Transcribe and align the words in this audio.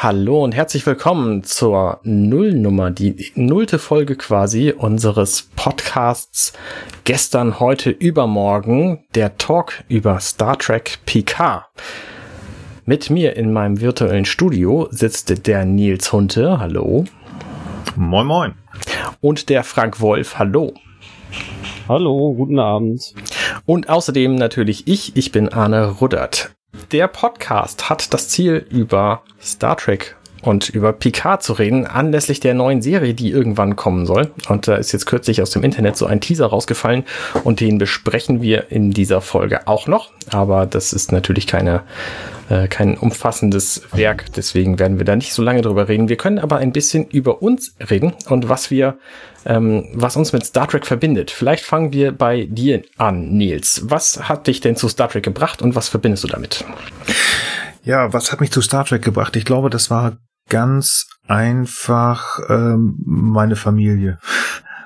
Hallo 0.00 0.44
und 0.44 0.54
herzlich 0.54 0.86
willkommen 0.86 1.42
zur 1.42 1.98
Nullnummer, 2.04 2.92
die 2.92 3.32
nullte 3.34 3.80
Folge 3.80 4.14
quasi 4.14 4.70
unseres 4.70 5.50
Podcasts 5.56 6.52
gestern, 7.02 7.58
heute, 7.58 7.90
übermorgen, 7.90 9.04
der 9.16 9.38
Talk 9.38 9.82
über 9.88 10.20
Star 10.20 10.56
Trek 10.56 11.00
Picard. 11.04 11.64
Mit 12.84 13.10
mir 13.10 13.34
in 13.34 13.52
meinem 13.52 13.80
virtuellen 13.80 14.24
Studio 14.24 14.86
sitzt 14.92 15.48
der 15.48 15.64
Nils 15.64 16.12
Hunte, 16.12 16.60
hallo. 16.60 17.04
Moin 17.96 18.26
moin. 18.28 18.54
Und 19.20 19.48
der 19.48 19.64
Frank 19.64 20.00
Wolf, 20.00 20.38
hallo. 20.38 20.74
Hallo, 21.88 22.34
guten 22.34 22.60
Abend. 22.60 23.14
Und 23.66 23.88
außerdem 23.88 24.36
natürlich 24.36 24.86
ich, 24.86 25.16
ich 25.16 25.32
bin 25.32 25.48
Arne 25.48 25.88
Ruddert. 25.90 26.54
Der 26.90 27.06
Podcast 27.06 27.90
hat 27.90 28.14
das 28.14 28.30
Ziel, 28.30 28.66
über 28.70 29.20
Star 29.42 29.76
Trek 29.76 30.16
und 30.40 30.70
über 30.70 30.94
Picard 30.94 31.42
zu 31.42 31.52
reden, 31.52 31.86
anlässlich 31.86 32.40
der 32.40 32.54
neuen 32.54 32.80
Serie, 32.80 33.12
die 33.12 33.30
irgendwann 33.30 33.76
kommen 33.76 34.06
soll. 34.06 34.30
Und 34.48 34.68
da 34.68 34.76
ist 34.76 34.92
jetzt 34.92 35.04
kürzlich 35.04 35.42
aus 35.42 35.50
dem 35.50 35.64
Internet 35.64 35.98
so 35.98 36.06
ein 36.06 36.22
Teaser 36.22 36.46
rausgefallen 36.46 37.04
und 37.44 37.60
den 37.60 37.76
besprechen 37.76 38.40
wir 38.40 38.70
in 38.72 38.92
dieser 38.92 39.20
Folge 39.20 39.68
auch 39.68 39.86
noch. 39.86 40.12
Aber 40.30 40.64
das 40.64 40.94
ist 40.94 41.12
natürlich 41.12 41.46
keine, 41.46 41.82
äh, 42.48 42.68
kein 42.68 42.96
umfassendes 42.96 43.82
Werk, 43.92 44.32
deswegen 44.32 44.78
werden 44.78 44.98
wir 44.98 45.04
da 45.04 45.16
nicht 45.16 45.34
so 45.34 45.42
lange 45.42 45.62
drüber 45.62 45.88
reden. 45.88 46.08
Wir 46.08 46.16
können 46.16 46.38
aber 46.38 46.56
ein 46.56 46.72
bisschen 46.72 47.06
über 47.06 47.42
uns 47.42 47.74
reden 47.90 48.14
und 48.28 48.48
was 48.48 48.70
wir, 48.70 48.98
ähm, 49.44 49.88
was 49.94 50.16
uns 50.16 50.32
mit 50.32 50.44
Star 50.44 50.66
Trek 50.66 50.86
verbindet. 50.86 51.30
Vielleicht 51.30 51.64
fangen 51.64 51.92
wir 51.92 52.12
bei 52.12 52.46
dir 52.46 52.82
an, 52.96 53.30
Nils. 53.30 53.82
Was 53.84 54.28
hat 54.28 54.46
dich 54.46 54.60
denn 54.60 54.76
zu 54.76 54.88
Star 54.88 55.08
Trek 55.08 55.24
gebracht 55.24 55.62
und 55.62 55.74
was 55.74 55.88
verbindest 55.88 56.24
du 56.24 56.28
damit? 56.28 56.64
Ja, 57.82 58.12
was 58.12 58.32
hat 58.32 58.40
mich 58.40 58.50
zu 58.50 58.60
Star 58.60 58.84
Trek 58.84 59.02
gebracht? 59.02 59.36
Ich 59.36 59.44
glaube, 59.44 59.70
das 59.70 59.90
war 59.90 60.16
ganz 60.48 61.06
einfach 61.26 62.38
ähm, 62.48 62.96
meine 63.04 63.56
Familie. 63.56 64.18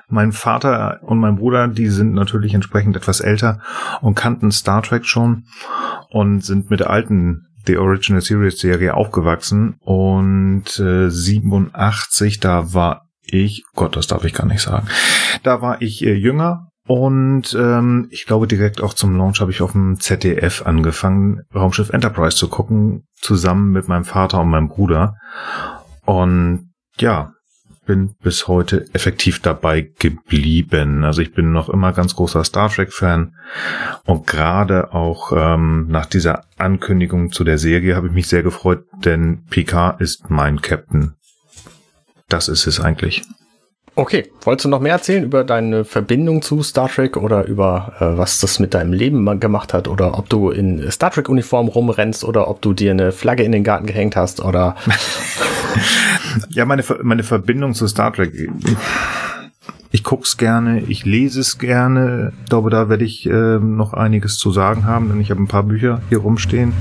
Mein 0.09 0.33
Vater 0.33 1.01
und 1.03 1.21
mein 1.21 1.37
Bruder, 1.37 1.69
die 1.69 1.89
sind 1.89 2.13
natürlich 2.13 2.53
entsprechend 2.53 2.97
etwas 2.97 3.21
älter 3.21 3.61
und 4.03 4.15
kannten 4.15 4.53
Star 4.53 4.83
Trek 4.83 5.07
schon 5.07 5.45
und 6.11 6.45
sind 6.45 6.71
mit 6.71 6.83
alten 6.83 7.47
The 7.67 7.79
Original 7.79 8.23
Series 8.23 8.59
Serie 8.59 8.95
aufgewachsen 8.95 9.77
und 9.81 10.79
äh, 10.79 11.11
87, 11.11 12.41
da 12.41 12.75
war 12.75 13.07
ich, 13.23 13.65
Gott, 13.75 13.97
das 13.97 14.07
darf 14.07 14.25
ich 14.25 14.35
gar 14.35 14.47
nicht 14.47 14.63
sagen, 14.63 14.89
da 15.43 15.63
war 15.63 15.81
ich 15.81 16.05
äh, 16.05 16.15
jünger 16.15 16.69
und 16.87 17.55
ähm, 17.55 18.09
ich 18.11 18.27
glaube, 18.27 18.47
direkt 18.49 18.83
auch 18.83 18.95
zum 18.95 19.17
Launch 19.17 19.41
habe 19.41 19.53
ich 19.53 19.63
auf 19.63 19.73
dem 19.73 20.01
ZDF 20.01 20.67
angefangen, 20.67 21.43
Raumschiff 21.55 21.91
Enterprise 21.91 22.37
zu 22.37 22.49
gucken, 22.49 23.05
zusammen 23.21 23.71
mit 23.71 23.87
meinem 23.87 24.05
Vater 24.05 24.41
und 24.41 24.51
meinem 24.51 24.69
Bruder. 24.69 25.15
Und 26.05 26.73
ja, 26.99 27.33
bin 27.85 28.15
bis 28.23 28.49
heute 28.49 28.87
effektiv 28.93 29.41
dabei 29.41 29.91
geblieben. 29.99 31.05
Also 31.05 31.21
ich 31.23 31.33
bin 31.33 31.53
noch 31.53 31.69
immer 31.69 31.93
ganz 31.93 32.15
großer 32.15 32.45
Star 32.45 32.71
Trek-Fan 32.71 33.35
und 34.05 34.27
gerade 34.27 34.93
auch 34.93 35.33
ähm, 35.35 35.87
nach 35.89 36.07
dieser 36.07 36.45
Ankündigung 36.59 37.33
zu 37.33 37.45
der 37.45 37.59
Serie 37.59 37.97
habe 37.97 38.09
ich 38.09 38.13
mich 38.13 38.29
sehr 38.29 38.43
gefreut, 38.43 38.85
denn 39.05 39.45
Picard 39.51 40.01
ist 40.01 40.31
mein 40.31 40.61
Captain. 40.61 41.15
Das 42.29 42.49
ist 42.49 42.67
es 42.67 42.81
eigentlich. 42.81 43.23
Okay, 43.95 44.31
wolltest 44.41 44.65
du 44.65 44.69
noch 44.71 44.81
mehr 44.81 44.95
erzählen 44.95 45.23
über 45.23 45.45
deine 45.45 45.85
Verbindung 45.85 46.41
zu 46.41 46.63
Star 46.63 46.89
Trek 46.89 47.19
oder 47.19 47.45
über 47.45 47.93
äh, 48.01 48.17
was 48.17 48.41
das 48.41 48.59
mit 48.59 48.73
deinem 48.73 48.95
Leben 48.95 49.39
gemacht 49.39 49.75
hat 49.75 49.87
oder 49.87 50.17
ob 50.19 50.31
du 50.31 50.49
in 50.49 50.91
Star 50.91 51.11
Trek 51.11 51.29
Uniform 51.29 51.69
rumrennst 51.69 52.25
oder 52.25 52.49
ob 52.49 52.63
du 52.63 52.73
dir 52.73 52.93
eine 52.93 53.13
Flagge 53.13 53.43
in 53.43 53.53
den 53.53 53.65
Garten 53.65 53.85
gehängt 53.85 54.17
hast 54.17 54.43
oder 54.43 54.77
Ja, 56.51 56.65
meine 56.65 56.85
meine 57.03 57.23
Verbindung 57.23 57.75
zu 57.75 57.87
Star 57.87 58.13
Trek 58.13 58.33
ich 59.93 60.03
guck's 60.05 60.39
gerne, 60.39 60.81
ich 60.89 61.05
lese 61.05 61.41
es 61.41 61.59
gerne. 61.59 62.33
Ich 62.43 62.49
glaube, 62.49 62.71
da 62.71 62.89
werde 62.89 63.05
ich 63.05 63.27
äh, 63.27 63.59
noch 63.59 63.93
einiges 63.93 64.39
zu 64.39 64.51
sagen 64.51 64.87
haben, 64.87 65.09
denn 65.11 65.21
ich 65.21 65.31
habe 65.31 65.43
ein 65.43 65.49
paar 65.49 65.65
Bücher 65.65 66.01
hier 66.09 66.19
rumstehen. 66.19 66.73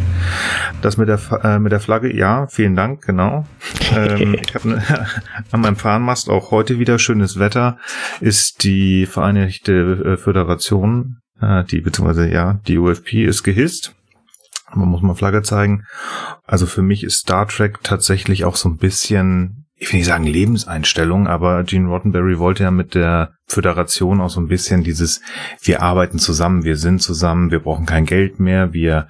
Das 0.81 0.95
mit 0.95 1.09
der 1.09 1.19
äh, 1.43 1.59
mit 1.59 1.73
der 1.73 1.81
Flagge, 1.81 2.15
ja, 2.15 2.47
vielen 2.47 2.77
Dank, 2.77 3.05
genau. 3.05 3.45
ähm, 3.95 4.35
ich 4.41 4.55
habe 4.55 4.69
ne, 4.69 4.83
an 5.51 5.61
meinem 5.61 5.75
Fahnenmast 5.75 6.29
auch 6.29 6.51
heute 6.51 6.79
wieder 6.79 6.99
schönes 6.99 7.37
Wetter. 7.37 7.77
Ist 8.21 8.63
die 8.63 9.05
Vereinigte 9.05 10.13
äh, 10.13 10.17
Föderation, 10.17 11.17
äh, 11.41 11.65
die 11.65 11.81
beziehungsweise 11.81 12.31
ja, 12.31 12.61
die 12.65 12.77
UFP 12.77 13.25
ist 13.25 13.43
gehisst. 13.43 13.93
Man 14.73 14.89
muss 14.89 15.01
mal 15.01 15.15
Flagge 15.15 15.41
zeigen. 15.41 15.85
Also 16.45 16.65
für 16.65 16.81
mich 16.81 17.03
ist 17.03 17.19
Star 17.19 17.47
Trek 17.47 17.79
tatsächlich 17.83 18.45
auch 18.45 18.55
so 18.55 18.69
ein 18.69 18.77
bisschen 18.77 19.61
ich 19.81 19.91
will 19.91 19.97
nicht 19.97 20.07
sagen 20.07 20.25
Lebenseinstellung, 20.25 21.25
aber 21.25 21.63
Gene 21.63 21.89
Roddenberry 21.89 22.37
wollte 22.37 22.61
ja 22.61 22.69
mit 22.69 22.93
der 22.93 23.33
Föderation 23.47 24.21
auch 24.21 24.29
so 24.29 24.39
ein 24.39 24.47
bisschen 24.47 24.83
dieses, 24.83 25.21
wir 25.59 25.81
arbeiten 25.81 26.19
zusammen, 26.19 26.63
wir 26.63 26.77
sind 26.77 27.01
zusammen, 27.01 27.49
wir 27.49 27.61
brauchen 27.61 27.87
kein 27.87 28.05
Geld 28.05 28.39
mehr, 28.39 28.73
wir 28.73 29.07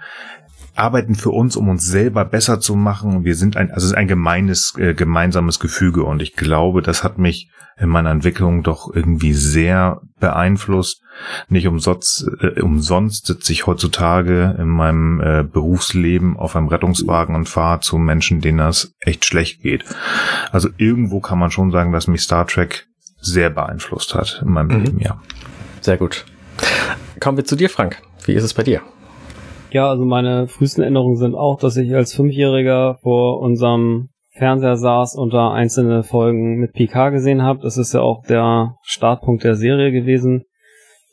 arbeiten 0.75 1.15
für 1.15 1.31
uns, 1.31 1.55
um 1.55 1.69
uns 1.69 1.85
selber 1.85 2.25
besser 2.25 2.59
zu 2.59 2.75
machen. 2.75 3.25
Wir 3.25 3.35
sind 3.35 3.57
ein, 3.57 3.71
also 3.71 3.85
es 3.85 3.91
ist 3.91 3.97
ein 3.97 4.07
gemeines, 4.07 4.73
äh, 4.77 4.93
gemeinsames 4.93 5.59
Gefüge 5.59 6.03
und 6.03 6.21
ich 6.21 6.35
glaube, 6.35 6.81
das 6.81 7.03
hat 7.03 7.17
mich 7.17 7.49
in 7.77 7.89
meiner 7.89 8.11
Entwicklung 8.11 8.63
doch 8.63 8.93
irgendwie 8.93 9.33
sehr 9.33 10.01
beeinflusst. 10.19 11.01
Nicht 11.49 11.67
umsonst, 11.67 12.27
äh, 12.39 12.61
umsonst 12.61 13.25
sitze 13.25 13.51
ich 13.51 13.65
heutzutage 13.65 14.55
in 14.59 14.67
meinem 14.67 15.19
äh, 15.19 15.43
Berufsleben 15.43 16.37
auf 16.37 16.55
einem 16.55 16.67
Rettungswagen 16.67 17.35
und 17.35 17.49
fahre 17.49 17.79
zu 17.79 17.97
Menschen, 17.97 18.39
denen 18.39 18.59
das 18.59 18.93
echt 18.99 19.25
schlecht 19.25 19.61
geht. 19.61 19.83
Also 20.51 20.69
irgendwo 20.77 21.19
kann 21.21 21.39
man 21.39 21.51
schon 21.51 21.71
sagen, 21.71 21.91
dass 21.91 22.07
mich 22.07 22.21
Star 22.21 22.45
Trek 22.45 22.87
sehr 23.19 23.49
beeinflusst 23.49 24.15
hat 24.15 24.41
in 24.45 24.51
meinem 24.51 24.77
mhm. 24.77 24.83
Leben, 24.83 24.99
ja. 24.99 25.19
Sehr 25.81 25.97
gut. 25.97 26.25
Kommen 27.19 27.37
wir 27.37 27.45
zu 27.45 27.55
dir, 27.55 27.69
Frank. 27.69 27.97
Wie 28.25 28.33
ist 28.33 28.43
es 28.43 28.53
bei 28.53 28.63
dir? 28.63 28.81
Ja, 29.71 29.89
also 29.89 30.03
meine 30.03 30.47
frühesten 30.47 30.81
Erinnerungen 30.81 31.15
sind 31.15 31.33
auch, 31.33 31.57
dass 31.57 31.77
ich 31.77 31.95
als 31.95 32.13
Fünfjähriger 32.13 32.97
vor 33.01 33.39
unserem 33.39 34.09
Fernseher 34.31 34.75
saß 34.75 35.15
und 35.15 35.33
da 35.33 35.51
einzelne 35.51 36.03
Folgen 36.03 36.59
mit 36.59 36.73
Picard 36.73 37.13
gesehen 37.13 37.41
habe. 37.41 37.61
Das 37.61 37.77
ist 37.77 37.93
ja 37.93 38.01
auch 38.01 38.23
der 38.23 38.75
Startpunkt 38.83 39.45
der 39.45 39.55
Serie 39.55 39.91
gewesen. 39.91 40.43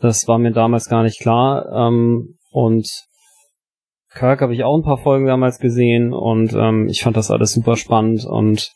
Das 0.00 0.26
war 0.26 0.38
mir 0.38 0.50
damals 0.50 0.88
gar 0.88 1.04
nicht 1.04 1.20
klar. 1.20 1.66
Ähm, 1.72 2.36
und 2.50 3.04
Kirk 4.12 4.40
habe 4.40 4.54
ich 4.54 4.64
auch 4.64 4.76
ein 4.76 4.84
paar 4.84 4.98
Folgen 4.98 5.26
damals 5.26 5.60
gesehen 5.60 6.12
und 6.12 6.52
ähm, 6.52 6.88
ich 6.88 7.02
fand 7.02 7.16
das 7.16 7.30
alles 7.30 7.52
super 7.52 7.76
spannend 7.76 8.24
und 8.24 8.72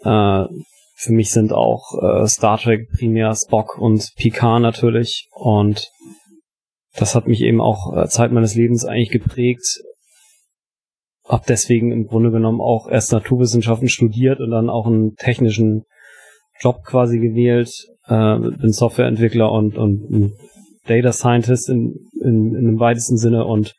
äh, 0.00 0.44
für 0.94 1.12
mich 1.12 1.30
sind 1.30 1.52
auch 1.52 1.92
äh, 2.02 2.26
Star 2.26 2.56
Trek 2.56 2.88
primär 2.96 3.34
Spock 3.34 3.76
und 3.78 4.12
Picard 4.16 4.62
natürlich 4.62 5.28
und 5.32 5.90
das 6.98 7.14
hat 7.14 7.26
mich 7.26 7.42
eben 7.42 7.60
auch 7.60 7.96
äh, 7.96 8.08
Zeit 8.08 8.32
meines 8.32 8.54
Lebens 8.54 8.84
eigentlich 8.84 9.10
geprägt. 9.10 9.80
Hab 11.24 11.46
deswegen 11.46 11.92
im 11.92 12.06
Grunde 12.06 12.30
genommen 12.30 12.60
auch 12.60 12.88
erst 12.88 13.12
Naturwissenschaften 13.12 13.88
studiert 13.88 14.40
und 14.40 14.50
dann 14.50 14.70
auch 14.70 14.86
einen 14.86 15.16
technischen 15.16 15.84
Job 16.60 16.84
quasi 16.84 17.18
gewählt. 17.18 17.70
Äh, 18.06 18.38
bin 18.38 18.72
Softwareentwickler 18.72 19.50
und, 19.50 19.76
und 19.76 20.34
Data 20.86 21.12
Scientist 21.12 21.68
in, 21.68 22.08
in, 22.22 22.54
in 22.54 22.64
dem 22.64 22.78
weitesten 22.78 23.16
Sinne 23.16 23.44
und 23.44 23.74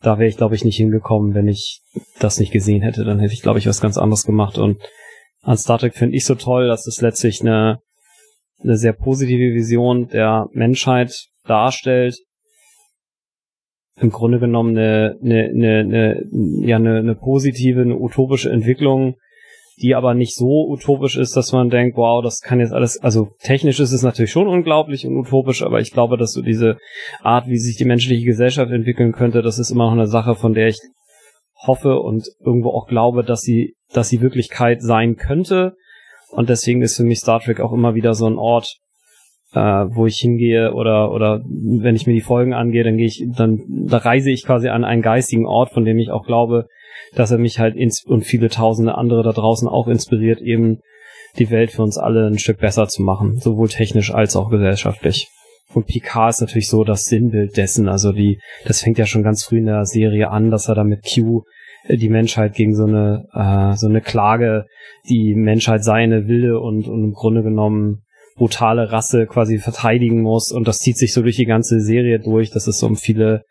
da 0.00 0.18
wäre 0.18 0.28
ich, 0.28 0.38
glaube 0.38 0.54
ich, 0.54 0.64
nicht 0.64 0.78
hingekommen, 0.78 1.34
wenn 1.34 1.46
ich 1.46 1.82
das 2.18 2.40
nicht 2.40 2.52
gesehen 2.52 2.82
hätte. 2.82 3.04
Dann 3.04 3.20
hätte 3.20 3.34
ich, 3.34 3.42
glaube 3.42 3.58
ich, 3.58 3.66
was 3.66 3.82
ganz 3.82 3.98
anderes 3.98 4.24
gemacht. 4.24 4.56
Und 4.56 4.80
an 5.42 5.58
Star 5.58 5.78
Trek 5.78 5.94
finde 5.94 6.16
ich 6.16 6.24
so 6.24 6.34
toll, 6.34 6.68
dass 6.68 6.86
es 6.86 7.02
letztlich 7.02 7.42
eine, 7.42 7.80
eine 8.62 8.76
sehr 8.76 8.94
positive 8.94 9.54
Vision 9.54 10.08
der 10.08 10.48
Menschheit 10.52 11.26
darstellt, 11.44 12.16
im 14.00 14.10
Grunde 14.10 14.38
genommen 14.38 14.76
eine, 14.76 15.16
eine, 15.22 15.50
eine, 15.50 15.78
eine, 15.80 16.24
ja, 16.66 16.76
eine, 16.76 16.98
eine 16.98 17.14
positive, 17.14 17.82
eine 17.82 17.96
utopische 17.96 18.50
Entwicklung, 18.50 19.16
die 19.80 19.94
aber 19.94 20.14
nicht 20.14 20.34
so 20.34 20.66
utopisch 20.68 21.16
ist, 21.16 21.36
dass 21.36 21.52
man 21.52 21.70
denkt, 21.70 21.96
wow, 21.96 22.22
das 22.22 22.40
kann 22.40 22.60
jetzt 22.60 22.72
alles, 22.72 22.98
also 22.98 23.28
technisch 23.40 23.80
ist 23.80 23.92
es 23.92 24.02
natürlich 24.02 24.30
schon 24.30 24.48
unglaublich 24.48 25.06
und 25.06 25.16
utopisch, 25.16 25.62
aber 25.62 25.80
ich 25.80 25.92
glaube, 25.92 26.16
dass 26.16 26.32
so 26.32 26.42
diese 26.42 26.78
Art, 27.22 27.46
wie 27.46 27.58
sich 27.58 27.76
die 27.76 27.84
menschliche 27.84 28.24
Gesellschaft 28.24 28.70
entwickeln 28.72 29.12
könnte, 29.12 29.42
das 29.42 29.58
ist 29.58 29.70
immer 29.70 29.84
noch 29.86 29.92
eine 29.92 30.06
Sache, 30.06 30.34
von 30.34 30.54
der 30.54 30.68
ich 30.68 30.78
hoffe 31.66 31.98
und 31.98 32.26
irgendwo 32.44 32.70
auch 32.70 32.86
glaube, 32.86 33.22
dass 33.22 33.42
sie, 33.42 33.74
dass 33.92 34.08
sie 34.08 34.20
Wirklichkeit 34.20 34.82
sein 34.82 35.16
könnte. 35.16 35.74
Und 36.30 36.48
deswegen 36.48 36.80
ist 36.80 36.96
für 36.96 37.04
mich 37.04 37.18
Star 37.18 37.40
Trek 37.40 37.60
auch 37.60 37.72
immer 37.72 37.94
wieder 37.94 38.14
so 38.14 38.26
ein 38.26 38.38
Ort, 38.38 38.78
äh, 39.52 39.60
wo 39.60 40.06
ich 40.06 40.18
hingehe 40.18 40.72
oder 40.74 41.12
oder 41.12 41.42
wenn 41.44 41.96
ich 41.96 42.06
mir 42.06 42.12
die 42.12 42.20
Folgen 42.20 42.54
angehe, 42.54 42.84
dann 42.84 42.96
gehe 42.96 43.06
ich, 43.06 43.24
dann 43.36 43.60
da 43.68 43.98
reise 43.98 44.30
ich 44.30 44.44
quasi 44.44 44.68
an 44.68 44.84
einen 44.84 45.02
geistigen 45.02 45.46
Ort, 45.46 45.72
von 45.72 45.84
dem 45.84 45.98
ich 45.98 46.10
auch 46.10 46.24
glaube, 46.24 46.66
dass 47.14 47.30
er 47.30 47.38
mich 47.38 47.58
halt 47.58 47.76
ins 47.76 48.04
und 48.04 48.22
viele 48.22 48.48
tausende 48.48 48.96
andere 48.96 49.22
da 49.22 49.32
draußen 49.32 49.68
auch 49.68 49.88
inspiriert, 49.88 50.40
eben 50.40 50.80
die 51.38 51.50
Welt 51.50 51.72
für 51.72 51.82
uns 51.82 51.98
alle 51.98 52.26
ein 52.26 52.38
Stück 52.38 52.58
besser 52.58 52.88
zu 52.88 53.02
machen, 53.02 53.38
sowohl 53.38 53.68
technisch 53.68 54.12
als 54.12 54.36
auch 54.36 54.50
gesellschaftlich. 54.50 55.28
Und 55.72 55.86
Picard 55.86 56.30
ist 56.30 56.40
natürlich 56.40 56.68
so 56.68 56.82
das 56.82 57.04
Sinnbild 57.04 57.56
dessen, 57.56 57.88
also 57.88 58.12
die, 58.12 58.40
das 58.64 58.82
fängt 58.82 58.98
ja 58.98 59.06
schon 59.06 59.22
ganz 59.22 59.44
früh 59.44 59.58
in 59.58 59.66
der 59.66 59.84
Serie 59.84 60.30
an, 60.30 60.50
dass 60.50 60.68
er 60.68 60.74
da 60.74 60.82
mit 60.82 61.04
Q 61.04 61.44
äh, 61.84 61.96
die 61.96 62.08
Menschheit 62.08 62.54
gegen 62.54 62.74
so 62.74 62.84
eine, 62.84 63.26
äh, 63.32 63.76
so 63.76 63.86
eine 63.86 64.00
Klage, 64.00 64.66
die 65.08 65.34
Menschheit 65.34 65.84
seine 65.84 66.26
wilde 66.26 66.58
und, 66.58 66.88
und 66.88 67.04
im 67.04 67.12
Grunde 67.12 67.42
genommen 67.42 68.02
brutale 68.40 68.90
Rasse 68.90 69.26
quasi 69.26 69.58
verteidigen 69.58 70.22
muss. 70.22 70.50
Und 70.50 70.66
das 70.66 70.78
zieht 70.78 70.96
sich 70.96 71.12
so 71.12 71.20
durch 71.20 71.36
die 71.36 71.44
ganze 71.44 71.78
Serie 71.78 72.18
durch, 72.18 72.50
dass 72.50 72.66
es 72.66 72.82
um 72.82 72.96
viele 72.96 73.44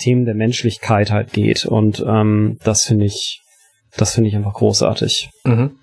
Themen 0.00 0.24
der 0.24 0.34
Menschlichkeit 0.34 1.12
halt 1.12 1.32
geht. 1.32 1.64
Und 1.64 2.04
ähm, 2.04 2.58
das 2.64 2.82
finde 2.82 3.06
ich, 3.06 3.40
das 3.96 4.14
finde 4.14 4.28
ich 4.28 4.34
einfach 4.34 4.54
großartig. 4.54 5.30
Mhm. 5.44 5.76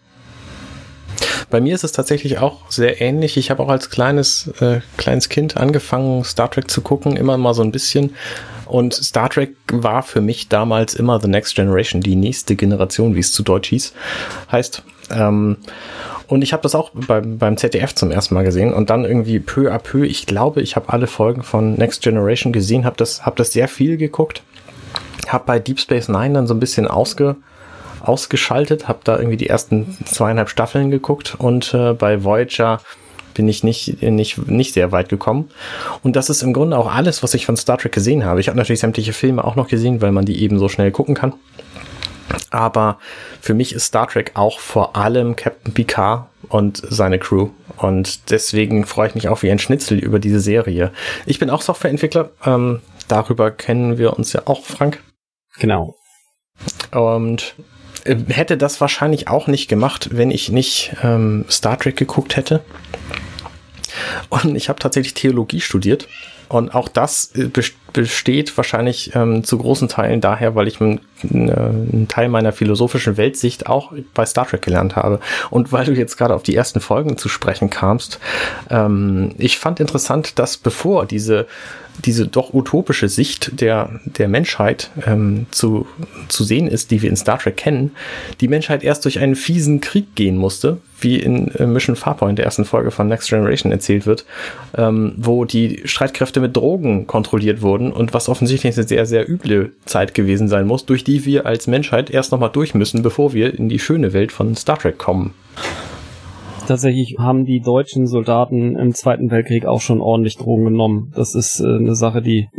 Bei 1.50 1.62
mir 1.62 1.74
ist 1.74 1.86
es 1.86 1.94
tatsächlich 1.94 2.40
auch 2.40 2.70
sehr 2.70 3.00
ähnlich. 3.00 3.38
Ich 3.38 3.50
habe 3.50 3.64
auch 3.64 3.70
als 3.70 3.90
kleines, 3.90 4.52
äh, 4.60 4.82
kleines 4.98 5.30
Kind 5.30 5.56
angefangen, 5.56 6.26
Star 6.26 6.52
Trek 6.52 6.70
zu 6.70 6.82
gucken, 6.82 7.16
immer 7.16 7.38
mal 7.38 7.54
so 7.54 7.62
ein 7.62 7.72
bisschen. 7.72 8.14
Und 8.66 8.94
Star 8.94 9.30
Trek 9.30 9.56
war 9.72 10.04
für 10.04 10.20
mich 10.20 10.50
damals 10.50 10.96
immer 10.96 11.22
The 11.22 11.30
Next 11.30 11.56
Generation, 11.56 12.02
die 12.02 12.18
nächste 12.18 12.58
Generation, 12.58 13.16
wie 13.16 13.22
es 13.22 13.32
zu 13.32 13.42
Deutsch 13.42 13.70
hieß, 13.70 13.94
heißt. 14.52 14.84
Ähm, 15.12 15.58
und 16.28 16.42
ich 16.42 16.52
habe 16.54 16.64
das 16.64 16.76
auch 16.76 16.92
beim, 16.94 17.38
beim 17.38 17.58
ZDF 17.58 17.96
zum 17.96 18.12
ersten 18.12 18.36
Mal 18.36 18.44
gesehen 18.44 18.74
und 18.74 18.90
dann 18.90 19.06
irgendwie 19.06 19.40
peu 19.40 19.72
à 19.72 19.80
peu, 19.80 20.04
ich 20.04 20.26
glaube, 20.26 20.62
ich 20.62 20.76
habe 20.76 20.92
alle 20.92 21.08
Folgen 21.08 21.42
von 21.42 21.76
Next 21.76 22.02
Generation 22.02 22.52
gesehen, 22.52 22.86
habe 22.86 22.98
das, 22.98 23.26
hab 23.26 23.38
das 23.38 23.54
sehr 23.54 23.68
viel 23.68 23.98
geguckt, 23.98 24.44
habe 25.28 25.46
bei 25.46 25.60
Deep 25.60 25.80
Space 25.80 26.10
Nine 26.10 26.34
dann 26.34 26.48
so 26.48 26.54
ein 26.54 26.60
bisschen 26.60 26.88
ausge, 26.88 27.38
ausgeschaltet, 28.02 28.88
habe 28.88 29.00
da 29.04 29.18
irgendwie 29.18 29.38
die 29.38 29.48
ersten 29.48 29.98
zweieinhalb 30.06 30.50
Staffeln 30.50 30.92
geguckt 30.92 31.36
und 31.38 31.74
äh, 31.74 31.94
bei 31.94 32.24
Voyager 32.24 32.80
bin 33.34 33.48
ich 33.48 33.64
nicht, 33.64 34.02
nicht, 34.02 34.48
nicht 34.50 34.74
sehr 34.74 34.92
weit 34.92 35.10
gekommen. 35.10 35.50
Und 36.02 36.16
das 36.16 36.30
ist 36.30 36.42
im 36.42 36.54
Grunde 36.54 36.78
auch 36.78 36.92
alles, 36.92 37.22
was 37.22 37.36
ich 37.36 37.46
von 37.46 37.56
Star 37.56 37.78
Trek 37.78 37.92
gesehen 37.92 38.26
habe. 38.26 38.40
Ich 38.40 38.48
habe 38.48 38.58
natürlich 38.58 38.80
sämtliche 38.80 39.14
Filme 39.14 39.44
auch 39.44 39.56
noch 39.56 39.68
gesehen, 39.68 40.02
weil 40.02 40.12
man 40.12 40.26
die 40.26 40.42
eben 40.42 40.58
so 40.58 40.68
schnell 40.68 40.92
gucken 40.92 41.14
kann. 41.14 41.34
Aber 42.50 43.00
für 43.42 43.54
mich 43.54 43.74
ist 43.74 43.86
Star 43.86 44.08
Trek 44.08 44.32
auch 44.36 44.60
vor 44.60 44.96
allem 44.96 45.36
Captain 45.36 45.74
Picard 45.74 46.28
und 46.50 46.82
seine 46.90 47.20
Crew. 47.20 47.50
Und 47.78 48.32
deswegen 48.32 48.86
freue 48.86 49.10
ich 49.10 49.16
mich 49.16 49.28
auch 49.28 49.44
wie 49.44 49.52
ein 49.52 49.60
Schnitzel 49.60 50.00
über 50.00 50.20
diese 50.20 50.40
Serie. 50.40 50.92
Ich 51.26 51.40
bin 51.40 51.50
auch 51.50 51.62
Softwareentwickler. 51.62 52.32
Ähm, 52.46 52.82
darüber 53.08 53.52
kennen 53.52 53.98
wir 53.98 54.14
uns 54.18 54.34
ja 54.34 54.44
auch, 54.46 54.64
Frank. 54.66 55.02
Genau. 55.60 55.96
Und 56.92 57.56
äh, 58.04 58.16
hätte 58.30 58.58
das 58.58 58.82
wahrscheinlich 58.82 59.28
auch 59.28 59.48
nicht 59.48 59.68
gemacht, 59.68 60.10
wenn 60.12 60.32
ich 60.32 60.50
nicht 60.50 60.96
ähm, 61.04 61.46
Star 61.50 61.78
Trek 61.78 61.98
geguckt 61.98 62.36
hätte. 62.36 62.64
Und 64.30 64.56
ich 64.56 64.70
habe 64.70 64.80
tatsächlich 64.80 65.14
Theologie 65.14 65.62
studiert. 65.62 66.08
Und 66.50 66.74
auch 66.74 66.88
das 66.88 67.32
äh, 67.36 67.50
besteht 67.94 68.56
wahrscheinlich 68.58 69.16
ähm, 69.16 69.44
zu 69.44 69.58
großen 69.58 69.88
Teilen 69.88 70.22
daher, 70.22 70.56
weil 70.56 70.68
ich 70.68 70.80
einen, 70.80 71.00
äh, 71.24 71.34
einen 71.34 72.08
Teil 72.08 72.30
meiner 72.30 72.52
philosophischen 72.52 73.18
Weltsicht 73.18 73.68
auch 73.68 73.92
bei 74.14 74.26
Star 74.26 74.48
Trek 74.48 74.62
gelernt 74.62 74.96
habe. 74.96 75.20
Und 75.50 75.72
weil 75.72 75.86
du 75.86 75.94
jetzt 75.94 76.18
gerade 76.18 76.36
auf 76.36 76.44
die 76.44 76.56
ersten 76.56 76.80
Folgen 76.80 77.18
zu 77.18 77.30
sprechen 77.30 77.70
kamst, 77.70 78.20
ähm, 78.70 79.32
ich 79.38 79.58
fand 79.58 79.80
interessant, 79.80 80.40
dass 80.40 80.58
bevor 80.58 81.06
diese 81.06 81.48
diese 82.06 82.28
doch 82.28 82.54
utopische 82.54 83.10
Sicht 83.10 83.60
der, 83.60 84.00
der 84.06 84.28
Menschheit 84.28 84.92
ähm, 85.06 85.48
zu, 85.52 85.88
zu 86.28 86.44
sehen 86.44 86.68
ist, 86.68 86.92
die 86.92 87.02
wir 87.02 87.10
in 87.10 87.16
Star 87.16 87.40
Trek 87.40 87.58
kennen, 87.58 87.92
die 88.40 88.48
Menschheit 88.48 88.84
erst 88.84 89.06
durch 89.06 89.20
einen 89.20 89.36
fiesen 89.36 89.82
Krieg 89.82 90.16
gehen 90.16 90.38
musste, 90.38 90.78
wie 91.00 91.18
in 91.18 91.50
äh, 91.56 91.66
Mission 91.66 91.96
Farpoint 91.96 92.38
der 92.38 92.46
ersten 92.46 92.66
Folge 92.66 92.92
von 92.92 93.08
Next 93.08 93.30
Generation 93.30 93.72
erzählt 93.72 94.06
wird, 94.06 94.26
ähm, 94.76 95.14
wo 95.18 95.46
die 95.46 95.82
Streitkräfte 95.86 96.37
mit 96.40 96.56
Drogen 96.56 97.08
kontrolliert 97.08 97.62
wurden 97.62 97.92
und 97.92 98.14
was 98.14 98.30
offensichtlich 98.30 98.76
eine 98.78 98.88
sehr, 98.88 99.06
sehr 99.06 99.30
üble 99.30 99.72
Zeit 99.86 100.14
gewesen 100.14 100.48
sein 100.48 100.68
muss, 100.68 100.86
durch 100.86 101.04
die 101.04 101.26
wir 101.26 101.46
als 101.46 101.68
Menschheit 101.68 102.10
erst 102.10 102.32
nochmal 102.32 102.52
durch 102.52 102.74
müssen, 102.74 103.04
bevor 103.04 103.34
wir 103.34 103.58
in 103.58 103.70
die 103.70 103.80
schöne 103.80 104.14
Welt 104.14 104.32
von 104.32 104.56
Star 104.56 104.78
Trek 104.78 104.98
kommen 104.98 105.34
tatsächlich 106.68 107.16
haben 107.18 107.46
die 107.46 107.62
deutschen 107.62 108.08
Soldaten 108.08 108.76
im 108.76 108.94
Zweiten 108.94 109.32
Weltkrieg 109.32 109.66
auch 109.66 109.82
schon 109.82 110.02
ordentlich 110.02 110.38
Drogen 110.38 110.66
genommen. 110.66 111.12
Das 111.16 111.34
ist 111.34 111.60
äh, 111.60 111.78
eine 111.78 111.96
Sache, 111.96 112.22
die 112.22 112.50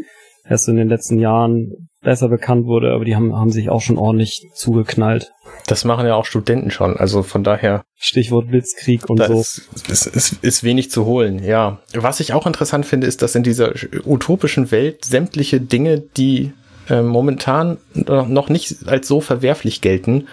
erst 0.49 0.69
in 0.69 0.77
den 0.77 0.89
letzten 0.89 1.19
Jahren 1.19 1.89
besser 2.01 2.29
bekannt 2.29 2.67
wurde, 2.67 2.93
aber 2.93 3.05
die 3.05 3.15
haben, 3.15 3.37
haben 3.37 3.51
sich 3.51 3.71
auch 3.71 3.81
schon 3.81 3.99
ordentlich 3.99 4.49
zugeknallt. 4.55 5.31
Das 5.67 5.85
machen 5.85 6.06
ja 6.06 6.15
auch 6.15 6.25
Studenten 6.25 6.71
schon, 6.71 6.97
also 6.97 7.23
von 7.23 7.45
daher. 7.45 7.85
Stichwort 7.97 8.49
Blitzkrieg 8.49 9.09
und 9.11 9.23
so. 9.23 9.41
Ist, 9.41 9.69
ist, 9.91 10.06
ist, 10.06 10.45
ist 10.45 10.65
wenig 10.65 10.91
zu 10.91 11.05
holen, 11.05 11.43
ja. 11.43 11.79
Was 11.95 12.21
ich 12.21 12.33
auch 12.33 12.47
interessant 12.47 12.87
finde, 12.87 13.06
ist, 13.06 13.23
dass 13.23 13.35
in 13.35 13.43
dieser 13.43 13.73
utopischen 14.05 14.71
Welt 14.71 15.05
sämtliche 15.05 15.61
Dinge, 15.61 16.00
die 16.00 16.53
äh, 16.89 17.03
momentan 17.03 17.79
noch 17.95 18.49
nicht 18.49 18.77
als 18.87 19.09
so 19.09 19.21
verwerflich 19.21 19.81
gelten, 19.81 20.29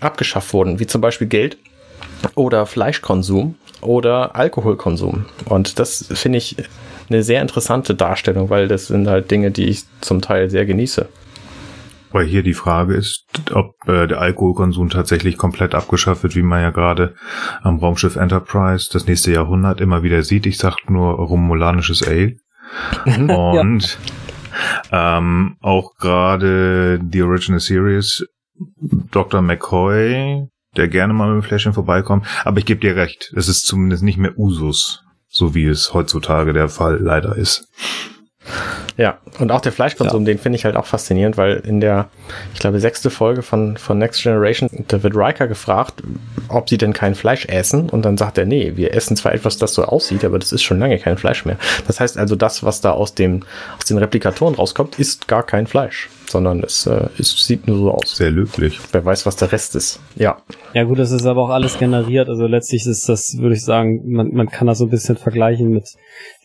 abgeschafft 0.00 0.52
wurden, 0.52 0.78
wie 0.78 0.86
zum 0.86 1.00
Beispiel 1.00 1.26
Geld 1.26 1.56
oder 2.34 2.66
Fleischkonsum 2.66 3.54
oder 3.80 4.36
Alkoholkonsum. 4.36 5.26
Und 5.46 5.78
das 5.78 6.06
finde 6.12 6.38
ich 6.38 6.56
eine 7.08 7.22
sehr 7.22 7.40
interessante 7.40 7.94
Darstellung, 7.94 8.50
weil 8.50 8.68
das 8.68 8.88
sind 8.88 9.08
halt 9.08 9.30
Dinge, 9.30 9.50
die 9.50 9.66
ich 9.66 9.84
zum 10.00 10.20
Teil 10.20 10.50
sehr 10.50 10.66
genieße. 10.66 11.08
Weil 12.16 12.24
hier 12.24 12.42
die 12.42 12.54
Frage 12.54 12.94
ist, 12.94 13.26
ob 13.52 13.74
äh, 13.86 14.06
der 14.06 14.22
Alkoholkonsum 14.22 14.88
tatsächlich 14.88 15.36
komplett 15.36 15.74
abgeschafft 15.74 16.22
wird, 16.22 16.34
wie 16.34 16.40
man 16.40 16.62
ja 16.62 16.70
gerade 16.70 17.14
am 17.60 17.78
Raumschiff 17.78 18.16
Enterprise 18.16 18.88
das 18.90 19.06
nächste 19.06 19.32
Jahrhundert 19.32 19.82
immer 19.82 20.02
wieder 20.02 20.22
sieht. 20.22 20.46
Ich 20.46 20.56
sag 20.56 20.88
nur 20.88 21.12
romulanisches 21.12 22.02
Ale. 22.02 22.36
Und 23.16 23.98
ja. 24.90 25.18
ähm, 25.18 25.58
auch 25.60 25.94
gerade 25.96 26.98
die 27.02 27.20
Original 27.20 27.60
Series 27.60 28.24
Dr. 29.10 29.42
McCoy 29.42 30.48
der 30.74 30.88
gerne 30.88 31.12
mal 31.12 31.34
mit 31.34 31.44
dem 31.44 31.46
Fläschchen 31.46 31.74
vorbeikommt. 31.74 32.26
Aber 32.46 32.58
ich 32.58 32.64
gebe 32.64 32.80
dir 32.80 32.96
recht, 32.96 33.30
es 33.36 33.48
ist 33.48 33.66
zumindest 33.66 34.02
nicht 34.02 34.16
mehr 34.18 34.38
Usus, 34.38 35.04
so 35.28 35.54
wie 35.54 35.66
es 35.66 35.92
heutzutage 35.92 36.54
der 36.54 36.70
Fall 36.70 36.98
leider 36.98 37.36
ist. 37.36 37.68
Ja, 38.96 39.18
und 39.38 39.52
auch 39.52 39.60
der 39.60 39.72
Fleischkonsum, 39.72 40.22
ja. 40.22 40.32
den 40.32 40.38
finde 40.38 40.56
ich 40.56 40.64
halt 40.64 40.74
auch 40.76 40.86
faszinierend, 40.86 41.36
weil 41.36 41.56
in 41.56 41.80
der, 41.80 42.08
ich 42.54 42.60
glaube, 42.60 42.80
sechste 42.80 43.10
Folge 43.10 43.42
von, 43.42 43.76
von 43.76 43.98
Next 43.98 44.22
Generation, 44.22 44.70
da 44.88 45.02
wird 45.02 45.14
Riker 45.14 45.48
gefragt, 45.48 46.02
ob 46.48 46.68
sie 46.68 46.78
denn 46.78 46.94
kein 46.94 47.14
Fleisch 47.14 47.44
essen. 47.46 47.90
Und 47.90 48.06
dann 48.06 48.16
sagt 48.16 48.38
er, 48.38 48.46
nee, 48.46 48.72
wir 48.76 48.94
essen 48.94 49.16
zwar 49.16 49.34
etwas, 49.34 49.58
das 49.58 49.74
so 49.74 49.84
aussieht, 49.84 50.24
aber 50.24 50.38
das 50.38 50.52
ist 50.52 50.62
schon 50.62 50.78
lange 50.78 50.98
kein 50.98 51.18
Fleisch 51.18 51.44
mehr. 51.44 51.58
Das 51.86 52.00
heißt 52.00 52.16
also, 52.16 52.36
das, 52.36 52.62
was 52.62 52.80
da 52.80 52.92
aus, 52.92 53.14
dem, 53.14 53.42
aus 53.76 53.84
den 53.84 53.98
Replikatoren 53.98 54.54
rauskommt, 54.54 54.98
ist 54.98 55.28
gar 55.28 55.42
kein 55.42 55.66
Fleisch 55.66 56.08
sondern 56.28 56.62
es, 56.62 56.86
äh, 56.86 57.08
es 57.18 57.30
sieht 57.46 57.66
nur 57.66 57.78
so 57.78 57.90
aus. 57.92 58.16
Sehr 58.16 58.30
löblich. 58.30 58.78
Wer 58.92 59.04
weiß, 59.04 59.26
was 59.26 59.36
der 59.36 59.52
Rest 59.52 59.76
ist. 59.76 60.00
Ja. 60.16 60.38
Ja 60.74 60.84
gut, 60.84 60.98
das 60.98 61.10
ist 61.10 61.26
aber 61.26 61.42
auch 61.42 61.50
alles 61.50 61.78
generiert. 61.78 62.28
Also 62.28 62.46
letztlich 62.46 62.86
ist 62.86 63.08
das, 63.08 63.36
würde 63.38 63.54
ich 63.54 63.64
sagen, 63.64 64.02
man, 64.06 64.32
man 64.32 64.48
kann 64.48 64.66
das 64.66 64.78
so 64.78 64.84
ein 64.84 64.90
bisschen 64.90 65.16
vergleichen 65.16 65.70
mit 65.70 65.88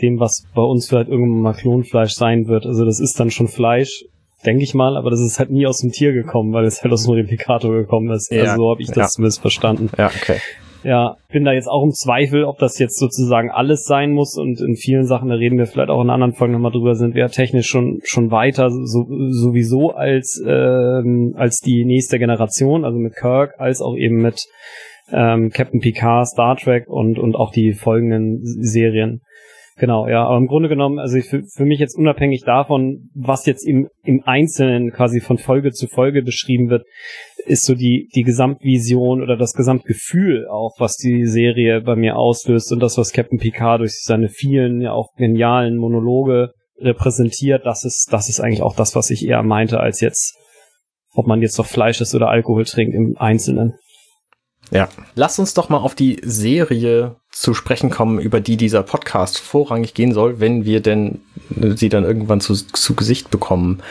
dem, 0.02 0.20
was 0.20 0.44
bei 0.54 0.62
uns 0.62 0.88
vielleicht 0.88 1.10
irgendwann 1.10 1.42
mal 1.42 1.54
Klonfleisch 1.54 2.14
sein 2.14 2.48
wird. 2.48 2.66
Also 2.66 2.86
das 2.86 3.00
ist 3.00 3.20
dann 3.20 3.32
schon 3.32 3.48
Fleisch, 3.48 4.06
denke 4.46 4.64
ich 4.64 4.74
mal, 4.74 4.98
aber 4.98 5.10
das 5.10 5.20
ist 5.20 5.40
halt 5.40 5.52
nie 5.52 5.68
aus 5.68 5.80
dem 5.80 5.92
Tier 5.92 6.14
gekommen, 6.14 6.54
weil 6.54 6.66
es 6.66 6.84
halt 6.84 6.94
aus 6.94 7.04
dem 7.04 7.14
Replikator 7.14 7.72
gekommen 7.72 8.12
ist. 8.12 8.32
Ja, 8.32 8.44
also 8.44 8.56
so 8.64 8.72
habe 8.72 8.82
ich 8.82 8.88
das 8.88 8.98
ja. 8.98 9.08
zumindest 9.08 9.42
verstanden. 9.42 9.90
Ja, 9.98 10.08
okay. 10.08 10.38
Ja, 10.84 11.18
bin 11.32 11.44
da 11.44 11.52
jetzt 11.54 11.68
auch 11.68 11.84
im 11.84 11.92
Zweifel, 11.92 12.44
ob 12.44 12.58
das 12.58 12.80
jetzt 12.80 12.98
sozusagen 12.98 13.52
alles 13.52 13.86
sein 13.86 14.12
muss. 14.12 14.36
Und 14.38 14.62
in 14.62 14.76
vielen 14.76 15.06
Sachen, 15.06 15.30
da 15.30 15.36
reden 15.36 15.58
wir 15.58 15.68
vielleicht 15.68 15.90
auch 15.90 16.02
in 16.02 16.10
anderen 16.10 16.34
Folgen 16.34 16.54
nochmal 16.54 16.72
drüber, 16.72 16.96
sind 16.96 17.14
wir 17.14 17.28
technisch 17.28 17.68
schon 17.68 18.00
schon 18.04 18.32
weiter 18.32 18.70
so, 18.72 19.06
sowieso 19.30 19.92
als 19.92 20.42
ähm, 20.46 21.34
als 21.38 21.60
die 21.60 21.86
nächste 21.86 22.18
Generation, 22.18 22.84
also 22.84 22.98
mit 22.98 23.16
Kirk, 23.16 23.56
als 23.60 23.82
auch 23.82 23.96
eben 23.96 24.18
mit 24.18 24.48
ähm, 25.12 25.52
Captain 25.52 25.82
Picard, 25.82 26.28
Star 26.28 26.56
Trek 26.56 26.88
und 26.88 27.20
und 27.20 27.36
auch 27.36 27.52
die 27.52 27.74
folgenden 27.74 28.40
Serien. 28.44 29.22
Genau, 29.82 30.08
ja, 30.08 30.26
aber 30.26 30.38
im 30.38 30.46
Grunde 30.46 30.70
genommen, 30.70 31.00
also 31.00 31.20
für, 31.22 31.44
für 31.44 31.66
mich 31.66 31.80
jetzt 31.80 31.98
unabhängig 31.98 32.44
davon, 32.46 33.10
was 33.16 33.48
jetzt 33.48 33.66
im, 33.66 33.88
im 34.04 34.22
Einzelnen 34.26 34.92
quasi 34.92 35.22
von 35.22 35.40
Folge 35.40 35.72
zu 35.72 35.88
Folge 35.88 36.22
beschrieben 36.22 36.70
wird, 36.70 36.86
ist 37.46 37.66
so 37.66 37.76
die, 37.76 38.10
die 38.16 38.24
Gesamtvision 38.24 39.22
oder 39.22 39.38
das 39.38 39.54
Gesamtgefühl 39.54 40.48
auch, 40.48 40.76
was 40.80 40.98
die 40.98 41.26
Serie 41.26 41.82
bei 41.82 41.96
mir 41.96 42.16
auslöst 42.16 42.72
und 42.72 42.80
das, 42.80 42.98
was 42.98 43.14
Captain 43.14 43.40
Picard 43.40 43.82
durch 43.82 44.04
seine 44.04 44.30
vielen, 44.30 44.82
ja 44.82 44.94
auch 44.94 45.14
genialen 45.16 45.78
Monologe 45.78 46.54
repräsentiert, 46.80 47.66
das 47.66 47.84
ist, 47.84 48.12
das 48.12 48.30
ist 48.30 48.40
eigentlich 48.40 48.64
auch 48.64 48.76
das, 48.76 48.96
was 48.96 49.10
ich 49.10 49.28
eher 49.28 49.44
meinte, 49.44 49.80
als 49.80 50.02
jetzt, 50.02 50.36
ob 51.14 51.28
man 51.28 51.42
jetzt 51.42 51.58
noch 51.58 51.66
Fleisch 51.66 52.02
isst 52.02 52.16
oder 52.16 52.30
Alkohol 52.30 52.66
trinkt 52.66 52.96
im 52.96 53.16
Einzelnen. 53.18 53.74
Ja, 54.72 54.88
lass 55.16 55.38
uns 55.38 55.54
doch 55.54 55.70
mal 55.70 55.80
auf 55.80 55.96
die 55.96 56.20
Serie 56.24 57.18
zu 57.32 57.54
sprechen 57.54 57.90
kommen, 57.90 58.20
über 58.20 58.40
die 58.40 58.56
dieser 58.56 58.84
Podcast 58.84 59.38
vorrangig 59.38 59.94
gehen 59.94 60.14
soll, 60.14 60.40
wenn 60.40 60.64
wir 60.64 60.82
denn 60.82 61.22
sie 61.76 61.90
dann 61.90 62.06
irgendwann 62.06 62.40
zu, 62.40 62.54
zu 62.54 62.96
Gesicht 62.96 63.30
bekommen. 63.30 63.82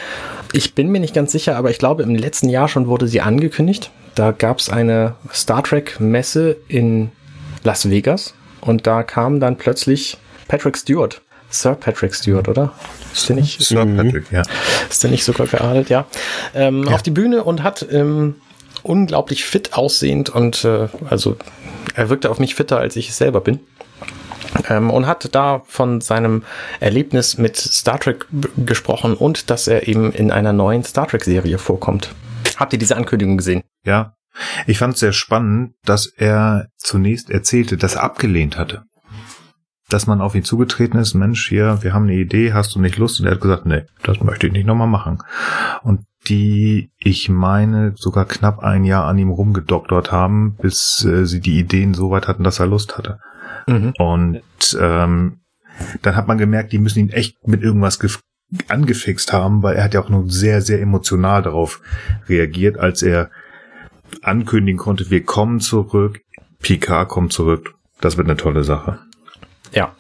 Ich 0.53 0.75
bin 0.75 0.89
mir 0.91 1.01
nicht 1.01 1.15
ganz 1.15 1.33
sicher, 1.33 1.57
aber 1.57 1.71
ich 1.71 1.79
glaube, 1.79 2.03
im 2.03 2.15
letzten 2.15 2.49
Jahr 2.49 2.69
schon 2.69 2.87
wurde 2.87 3.07
sie 3.09 3.21
angekündigt. 3.21 3.91
Da 4.15 4.33
gab 4.33 4.59
es 4.59 4.69
eine 4.69 5.15
Star 5.33 5.63
Trek-Messe 5.63 6.57
in 6.69 7.13
Las 7.63 7.89
Vegas 7.89 8.35
und 8.61 8.87
da 8.87 9.03
kam 9.03 9.39
dann 9.41 9.57
plötzlich 9.57 10.19
Patrick 10.49 10.77
Stewart 10.77 11.21
Sir 11.51 11.75
Patrick 11.75 12.15
Stewart, 12.15 12.49
oder? 12.49 12.73
Ist 13.13 13.29
der 13.29 13.37
nicht? 13.37 13.61
Sir 13.61 13.85
Patrick, 13.85 14.31
ja. 14.31 14.43
Ist 14.89 15.03
der 15.03 15.11
nicht 15.11 15.25
sogar 15.25 15.47
geadelt, 15.47 15.89
ja. 15.91 16.07
Ähm, 16.55 16.85
Ja. 16.85 16.95
Auf 16.95 17.03
die 17.03 17.11
Bühne 17.11 17.43
und 17.45 17.63
hat 17.63 17.87
ähm, 17.91 18.37
unglaublich 18.83 19.45
fit 19.45 19.75
aussehend 19.75 20.31
und 20.31 20.65
äh, 20.65 20.89
also 21.09 21.37
er 21.95 22.09
wirkte 22.09 22.31
auf 22.31 22.39
mich 22.39 22.55
fitter, 22.55 22.79
als 22.79 22.97
ich 22.97 23.09
es 23.09 23.19
selber 23.19 23.41
bin. 23.41 23.61
Ähm, 24.71 24.89
und 24.89 25.07
hat 25.07 25.35
da 25.35 25.63
von 25.67 26.01
seinem 26.01 26.45
Erlebnis 26.79 27.37
mit 27.37 27.57
Star 27.57 27.99
Trek 27.99 28.27
gesprochen 28.57 29.15
und 29.15 29.51
dass 29.51 29.69
er 29.69 29.89
eben 29.89 30.13
in 30.13 30.31
einer 30.31 30.53
neuen 30.53 30.85
Star 30.85 31.07
Trek-Serie 31.09 31.59
vorkommt. 31.59 32.15
Habt 32.57 32.73
ihr 32.73 32.79
diese 32.79 32.97
Ankündigung 32.97 33.37
gesehen? 33.37 33.63
Ja. 33.85 34.15
Ich 34.67 34.79
fand 34.79 34.95
es 34.95 35.01
sehr 35.01 35.13
spannend, 35.13 35.75
dass 35.85 36.07
er 36.07 36.69
zunächst 36.77 37.31
erzählte, 37.31 37.77
dass 37.77 37.97
er 37.97 38.05
abgelehnt 38.05 38.57
hatte. 38.57 38.85
Dass 39.89 40.07
man 40.07 40.21
auf 40.21 40.37
ihn 40.37 40.45
zugetreten 40.45 41.01
ist, 41.01 41.15
Mensch, 41.15 41.49
hier, 41.49 41.83
wir 41.83 41.93
haben 41.93 42.05
eine 42.05 42.15
Idee, 42.15 42.53
hast 42.53 42.75
du 42.77 42.81
nicht 42.81 42.97
Lust? 42.97 43.19
Und 43.19 43.27
er 43.27 43.33
hat 43.33 43.41
gesagt, 43.41 43.67
nee, 43.67 43.83
das 44.05 44.21
möchte 44.21 44.47
ich 44.47 44.53
nicht 44.53 44.67
nochmal 44.67 44.87
machen. 44.87 45.19
Und 45.83 46.05
die, 46.29 46.93
ich 46.99 47.29
meine, 47.29 47.95
sogar 47.97 48.27
knapp 48.27 48.61
ein 48.61 48.85
Jahr 48.85 49.07
an 49.07 49.19
ihm 49.19 49.31
rumgedoktert 49.31 50.13
haben, 50.13 50.55
bis 50.57 51.05
äh, 51.05 51.27
sie 51.27 51.41
die 51.41 51.59
Ideen 51.59 51.95
so 51.95 52.11
weit 52.11 52.29
hatten, 52.29 52.45
dass 52.45 52.61
er 52.61 52.67
Lust 52.67 52.97
hatte. 52.97 53.19
Mhm. 53.71 53.93
Und 53.99 54.43
ähm, 54.81 55.41
dann 56.03 56.17
hat 56.17 56.29
man 56.29 56.39
gemerkt, 56.39 56.73
die 56.73 56.79
müssen 56.79 56.99
ihn 56.99 57.11
echt 57.11 57.47
mit 57.47 57.63
irgendwas 57.63 58.01
gef- 58.01 58.21
angefixt 58.69 59.33
haben, 59.33 59.63
weil 59.63 59.77
er 59.77 59.85
hat 59.85 59.95
ja 59.95 60.03
auch 60.03 60.09
nur 60.09 60.29
sehr, 60.29 60.61
sehr 60.61 60.81
emotional 60.81 61.43
darauf 61.43 61.81
reagiert, 62.29 62.79
als 62.79 63.03
er 63.03 63.31
ankündigen 64.23 64.79
konnte, 64.79 65.11
wir 65.11 65.25
kommen 65.25 65.61
zurück, 65.61 66.21
Picard 66.61 67.09
kommt 67.09 67.33
zurück. 67.33 67.75
Das 68.01 68.17
wird 68.17 68.27
eine 68.27 68.37
tolle 68.37 68.65
Sache. 68.65 68.99
Ja. 69.73 69.95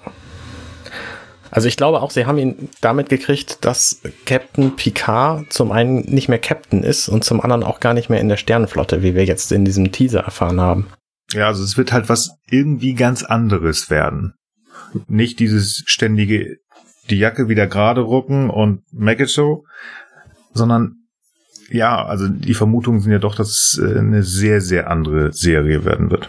Also 1.52 1.68
ich 1.68 1.76
glaube 1.76 2.00
auch, 2.00 2.10
sie 2.10 2.26
haben 2.26 2.38
ihn 2.38 2.68
damit 2.80 3.08
gekriegt, 3.08 3.64
dass 3.64 4.02
Captain 4.24 4.76
Picard 4.76 5.52
zum 5.52 5.72
einen 5.72 6.00
nicht 6.00 6.28
mehr 6.28 6.38
Captain 6.38 6.82
ist 6.82 7.08
und 7.08 7.24
zum 7.24 7.40
anderen 7.40 7.64
auch 7.64 7.80
gar 7.80 7.92
nicht 7.94 8.08
mehr 8.08 8.20
in 8.20 8.28
der 8.28 8.36
Sternenflotte, 8.36 9.02
wie 9.02 9.14
wir 9.14 9.24
jetzt 9.24 9.50
in 9.52 9.64
diesem 9.64 9.90
Teaser 9.90 10.20
erfahren 10.20 10.60
haben. 10.60 10.86
Ja, 11.32 11.46
also 11.46 11.62
es 11.62 11.76
wird 11.76 11.92
halt 11.92 12.08
was 12.08 12.36
irgendwie 12.48 12.94
ganz 12.94 13.22
anderes 13.22 13.90
werden. 13.90 14.34
Nicht 15.06 15.38
dieses 15.38 15.82
ständige, 15.86 16.56
die 17.08 17.18
Jacke 17.18 17.48
wieder 17.48 17.66
gerade 17.66 18.00
rucken 18.00 18.50
und 18.50 18.82
make 18.92 19.22
it 19.22 19.28
so, 19.28 19.64
sondern 20.52 20.96
ja, 21.70 22.04
also 22.04 22.28
die 22.28 22.54
Vermutungen 22.54 23.00
sind 23.00 23.12
ja 23.12 23.18
doch, 23.18 23.36
dass 23.36 23.48
es 23.48 23.78
äh, 23.78 23.98
eine 23.98 24.24
sehr, 24.24 24.60
sehr 24.60 24.90
andere 24.90 25.32
Serie 25.32 25.84
werden 25.84 26.10
wird. 26.10 26.28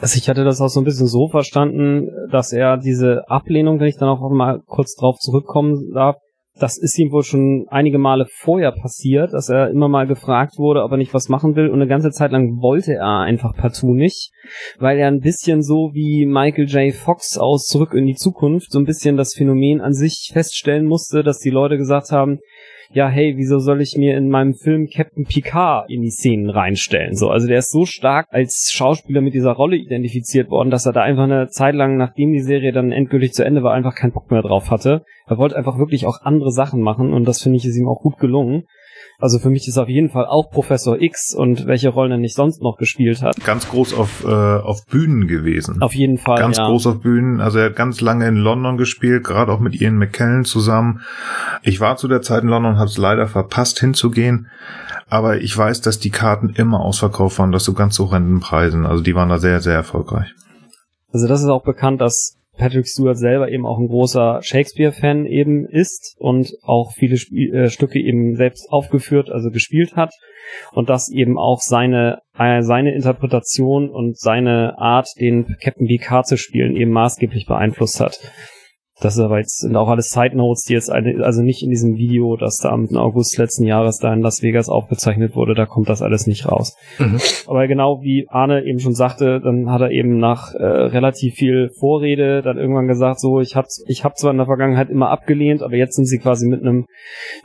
Also 0.00 0.16
ich 0.16 0.28
hatte 0.28 0.44
das 0.44 0.60
auch 0.60 0.68
so 0.68 0.80
ein 0.80 0.84
bisschen 0.84 1.08
so 1.08 1.28
verstanden, 1.28 2.08
dass 2.30 2.52
er 2.52 2.76
diese 2.76 3.28
Ablehnung, 3.28 3.80
wenn 3.80 3.88
ich 3.88 3.96
dann 3.96 4.08
auch 4.08 4.28
mal 4.30 4.60
kurz 4.66 4.94
drauf 4.94 5.18
zurückkommen 5.18 5.92
darf, 5.92 6.16
das 6.58 6.78
ist 6.78 6.98
ihm 6.98 7.12
wohl 7.12 7.22
schon 7.22 7.66
einige 7.68 7.98
Male 7.98 8.26
vorher 8.28 8.72
passiert, 8.72 9.32
dass 9.32 9.48
er 9.48 9.70
immer 9.70 9.88
mal 9.88 10.06
gefragt 10.06 10.58
wurde, 10.58 10.82
ob 10.82 10.90
er 10.92 10.96
nicht 10.96 11.14
was 11.14 11.28
machen 11.28 11.56
will 11.56 11.68
und 11.68 11.76
eine 11.76 11.88
ganze 11.88 12.10
Zeit 12.10 12.32
lang 12.32 12.60
wollte 12.60 12.94
er 12.94 13.20
einfach 13.20 13.54
partout 13.54 13.94
nicht, 13.94 14.32
weil 14.78 14.98
er 14.98 15.08
ein 15.08 15.20
bisschen 15.20 15.62
so 15.62 15.90
wie 15.92 16.26
Michael 16.26 16.68
J. 16.68 16.94
Fox 16.94 17.38
aus 17.38 17.66
Zurück 17.66 17.94
in 17.94 18.06
die 18.06 18.14
Zukunft 18.14 18.72
so 18.72 18.78
ein 18.78 18.84
bisschen 18.84 19.16
das 19.16 19.34
Phänomen 19.34 19.80
an 19.80 19.92
sich 19.92 20.30
feststellen 20.32 20.86
musste, 20.86 21.22
dass 21.22 21.38
die 21.38 21.50
Leute 21.50 21.76
gesagt 21.76 22.10
haben, 22.10 22.40
ja, 22.92 23.08
hey, 23.08 23.34
wieso 23.36 23.58
soll 23.58 23.82
ich 23.82 23.96
mir 23.96 24.16
in 24.16 24.30
meinem 24.30 24.54
Film 24.54 24.88
Captain 24.88 25.24
Picard 25.24 25.90
in 25.90 26.02
die 26.02 26.10
Szenen 26.10 26.48
reinstellen? 26.48 27.14
So, 27.14 27.28
also 27.28 27.46
der 27.46 27.58
ist 27.58 27.70
so 27.70 27.84
stark 27.84 28.26
als 28.30 28.70
Schauspieler 28.72 29.20
mit 29.20 29.34
dieser 29.34 29.52
Rolle 29.52 29.76
identifiziert 29.76 30.50
worden, 30.50 30.70
dass 30.70 30.86
er 30.86 30.92
da 30.92 31.02
einfach 31.02 31.24
eine 31.24 31.48
Zeit 31.48 31.74
lang, 31.74 31.96
nachdem 31.96 32.32
die 32.32 32.40
Serie 32.40 32.72
dann 32.72 32.90
endgültig 32.90 33.34
zu 33.34 33.44
Ende 33.44 33.62
war, 33.62 33.74
einfach 33.74 33.94
keinen 33.94 34.12
Bock 34.12 34.30
mehr 34.30 34.42
drauf 34.42 34.70
hatte. 34.70 35.04
Er 35.26 35.36
wollte 35.36 35.56
einfach 35.56 35.78
wirklich 35.78 36.06
auch 36.06 36.22
andere 36.22 36.50
Sachen 36.50 36.80
machen 36.80 37.12
und 37.12 37.26
das 37.28 37.42
finde 37.42 37.58
ich 37.58 37.66
ist 37.66 37.76
ihm 37.76 37.88
auch 37.88 38.00
gut 38.00 38.18
gelungen. 38.18 38.64
Also 39.20 39.40
für 39.40 39.50
mich 39.50 39.66
ist 39.66 39.78
auf 39.78 39.88
jeden 39.88 40.10
Fall 40.10 40.26
auch 40.26 40.48
Professor 40.50 41.00
X 41.00 41.34
und 41.34 41.66
welche 41.66 41.88
Rollen 41.88 42.12
er 42.12 42.18
nicht 42.18 42.36
sonst 42.36 42.62
noch 42.62 42.76
gespielt 42.76 43.20
hat. 43.20 43.44
Ganz 43.44 43.68
groß 43.68 43.94
auf, 43.94 44.24
äh, 44.24 44.28
auf 44.28 44.86
Bühnen 44.86 45.26
gewesen. 45.26 45.82
Auf 45.82 45.92
jeden 45.92 46.18
Fall. 46.18 46.38
ganz 46.38 46.58
ja. 46.58 46.68
groß 46.68 46.86
auf 46.86 47.00
Bühnen. 47.00 47.40
Also 47.40 47.58
er 47.58 47.66
hat 47.66 47.76
ganz 47.76 48.00
lange 48.00 48.28
in 48.28 48.36
London 48.36 48.76
gespielt, 48.76 49.24
gerade 49.24 49.50
auch 49.50 49.58
mit 49.58 49.80
Ian 49.80 49.96
McKellen 49.96 50.44
zusammen. 50.44 51.00
Ich 51.62 51.80
war 51.80 51.96
zu 51.96 52.06
der 52.06 52.22
Zeit 52.22 52.44
in 52.44 52.48
London 52.48 52.74
und 52.74 52.78
habe 52.78 52.88
es 52.88 52.96
leider 52.96 53.26
verpasst 53.26 53.80
hinzugehen. 53.80 54.46
Aber 55.08 55.40
ich 55.40 55.56
weiß, 55.56 55.80
dass 55.80 55.98
die 55.98 56.10
Karten 56.10 56.50
immer 56.50 56.80
ausverkauft 56.80 57.40
waren, 57.40 57.50
das 57.50 57.64
so 57.64 57.72
ganz 57.72 57.98
horrenden 57.98 58.38
Preisen. 58.38 58.86
Also 58.86 59.02
die 59.02 59.16
waren 59.16 59.30
da 59.30 59.38
sehr, 59.38 59.60
sehr 59.60 59.74
erfolgreich. 59.74 60.32
Also 61.12 61.26
das 61.26 61.40
ist 61.40 61.48
auch 61.48 61.64
bekannt, 61.64 62.00
dass 62.00 62.37
Patrick 62.58 62.86
Stewart 62.86 63.16
selber 63.16 63.50
eben 63.50 63.64
auch 63.64 63.78
ein 63.78 63.88
großer 63.88 64.40
Shakespeare-Fan 64.42 65.26
eben 65.26 65.66
ist 65.66 66.16
und 66.18 66.52
auch 66.62 66.92
viele 66.92 67.14
Sp 67.16 67.32
äh, 67.32 67.70
Stücke 67.70 68.00
eben 68.00 68.36
selbst 68.36 68.70
aufgeführt, 68.70 69.30
also 69.30 69.50
gespielt 69.50 69.96
hat 69.96 70.12
und 70.72 70.88
dass 70.88 71.10
eben 71.10 71.38
auch 71.38 71.60
seine 71.60 72.20
äh, 72.36 72.62
seine 72.62 72.94
Interpretation 72.94 73.90
und 73.90 74.18
seine 74.18 74.78
Art, 74.78 75.08
den 75.18 75.56
Captain 75.62 75.86
Picard 75.86 76.26
zu 76.26 76.36
spielen, 76.36 76.76
eben 76.76 76.90
maßgeblich 76.90 77.46
beeinflusst 77.46 78.00
hat. 78.00 78.18
Das 79.00 79.14
ist 79.14 79.20
aber 79.20 79.38
jetzt 79.38 79.58
sind 79.58 79.76
auch 79.76 79.88
alles 79.88 80.10
Side 80.10 80.36
Notes, 80.36 80.64
die 80.64 80.72
jetzt 80.72 80.90
eine, 80.90 81.24
also 81.24 81.42
nicht 81.42 81.62
in 81.62 81.70
diesem 81.70 81.96
Video, 81.96 82.36
das 82.36 82.56
da 82.56 82.70
am 82.70 82.88
August 82.96 83.38
letzten 83.38 83.64
Jahres 83.64 83.98
da 83.98 84.12
in 84.12 84.22
Las 84.22 84.42
Vegas 84.42 84.68
aufgezeichnet 84.68 85.36
wurde, 85.36 85.54
da 85.54 85.66
kommt 85.66 85.88
das 85.88 86.02
alles 86.02 86.26
nicht 86.26 86.50
raus. 86.50 86.76
Mhm. 86.98 87.18
Aber 87.46 87.68
genau 87.68 88.02
wie 88.02 88.26
Arne 88.28 88.64
eben 88.64 88.80
schon 88.80 88.94
sagte, 88.94 89.40
dann 89.40 89.70
hat 89.70 89.82
er 89.82 89.92
eben 89.92 90.18
nach 90.18 90.52
äh, 90.54 90.64
relativ 90.64 91.34
viel 91.34 91.70
Vorrede 91.78 92.42
dann 92.42 92.58
irgendwann 92.58 92.88
gesagt, 92.88 93.20
so 93.20 93.40
ich 93.40 93.54
hab 93.54 93.66
ich 93.86 94.04
hab 94.04 94.16
zwar 94.18 94.32
in 94.32 94.36
der 94.36 94.46
Vergangenheit 94.46 94.90
immer 94.90 95.10
abgelehnt, 95.10 95.62
aber 95.62 95.76
jetzt 95.76 95.94
sind 95.94 96.06
sie 96.06 96.18
quasi 96.18 96.48
mit 96.48 96.62
einem 96.62 96.86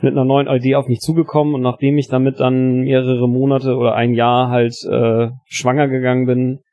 mit 0.00 0.12
einer 0.12 0.24
neuen 0.24 0.48
Idee 0.48 0.74
auf 0.74 0.88
mich 0.88 1.00
zugekommen 1.00 1.54
und 1.54 1.60
nachdem 1.60 1.98
ich 1.98 2.08
damit 2.08 2.40
dann 2.40 2.80
mehrere 2.80 3.28
Monate 3.28 3.76
oder 3.76 3.94
ein 3.94 4.14
Jahr 4.14 4.50
halt 4.50 4.74
äh, 4.90 5.28
schwanger 5.46 5.86
gegangen 5.86 6.26
bin, 6.26 6.63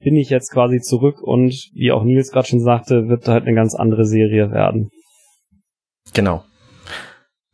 bin 0.00 0.16
ich 0.16 0.30
jetzt 0.30 0.52
quasi 0.52 0.80
zurück 0.80 1.20
und 1.22 1.70
wie 1.72 1.92
auch 1.92 2.04
Nils 2.04 2.30
gerade 2.30 2.48
schon 2.48 2.60
sagte, 2.60 3.08
wird 3.08 3.28
halt 3.28 3.44
eine 3.44 3.54
ganz 3.54 3.74
andere 3.74 4.04
Serie 4.04 4.50
werden. 4.50 4.90
Genau. 6.12 6.44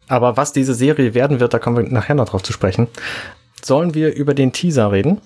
Aber 0.09 0.37
was 0.37 0.53
diese 0.53 0.75
Serie 0.75 1.15
werden 1.15 1.41
wird, 1.41 1.55
da 1.55 1.59
kommen 1.59 1.77
wir 1.77 1.91
nachher 1.91 2.15
noch 2.15 2.29
drauf 2.29 2.43
zu 2.43 2.53
sprechen. 2.53 2.89
Sollen 3.63 3.95
wir 3.95 4.15
über 4.15 4.35
den 4.35 4.53
Teaser 4.53 4.93
reden? 4.93 5.21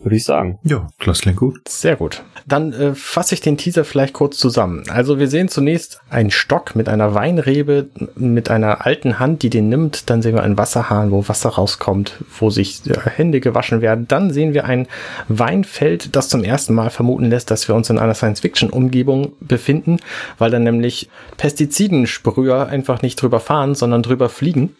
Würde 0.00 0.16
ich 0.16 0.24
sagen. 0.24 0.58
Ja, 0.62 0.86
das 1.04 1.22
klingt 1.22 1.38
gut. 1.38 1.60
Sehr 1.68 1.96
gut. 1.96 2.22
Dann 2.46 2.72
äh, 2.72 2.94
fasse 2.94 3.34
ich 3.34 3.40
den 3.40 3.56
Teaser 3.56 3.84
vielleicht 3.84 4.14
kurz 4.14 4.38
zusammen. 4.38 4.84
Also 4.88 5.18
wir 5.18 5.28
sehen 5.28 5.48
zunächst 5.48 6.00
einen 6.08 6.30
Stock 6.30 6.76
mit 6.76 6.88
einer 6.88 7.14
Weinrebe, 7.14 7.88
mit 8.14 8.48
einer 8.48 8.86
alten 8.86 9.18
Hand, 9.18 9.42
die 9.42 9.50
den 9.50 9.68
nimmt. 9.68 10.08
Dann 10.08 10.22
sehen 10.22 10.34
wir 10.34 10.44
einen 10.44 10.56
Wasserhahn, 10.56 11.10
wo 11.10 11.28
Wasser 11.28 11.50
rauskommt, 11.50 12.24
wo 12.38 12.48
sich 12.50 12.86
äh, 12.86 12.94
Hände 13.10 13.40
gewaschen 13.40 13.80
werden. 13.80 14.06
Dann 14.06 14.30
sehen 14.30 14.54
wir 14.54 14.66
ein 14.66 14.86
Weinfeld, 15.28 16.14
das 16.14 16.28
zum 16.28 16.44
ersten 16.44 16.74
Mal 16.74 16.90
vermuten 16.90 17.24
lässt, 17.24 17.50
dass 17.50 17.66
wir 17.66 17.74
uns 17.74 17.90
in 17.90 17.98
einer 17.98 18.14
Science-Fiction-Umgebung 18.14 19.32
befinden, 19.40 19.98
weil 20.38 20.50
dann 20.50 20.62
nämlich 20.62 21.10
Pestizidensprüher 21.36 22.68
einfach 22.68 23.02
nicht 23.02 23.20
drüber 23.20 23.40
fahren, 23.40 23.74
sondern 23.74 24.02
drüber 24.02 24.28
fliegen. 24.28 24.76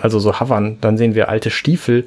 Also 0.00 0.18
so 0.18 0.40
hovern. 0.40 0.78
Dann 0.80 0.96
sehen 0.96 1.14
wir 1.14 1.28
alte 1.28 1.50
Stiefel, 1.50 2.06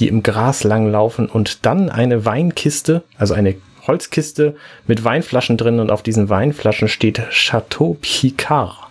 die 0.00 0.08
im 0.08 0.22
Gras 0.22 0.64
langlaufen 0.64 1.26
und 1.26 1.64
dann 1.66 1.90
eine 1.90 2.24
Weinkiste, 2.24 3.02
also 3.18 3.34
eine 3.34 3.54
Holzkiste 3.86 4.56
mit 4.86 5.04
Weinflaschen 5.04 5.56
drin 5.56 5.80
und 5.80 5.90
auf 5.90 6.02
diesen 6.02 6.28
Weinflaschen 6.28 6.88
steht 6.88 7.22
Chateau 7.30 7.96
Picard. 8.00 8.89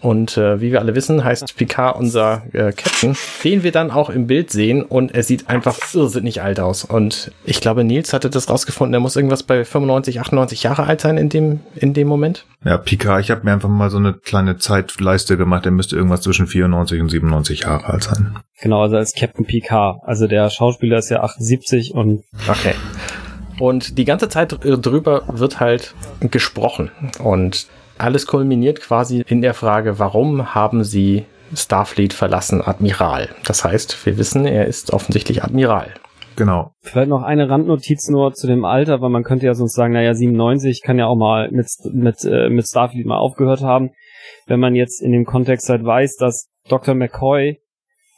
Und 0.00 0.36
äh, 0.36 0.60
wie 0.60 0.70
wir 0.70 0.80
alle 0.80 0.94
wissen, 0.94 1.24
heißt 1.24 1.56
Picard 1.56 1.96
unser 1.96 2.42
äh, 2.52 2.72
Captain, 2.72 3.16
den 3.42 3.62
wir 3.62 3.72
dann 3.72 3.90
auch 3.90 4.10
im 4.10 4.28
Bild 4.28 4.50
sehen 4.50 4.82
und 4.82 5.12
er 5.14 5.24
sieht 5.24 5.48
einfach 5.48 5.76
irrsinnig 5.92 6.40
alt 6.40 6.60
aus. 6.60 6.84
Und 6.84 7.32
ich 7.44 7.60
glaube, 7.60 7.82
Nils 7.82 8.12
hatte 8.12 8.30
das 8.30 8.48
rausgefunden, 8.48 8.94
er 8.94 9.00
muss 9.00 9.16
irgendwas 9.16 9.42
bei 9.42 9.64
95, 9.64 10.20
98 10.20 10.62
Jahre 10.62 10.84
alt 10.84 11.00
sein 11.00 11.18
in 11.18 11.28
dem, 11.28 11.60
in 11.74 11.94
dem 11.94 12.06
Moment. 12.06 12.46
Ja, 12.64 12.76
Picard, 12.76 13.20
ich 13.22 13.30
habe 13.30 13.42
mir 13.44 13.52
einfach 13.52 13.68
mal 13.68 13.90
so 13.90 13.98
eine 13.98 14.14
kleine 14.14 14.58
Zeitleiste 14.58 15.36
gemacht. 15.36 15.66
Er 15.66 15.72
müsste 15.72 15.96
irgendwas 15.96 16.20
zwischen 16.22 16.46
94 16.46 17.00
und 17.00 17.08
97 17.08 17.60
Jahre 17.62 17.86
alt 17.86 18.04
sein. 18.04 18.36
Genau, 18.60 18.82
also 18.82 18.96
als 18.96 19.14
Captain 19.14 19.46
Picard. 19.46 20.00
Also 20.04 20.26
der 20.26 20.50
Schauspieler 20.50 20.98
ist 20.98 21.10
ja 21.10 21.22
78 21.22 21.94
und 21.94 22.24
Okay. 22.48 22.74
Und 23.58 23.98
die 23.98 24.04
ganze 24.04 24.28
Zeit 24.28 24.56
drüber 24.62 25.24
wird 25.28 25.60
halt 25.60 25.94
gesprochen. 26.20 26.90
Und 27.18 27.66
alles 27.98 28.26
kulminiert 28.26 28.80
quasi 28.80 29.24
in 29.26 29.42
der 29.42 29.54
Frage, 29.54 29.98
warum 29.98 30.54
haben 30.54 30.84
sie 30.84 31.24
Starfleet 31.54 32.12
verlassen, 32.12 32.62
Admiral? 32.62 33.28
Das 33.46 33.64
heißt, 33.64 34.04
wir 34.06 34.18
wissen, 34.18 34.46
er 34.46 34.66
ist 34.66 34.92
offensichtlich 34.92 35.42
Admiral. 35.42 35.94
Genau. 36.36 36.70
Vielleicht 36.80 37.08
noch 37.08 37.24
eine 37.24 37.50
Randnotiz 37.50 38.08
nur 38.08 38.32
zu 38.32 38.46
dem 38.46 38.64
Alter, 38.64 39.00
weil 39.00 39.10
man 39.10 39.24
könnte 39.24 39.46
ja 39.46 39.54
sonst 39.54 39.74
sagen, 39.74 39.92
naja, 39.92 40.14
97 40.14 40.82
kann 40.82 40.98
ja 40.98 41.06
auch 41.06 41.16
mal 41.16 41.50
mit, 41.50 41.66
mit, 41.92 42.24
äh, 42.24 42.48
mit 42.48 42.66
Starfleet 42.66 43.06
mal 43.06 43.18
aufgehört 43.18 43.62
haben. 43.62 43.90
Wenn 44.46 44.60
man 44.60 44.76
jetzt 44.76 45.02
in 45.02 45.10
dem 45.10 45.24
Kontext 45.24 45.68
halt 45.68 45.84
weiß, 45.84 46.16
dass 46.16 46.48
Dr. 46.68 46.94
McCoy 46.94 47.58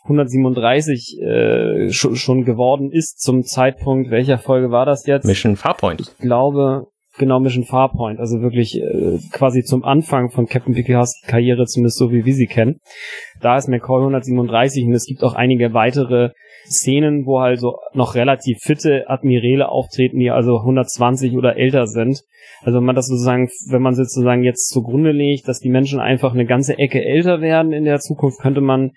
137 0.04 1.20
äh, 1.20 1.90
schon, 1.92 2.16
schon 2.16 2.44
geworden 2.44 2.90
ist 2.90 3.20
zum 3.20 3.42
Zeitpunkt, 3.42 4.10
welcher 4.10 4.38
Folge 4.38 4.70
war 4.70 4.84
das 4.84 5.06
jetzt? 5.06 5.24
Mission 5.24 5.56
Farpoint. 5.56 6.00
Ich 6.00 6.18
glaube, 6.18 6.88
genau 7.18 7.40
Mission 7.40 7.64
Farpoint, 7.64 8.20
also 8.20 8.40
wirklich 8.40 8.80
äh, 8.80 9.18
quasi 9.32 9.62
zum 9.62 9.84
Anfang 9.84 10.30
von 10.30 10.46
Captain 10.46 10.74
Picards 10.74 11.20
Karriere, 11.26 11.66
zumindest 11.66 11.98
so 11.98 12.12
wie 12.12 12.24
wir 12.24 12.34
sie 12.34 12.46
kennen. 12.46 12.80
Da 13.40 13.56
ist 13.56 13.68
McCoy 13.68 14.00
137 14.00 14.84
und 14.84 14.92
es 14.92 15.06
gibt 15.06 15.22
auch 15.22 15.34
einige 15.34 15.74
weitere 15.74 16.30
Szenen, 16.66 17.26
wo 17.26 17.40
halt 17.40 17.60
so 17.60 17.78
noch 17.94 18.14
relativ 18.14 18.58
fitte 18.60 19.08
Admiräle 19.08 19.68
auftreten, 19.68 20.18
die 20.18 20.30
also 20.30 20.58
120 20.58 21.34
oder 21.34 21.56
älter 21.56 21.86
sind. 21.86 22.22
Also 22.62 22.78
wenn 22.78 22.84
man 22.84 22.96
das 22.96 23.06
sozusagen, 23.06 23.48
wenn 23.70 23.82
man 23.82 23.94
sozusagen 23.94 24.44
jetzt 24.44 24.68
zugrunde 24.68 25.12
legt, 25.12 25.48
dass 25.48 25.60
die 25.60 25.70
Menschen 25.70 26.00
einfach 26.00 26.32
eine 26.32 26.46
ganze 26.46 26.78
Ecke 26.78 27.04
älter 27.04 27.40
werden 27.40 27.72
in 27.72 27.84
der 27.84 27.98
Zukunft, 27.98 28.40
könnte 28.40 28.60
man 28.60 28.92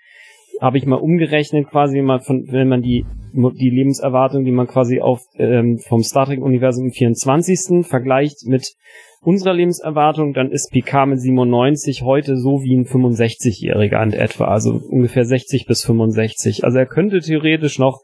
habe 0.61 0.77
ich 0.77 0.85
mal 0.85 0.95
umgerechnet 0.95 1.67
quasi, 1.69 1.97
wenn 1.97 2.21
von, 2.21 2.45
wenn 2.49 2.69
man 2.69 2.81
die, 2.81 3.05
die 3.33 3.69
Lebenserwartung, 3.69 4.45
die 4.45 4.51
man 4.51 4.67
quasi 4.67 5.01
auf, 5.01 5.21
ähm, 5.35 5.79
vom 5.79 6.03
Star 6.03 6.25
Trek 6.25 6.41
Universum 6.41 6.85
im 6.85 6.91
24. 6.91 7.85
vergleicht 7.85 8.45
mit 8.45 8.73
unserer 9.21 9.53
Lebenserwartung, 9.53 10.33
dann 10.33 10.51
ist 10.51 10.71
Picard 10.71 11.09
mit 11.09 11.21
97 11.21 12.03
heute 12.03 12.37
so 12.37 12.61
wie 12.63 12.75
ein 12.75 12.85
65-Jähriger 12.85 14.01
in 14.03 14.13
etwa, 14.13 14.45
also 14.45 14.81
ungefähr 14.89 15.25
60 15.25 15.65
bis 15.65 15.83
65. 15.83 16.63
Also 16.63 16.77
er 16.77 16.85
könnte 16.85 17.21
theoretisch 17.21 17.79
noch 17.79 18.01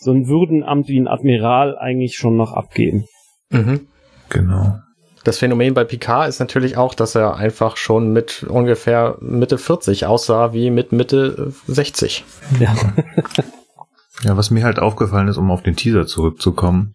so 0.00 0.12
ein 0.12 0.26
Würdenamt 0.28 0.88
wie 0.88 0.98
ein 0.98 1.08
Admiral 1.08 1.76
eigentlich 1.78 2.16
schon 2.16 2.36
noch 2.36 2.52
abgeben. 2.52 3.04
Mhm. 3.50 3.86
Genau. 4.30 4.78
Das 5.24 5.38
Phänomen 5.38 5.74
bei 5.74 5.84
Picard 5.84 6.28
ist 6.28 6.40
natürlich 6.40 6.76
auch, 6.76 6.94
dass 6.94 7.14
er 7.14 7.36
einfach 7.36 7.76
schon 7.76 8.12
mit 8.12 8.42
ungefähr 8.42 9.18
Mitte 9.20 9.56
40 9.56 10.06
aussah 10.06 10.52
wie 10.52 10.70
mit 10.70 10.90
Mitte 10.90 11.52
60. 11.68 12.24
Ja. 12.58 12.74
ja, 14.22 14.36
was 14.36 14.50
mir 14.50 14.64
halt 14.64 14.78
aufgefallen 14.78 15.28
ist, 15.28 15.38
um 15.38 15.50
auf 15.50 15.62
den 15.62 15.76
Teaser 15.76 16.06
zurückzukommen, 16.06 16.94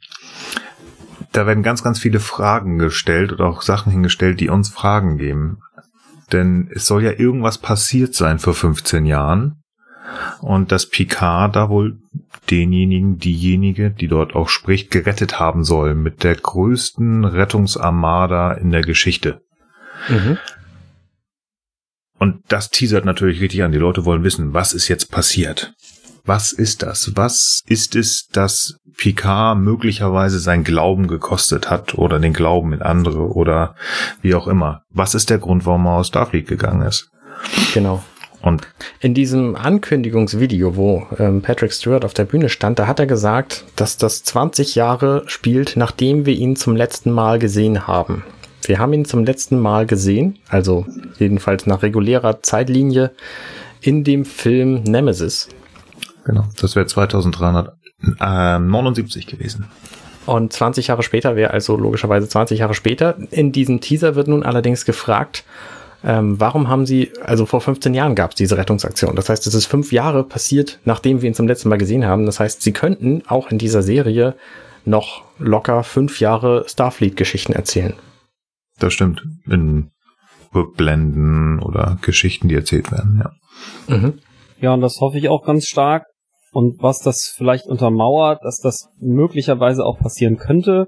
da 1.32 1.46
werden 1.46 1.64
ganz, 1.64 1.84
ganz 1.84 2.00
viele 2.00 2.20
Fragen 2.20 2.78
gestellt 2.78 3.32
oder 3.32 3.46
auch 3.46 3.62
Sachen 3.62 3.92
hingestellt, 3.92 4.40
die 4.40 4.50
uns 4.50 4.70
Fragen 4.70 5.18
geben. 5.18 5.60
Denn 6.32 6.70
es 6.74 6.86
soll 6.86 7.04
ja 7.04 7.12
irgendwas 7.12 7.58
passiert 7.58 8.14
sein 8.16 8.40
vor 8.40 8.54
15 8.54 9.06
Jahren. 9.06 9.62
Und 10.40 10.72
dass 10.72 10.90
Picard 10.90 11.56
da 11.56 11.70
wohl 11.70 12.00
denjenigen, 12.50 13.18
diejenige, 13.18 13.92
die 13.92 14.08
dort 14.08 14.36
auch 14.36 14.50
spricht, 14.50 14.90
gerettet 14.90 15.40
haben 15.40 15.64
soll 15.64 15.96
mit 15.96 16.24
der 16.24 16.36
größten 16.36 17.26
Rettungsarmada 17.26 18.54
in 18.54 18.72
der 18.72 18.82
Geschichte. 18.82 19.42
Mhm. 20.08 20.38
Und 22.20 22.42
das 22.48 22.70
teasert 22.70 23.06
natürlich 23.06 23.42
richtig 23.42 23.64
an. 23.64 23.72
Die 23.72 23.78
Leute 23.78 24.06
wollen 24.06 24.24
wissen, 24.24 24.54
was 24.54 24.74
ist 24.74 24.88
jetzt 24.88 25.12
passiert? 25.12 25.74
Was 26.28 26.52
ist 26.52 26.84
das? 26.84 27.14
Was 27.16 27.64
ist 27.68 27.96
es, 27.96 28.28
dass 28.34 28.80
Picard 28.98 29.60
möglicherweise 29.60 30.40
sein 30.40 30.66
Glauben 30.66 31.08
gekostet 31.08 31.70
hat 31.70 31.98
oder 31.98 32.20
den 32.20 32.34
Glauben 32.34 32.74
in 32.74 32.82
andere 32.82 33.32
oder 33.32 33.76
wie 34.22 34.36
auch 34.36 34.48
immer? 34.48 34.82
Was 34.90 35.16
ist 35.16 35.30
der 35.30 35.38
Grund, 35.38 35.66
warum 35.66 35.86
er 35.86 36.00
aus 36.00 36.08
Starfleet 36.08 36.46
gegangen 36.46 36.86
ist? 36.86 37.10
Genau. 37.74 38.04
Und 38.42 38.68
in 39.00 39.14
diesem 39.14 39.56
Ankündigungsvideo, 39.56 40.76
wo 40.76 41.08
ähm, 41.18 41.42
Patrick 41.42 41.72
Stewart 41.72 42.04
auf 42.04 42.14
der 42.14 42.26
Bühne 42.26 42.50
stand, 42.50 42.78
da 42.78 42.88
hat 42.88 43.00
er 43.00 43.08
gesagt, 43.08 43.64
dass 43.78 43.96
das 43.96 44.24
20 44.24 44.76
Jahre 44.76 45.24
spielt, 45.28 45.78
nachdem 45.78 46.26
wir 46.26 46.34
ihn 46.34 46.58
zum 46.58 46.76
letzten 46.76 47.12
Mal 47.12 47.40
gesehen 47.40 47.88
haben. 47.88 48.26
Wir 48.66 48.80
haben 48.80 48.92
ihn 48.92 49.06
zum 49.06 49.24
letzten 49.24 49.60
Mal 49.60 49.86
gesehen, 49.86 50.40
also 50.50 50.86
jedenfalls 51.20 51.68
nach 51.68 51.84
regulärer 51.84 52.44
Zeitlinie, 52.44 53.12
in 53.80 54.04
dem 54.04 54.26
Film 54.26 54.84
Nemesis. 54.84 55.48
Genau, 56.28 56.46
das 56.60 56.76
wäre 56.76 56.86
2379 56.86 59.28
gewesen. 59.28 59.68
Und 60.26 60.52
20 60.52 60.88
Jahre 60.88 61.04
später 61.04 61.38
wäre 61.38 61.52
also 61.52 61.78
logischerweise 61.78 62.28
20 62.28 62.60
Jahre 62.60 62.74
später. 62.74 63.16
In 63.32 63.54
diesem 63.54 63.80
Teaser 63.80 64.16
wird 64.16 64.28
nun 64.28 64.44
allerdings 64.44 64.84
gefragt, 64.84 65.46
ähm, 66.04 66.38
warum 66.38 66.68
haben 66.68 66.86
sie, 66.86 67.14
also 67.24 67.46
vor 67.46 67.62
15 67.62 67.94
Jahren 67.94 68.14
gab 68.14 68.32
es 68.32 68.36
diese 68.36 68.58
Rettungsaktion. 68.58 69.16
Das 69.16 69.30
heißt, 69.30 69.48
es 69.48 69.54
ist 69.54 69.68
fünf 69.68 69.94
Jahre 69.94 70.26
passiert, 70.26 70.80
nachdem 70.84 71.22
wir 71.22 71.30
ihn 71.30 71.34
zum 71.34 71.48
letzten 71.48 71.70
Mal 71.70 71.78
gesehen 71.78 72.06
haben. 72.06 72.26
Das 72.26 72.42
heißt, 72.42 72.62
sie 72.62 72.74
könnten 72.74 73.24
auch 73.28 73.50
in 73.50 73.58
dieser 73.58 73.82
Serie 73.82 74.36
noch 74.84 75.24
locker 75.40 75.84
fünf 75.84 76.20
Jahre 76.20 76.66
Starfleet-Geschichten 76.68 77.54
erzählen. 77.54 77.94
Das 78.80 78.92
stimmt. 78.92 79.24
In 79.50 79.92
Rückblenden 80.54 81.60
oder 81.60 81.98
Geschichten, 82.02 82.50
die 82.50 82.56
erzählt 82.56 82.92
werden, 82.92 83.24
ja. 83.24 83.32
Mhm. 83.96 84.20
Ja, 84.60 84.74
und 84.74 84.82
das 84.82 85.00
hoffe 85.00 85.18
ich 85.18 85.30
auch 85.30 85.46
ganz 85.46 85.68
stark. 85.68 86.04
Und 86.58 86.82
was 86.82 87.02
das 87.02 87.32
vielleicht 87.38 87.68
untermauert, 87.68 88.44
dass 88.44 88.58
das 88.58 88.90
möglicherweise 89.00 89.86
auch 89.86 90.00
passieren 90.00 90.38
könnte, 90.38 90.88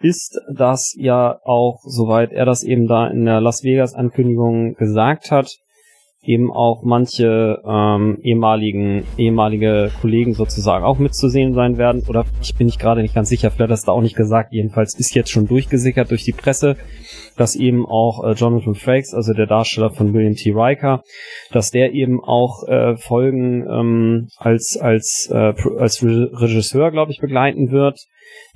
ist, 0.00 0.38
dass 0.54 0.92
ja 0.98 1.40
auch, 1.44 1.80
soweit 1.86 2.30
er 2.30 2.44
das 2.44 2.62
eben 2.62 2.86
da 2.86 3.06
in 3.06 3.24
der 3.24 3.40
Las 3.40 3.62
Vegas 3.62 3.94
Ankündigung 3.94 4.74
gesagt 4.74 5.30
hat, 5.30 5.56
eben 6.24 6.52
auch 6.52 6.82
manche 6.84 7.60
ähm, 7.66 8.18
ehemaligen 8.22 9.04
ehemalige 9.16 9.90
Kollegen 10.00 10.34
sozusagen 10.34 10.84
auch 10.84 10.98
mitzusehen 10.98 11.52
sein 11.54 11.78
werden. 11.78 12.04
Oder 12.08 12.24
ich 12.40 12.54
bin 12.54 12.66
nicht 12.66 12.78
gerade 12.78 13.02
nicht 13.02 13.14
ganz 13.14 13.28
sicher, 13.28 13.50
vielleicht 13.50 13.62
hat 13.62 13.70
das 13.70 13.84
da 13.84 13.92
auch 13.92 14.02
nicht 14.02 14.16
gesagt. 14.16 14.52
Jedenfalls 14.52 14.94
ist 14.94 15.14
jetzt 15.14 15.30
schon 15.30 15.46
durchgesickert 15.46 16.10
durch 16.10 16.24
die 16.24 16.32
Presse, 16.32 16.76
dass 17.36 17.56
eben 17.56 17.84
auch 17.86 18.22
äh, 18.24 18.32
Jonathan 18.32 18.74
Frakes, 18.74 19.14
also 19.14 19.32
der 19.32 19.46
Darsteller 19.46 19.90
von 19.90 20.14
William 20.14 20.34
T. 20.34 20.52
Riker, 20.52 21.02
dass 21.50 21.70
der 21.70 21.92
eben 21.92 22.22
auch 22.22 22.68
äh, 22.68 22.96
Folgen 22.96 23.66
ähm, 23.68 24.28
als 24.36 24.76
als 24.80 25.28
äh, 25.32 25.54
als 25.78 26.02
Regisseur, 26.02 26.92
glaube 26.92 27.10
ich, 27.10 27.18
begleiten 27.20 27.72
wird. 27.72 27.98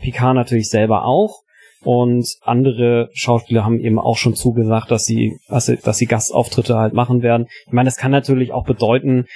Picard 0.00 0.36
natürlich 0.36 0.68
selber 0.68 1.04
auch. 1.04 1.45
Und 1.82 2.26
andere 2.42 3.10
Schauspieler 3.12 3.64
haben 3.64 3.80
eben 3.80 3.98
auch 3.98 4.16
schon 4.16 4.34
zugesagt, 4.34 4.90
dass 4.90 5.04
sie, 5.04 5.38
dass 5.48 5.66
sie, 5.66 5.76
dass 5.76 5.98
sie 5.98 6.06
Gastauftritte 6.06 6.76
halt 6.76 6.94
machen 6.94 7.22
werden. 7.22 7.46
Ich 7.66 7.72
meine, 7.72 7.86
das 7.86 7.96
kann 7.96 8.10
natürlich 8.10 8.52
auch 8.52 8.64
bedeuten, 8.64 9.26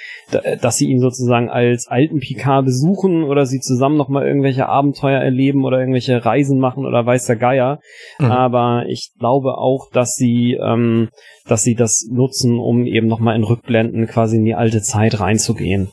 dass 0.61 0.77
sie 0.77 0.87
ihn 0.87 0.99
sozusagen 0.99 1.49
als 1.49 1.87
alten 1.87 2.19
Picard 2.19 2.65
besuchen 2.65 3.23
oder 3.23 3.45
sie 3.45 3.59
zusammen 3.59 3.95
nochmal 3.95 4.27
irgendwelche 4.27 4.67
Abenteuer 4.67 5.21
erleben 5.21 5.63
oder 5.63 5.79
irgendwelche 5.79 6.25
Reisen 6.25 6.59
machen 6.59 6.85
oder 6.85 7.05
weiß 7.05 7.25
der 7.25 7.37
Geier. 7.37 7.79
Mhm. 8.19 8.31
Aber 8.31 8.85
ich 8.87 9.11
glaube 9.17 9.57
auch, 9.57 9.89
dass 9.91 10.15
sie, 10.15 10.57
ähm, 10.61 11.09
dass 11.45 11.63
sie 11.63 11.75
das 11.75 12.05
nutzen, 12.11 12.59
um 12.59 12.85
eben 12.85 13.07
nochmal 13.07 13.35
in 13.35 13.43
Rückblenden 13.43 14.07
quasi 14.07 14.37
in 14.37 14.45
die 14.45 14.55
alte 14.55 14.81
Zeit 14.81 15.19
reinzugehen. 15.19 15.89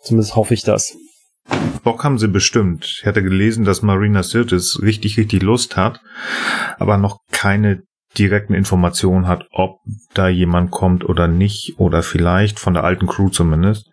Zumindest 0.00 0.36
hoffe 0.36 0.54
ich 0.54 0.62
das. 0.62 0.96
Bock 1.82 2.04
haben 2.04 2.18
sie 2.18 2.28
bestimmt. 2.28 2.98
Ich 3.00 3.06
hatte 3.06 3.22
gelesen, 3.22 3.64
dass 3.64 3.82
Marina 3.82 4.22
Sirtis 4.22 4.80
richtig, 4.82 5.16
richtig 5.16 5.42
Lust 5.42 5.76
hat, 5.76 6.00
aber 6.78 6.98
noch 6.98 7.18
keine 7.32 7.82
direkten 8.18 8.54
Informationen 8.54 9.26
hat, 9.26 9.46
ob 9.52 9.78
da 10.14 10.28
jemand 10.28 10.70
kommt 10.70 11.04
oder 11.04 11.28
nicht, 11.28 11.74
oder 11.78 12.02
vielleicht 12.02 12.58
von 12.58 12.74
der 12.74 12.84
alten 12.84 13.06
Crew 13.06 13.28
zumindest. 13.28 13.90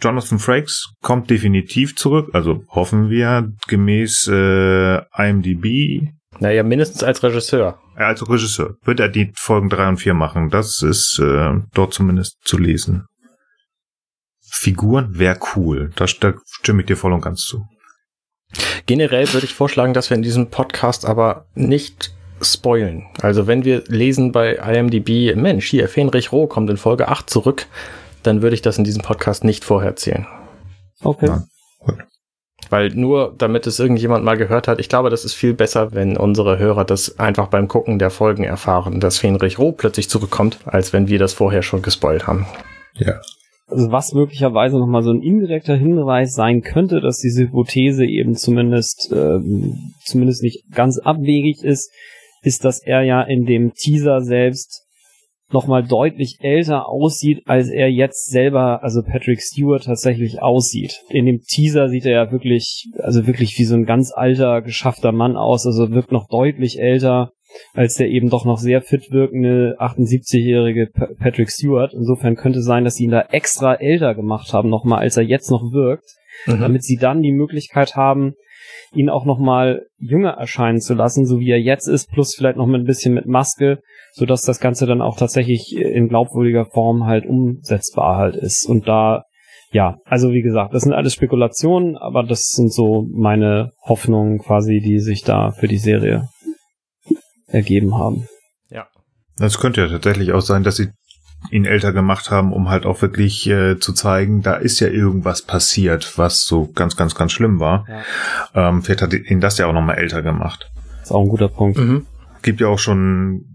Jonathan 0.00 0.38
Frakes 0.38 0.92
kommt 1.00 1.30
definitiv 1.30 1.94
zurück, 1.94 2.30
also 2.32 2.64
hoffen 2.68 3.10
wir, 3.10 3.52
gemäß 3.68 4.28
äh, 4.28 4.96
IMDb. 5.16 6.08
Naja, 6.40 6.62
mindestens 6.62 7.04
als 7.04 7.22
Regisseur. 7.22 7.78
Ja, 7.96 8.06
als 8.06 8.28
Regisseur. 8.28 8.74
Wird 8.82 9.00
er 9.00 9.08
die 9.08 9.32
Folgen 9.36 9.68
drei 9.68 9.88
und 9.88 9.98
vier 9.98 10.14
machen. 10.14 10.48
Das 10.48 10.82
ist 10.82 11.20
äh, 11.22 11.60
dort 11.74 11.94
zumindest 11.94 12.38
zu 12.42 12.58
lesen. 12.58 13.06
Figuren 14.54 15.18
wäre 15.18 15.38
cool. 15.56 15.90
Da, 15.96 16.04
da 16.20 16.34
stimme 16.46 16.82
ich 16.82 16.86
dir 16.86 16.96
voll 16.96 17.12
und 17.14 17.22
ganz 17.22 17.40
zu. 17.40 17.66
Generell 18.84 19.32
würde 19.32 19.46
ich 19.46 19.54
vorschlagen, 19.54 19.94
dass 19.94 20.10
wir 20.10 20.16
in 20.16 20.22
diesem 20.22 20.50
Podcast 20.50 21.06
aber 21.06 21.46
nicht 21.54 22.14
spoilen. 22.42 23.06
Also 23.22 23.46
wenn 23.46 23.64
wir 23.64 23.82
lesen 23.86 24.30
bei 24.30 24.56
IMDb, 24.56 25.34
Mensch, 25.36 25.66
hier, 25.70 25.88
Fenrich 25.88 26.32
Roh 26.32 26.46
kommt 26.46 26.68
in 26.68 26.76
Folge 26.76 27.08
8 27.08 27.30
zurück, 27.30 27.66
dann 28.22 28.42
würde 28.42 28.54
ich 28.54 28.60
das 28.62 28.76
in 28.76 28.84
diesem 28.84 29.02
Podcast 29.02 29.42
nicht 29.42 29.64
vorher 29.64 29.90
erzählen. 29.90 30.26
Okay. 31.02 31.26
Ja, 31.26 31.44
Weil 32.68 32.90
nur 32.90 33.34
damit 33.36 33.66
es 33.66 33.80
irgendjemand 33.80 34.22
mal 34.22 34.36
gehört 34.36 34.68
hat, 34.68 34.78
ich 34.80 34.90
glaube, 34.90 35.08
das 35.08 35.24
ist 35.24 35.32
viel 35.32 35.54
besser, 35.54 35.92
wenn 35.92 36.18
unsere 36.18 36.58
Hörer 36.58 36.84
das 36.84 37.18
einfach 37.18 37.48
beim 37.48 37.68
Gucken 37.68 37.98
der 37.98 38.10
Folgen 38.10 38.44
erfahren, 38.44 39.00
dass 39.00 39.18
Fenrich 39.18 39.58
Roh 39.58 39.72
plötzlich 39.72 40.10
zurückkommt, 40.10 40.58
als 40.66 40.92
wenn 40.92 41.08
wir 41.08 41.18
das 41.18 41.32
vorher 41.32 41.62
schon 41.62 41.80
gespoilt 41.80 42.26
haben. 42.26 42.46
Ja. 42.94 43.18
Also 43.72 43.90
was 43.90 44.12
möglicherweise 44.12 44.78
nochmal 44.78 45.02
so 45.02 45.10
ein 45.10 45.22
indirekter 45.22 45.76
Hinweis 45.76 46.34
sein 46.34 46.60
könnte, 46.60 47.00
dass 47.00 47.18
diese 47.18 47.44
Hypothese 47.44 48.04
eben 48.04 48.34
zumindest, 48.34 49.10
ähm, 49.12 49.94
zumindest 50.04 50.42
nicht 50.42 50.70
ganz 50.70 50.98
abwegig 50.98 51.62
ist, 51.62 51.90
ist, 52.42 52.64
dass 52.66 52.82
er 52.82 53.02
ja 53.02 53.22
in 53.22 53.46
dem 53.46 53.72
Teaser 53.72 54.20
selbst 54.20 54.82
nochmal 55.52 55.82
deutlich 55.82 56.38
älter 56.40 56.88
aussieht, 56.88 57.42
als 57.46 57.68
er 57.68 57.90
jetzt 57.90 58.26
selber, 58.26 58.82
also 58.82 59.02
Patrick 59.02 59.40
Stewart 59.40 59.84
tatsächlich 59.84 60.42
aussieht. 60.42 61.00
In 61.08 61.26
dem 61.26 61.40
Teaser 61.42 61.88
sieht 61.88 62.04
er 62.06 62.12
ja 62.12 62.32
wirklich, 62.32 62.88
also 62.98 63.26
wirklich 63.26 63.58
wie 63.58 63.64
so 63.64 63.74
ein 63.74 63.84
ganz 63.84 64.12
alter, 64.12 64.62
geschaffter 64.62 65.12
Mann 65.12 65.36
aus, 65.36 65.66
also 65.66 65.90
wirkt 65.90 66.12
noch 66.12 66.28
deutlich 66.28 66.78
älter 66.78 67.30
als 67.74 67.94
der 67.94 68.08
eben 68.08 68.30
doch 68.30 68.44
noch 68.44 68.58
sehr 68.58 68.82
fit 68.82 69.10
wirkende 69.10 69.76
78-jährige 69.78 70.88
Patrick 71.18 71.50
Stewart. 71.50 71.92
Insofern 71.94 72.36
könnte 72.36 72.62
sein, 72.62 72.84
dass 72.84 72.96
sie 72.96 73.04
ihn 73.04 73.10
da 73.10 73.22
extra 73.30 73.74
älter 73.74 74.14
gemacht 74.14 74.52
haben, 74.52 74.68
nochmal, 74.68 75.00
als 75.00 75.16
er 75.16 75.24
jetzt 75.24 75.50
noch 75.50 75.72
wirkt, 75.72 76.04
mhm. 76.46 76.60
damit 76.60 76.84
sie 76.84 76.96
dann 76.96 77.22
die 77.22 77.32
Möglichkeit 77.32 77.96
haben, 77.96 78.34
ihn 78.94 79.08
auch 79.08 79.24
nochmal 79.24 79.86
jünger 79.98 80.32
erscheinen 80.32 80.80
zu 80.80 80.94
lassen, 80.94 81.24
so 81.24 81.40
wie 81.40 81.50
er 81.50 81.60
jetzt 81.60 81.86
ist, 81.86 82.10
plus 82.10 82.34
vielleicht 82.34 82.56
noch 82.56 82.66
mit 82.66 82.82
ein 82.82 82.86
bisschen 82.86 83.14
mit 83.14 83.26
Maske, 83.26 83.78
so 84.12 84.26
dass 84.26 84.42
das 84.42 84.60
Ganze 84.60 84.86
dann 84.86 85.00
auch 85.00 85.16
tatsächlich 85.16 85.74
in 85.76 86.08
glaubwürdiger 86.08 86.66
Form 86.66 87.06
halt 87.06 87.24
umsetzbar 87.24 88.16
halt 88.16 88.36
ist. 88.36 88.66
Und 88.66 88.88
da, 88.88 89.24
ja, 89.70 89.96
also 90.04 90.32
wie 90.32 90.42
gesagt, 90.42 90.74
das 90.74 90.82
sind 90.82 90.92
alles 90.92 91.14
Spekulationen, 91.14 91.96
aber 91.96 92.22
das 92.22 92.50
sind 92.50 92.72
so 92.72 93.06
meine 93.10 93.72
Hoffnungen 93.82 94.38
quasi, 94.38 94.80
die 94.80 94.98
sich 94.98 95.22
da 95.22 95.52
für 95.52 95.68
die 95.68 95.78
Serie 95.78 96.28
ergeben 97.52 97.96
haben. 97.96 98.26
Ja. 98.70 98.86
Das 99.38 99.58
könnte 99.58 99.82
ja 99.82 99.88
tatsächlich 99.88 100.32
auch 100.32 100.40
sein, 100.40 100.64
dass 100.64 100.76
sie 100.76 100.88
ihn 101.50 101.64
älter 101.64 101.92
gemacht 101.92 102.30
haben, 102.30 102.52
um 102.52 102.68
halt 102.68 102.86
auch 102.86 103.02
wirklich 103.02 103.48
äh, 103.48 103.78
zu 103.78 103.92
zeigen, 103.92 104.42
da 104.42 104.54
ist 104.54 104.80
ja 104.80 104.88
irgendwas 104.88 105.42
passiert, 105.42 106.16
was 106.16 106.44
so 106.44 106.70
ganz, 106.72 106.96
ganz, 106.96 107.14
ganz 107.14 107.32
schlimm 107.32 107.58
war. 107.58 107.84
Ja. 108.54 108.68
Ähm, 108.68 108.82
vielleicht 108.82 109.02
hat 109.02 109.12
ihn 109.12 109.40
das 109.40 109.58
ja 109.58 109.66
auch 109.66 109.72
nochmal 109.72 109.98
älter 109.98 110.22
gemacht. 110.22 110.70
Das 111.00 111.10
ist 111.10 111.12
auch 111.12 111.22
ein 111.22 111.28
guter 111.28 111.48
Punkt. 111.48 111.78
Mhm. 111.78 112.06
Gibt 112.42 112.60
ja 112.60 112.68
auch 112.68 112.78
schon 112.78 113.52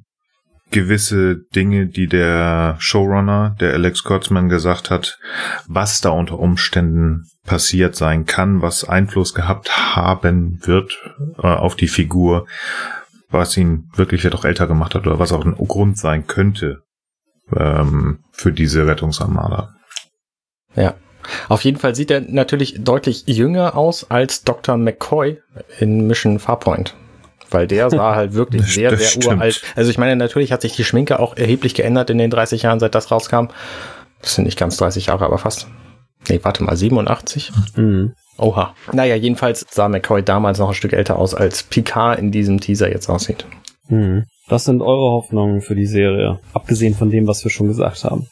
gewisse 0.71 1.38
Dinge, 1.55 1.88
die 1.88 2.07
der 2.07 2.75
Showrunner, 2.79 3.55
der 3.60 3.73
Alex 3.73 4.03
Kurtzman 4.03 4.49
gesagt 4.49 4.89
hat, 4.89 5.17
was 5.67 6.01
da 6.01 6.10
unter 6.10 6.39
Umständen 6.39 7.23
passiert 7.45 7.95
sein 7.95 8.25
kann, 8.25 8.62
was 8.62 8.83
Einfluss 8.83 9.33
gehabt 9.33 9.95
haben 9.95 10.60
wird 10.65 10.99
äh, 11.38 11.47
auf 11.47 11.75
die 11.75 11.88
Figur, 11.88 12.45
was 13.30 13.56
ihn 13.58 13.90
wirklich 13.96 14.22
vielleicht 14.22 14.36
auch 14.36 14.46
älter 14.46 14.68
gemacht 14.68 14.96
hat 14.96 15.06
oder 15.06 15.20
was 15.20 15.32
auch 15.32 15.46
ein 15.46 15.56
Grund 15.56 15.98
sein 15.98 16.28
könnte, 16.28 16.84
ähm, 17.56 18.20
für 18.32 18.52
diese 18.52 18.88
Rettungsarmada. 18.88 19.74
Ja. 20.76 20.96
Auf 21.50 21.62
jeden 21.63 21.78
Fall 21.78 21.94
sieht 21.94 22.10
er 22.10 22.22
natürlich 22.22 22.84
deutlich 22.84 23.24
jünger 23.26 23.76
aus 23.76 24.10
als 24.10 24.44
Dr. 24.44 24.78
McCoy 24.78 25.42
in 25.80 26.08
Mission 26.08 26.40
Farpoint. 26.40 26.96
Weil 27.50 27.68
der 27.68 27.90
sah 27.90 28.16
halt 28.16 28.34
wirklich 28.34 28.66
sehr, 28.66 28.96
sehr 28.96 29.08
stimmt. 29.08 29.26
uralt. 29.26 29.62
Also 29.76 29.90
ich 29.90 29.98
meine, 29.98 30.16
natürlich 30.16 30.52
hat 30.52 30.62
sich 30.62 30.76
die 30.76 30.84
Schminke 30.86 31.20
auch 31.20 31.36
erheblich 31.36 31.74
geändert 31.74 32.10
in 32.10 32.18
den 32.18 32.30
30 32.30 32.62
Jahren, 32.62 32.80
seit 32.80 32.96
das 32.96 33.12
rauskam. 33.12 33.48
Das 34.22 34.36
sind 34.36 34.46
nicht 34.46 34.58
ganz 34.58 34.78
30 34.78 35.08
Jahre, 35.08 35.26
aber 35.26 35.38
fast. 35.38 35.68
Nee, 36.30 36.40
warte 36.44 36.63
mal, 36.63 36.76
87? 36.76 37.52
Mhm. 37.76 38.13
Oha. 38.38 38.76
Naja, 38.93 39.15
jedenfalls 39.15 39.65
sah 39.69 39.89
McCoy 39.89 40.23
damals 40.23 40.60
noch 40.60 40.69
ein 40.69 40.76
Stück 40.76 40.93
älter 40.93 41.17
aus, 41.17 41.34
als 41.34 41.63
Picard 41.63 42.19
in 42.19 42.32
diesem 42.32 42.60
Teaser 42.60 42.89
jetzt 42.89 43.10
aussieht. 43.10 43.45
Mhm. 43.88 44.26
Was 44.47 44.65
sind 44.65 44.82
eure 44.82 45.12
Hoffnungen 45.12 45.62
für 45.62 45.76
die 45.76 45.88
Serie? 45.88 46.39
Abgesehen 46.54 46.95
von 46.95 47.10
dem, 47.10 47.28
was 47.28 47.43
wir 47.43 47.52
schon 47.52 47.67
gesagt 47.67 48.04
haben. 48.04 48.28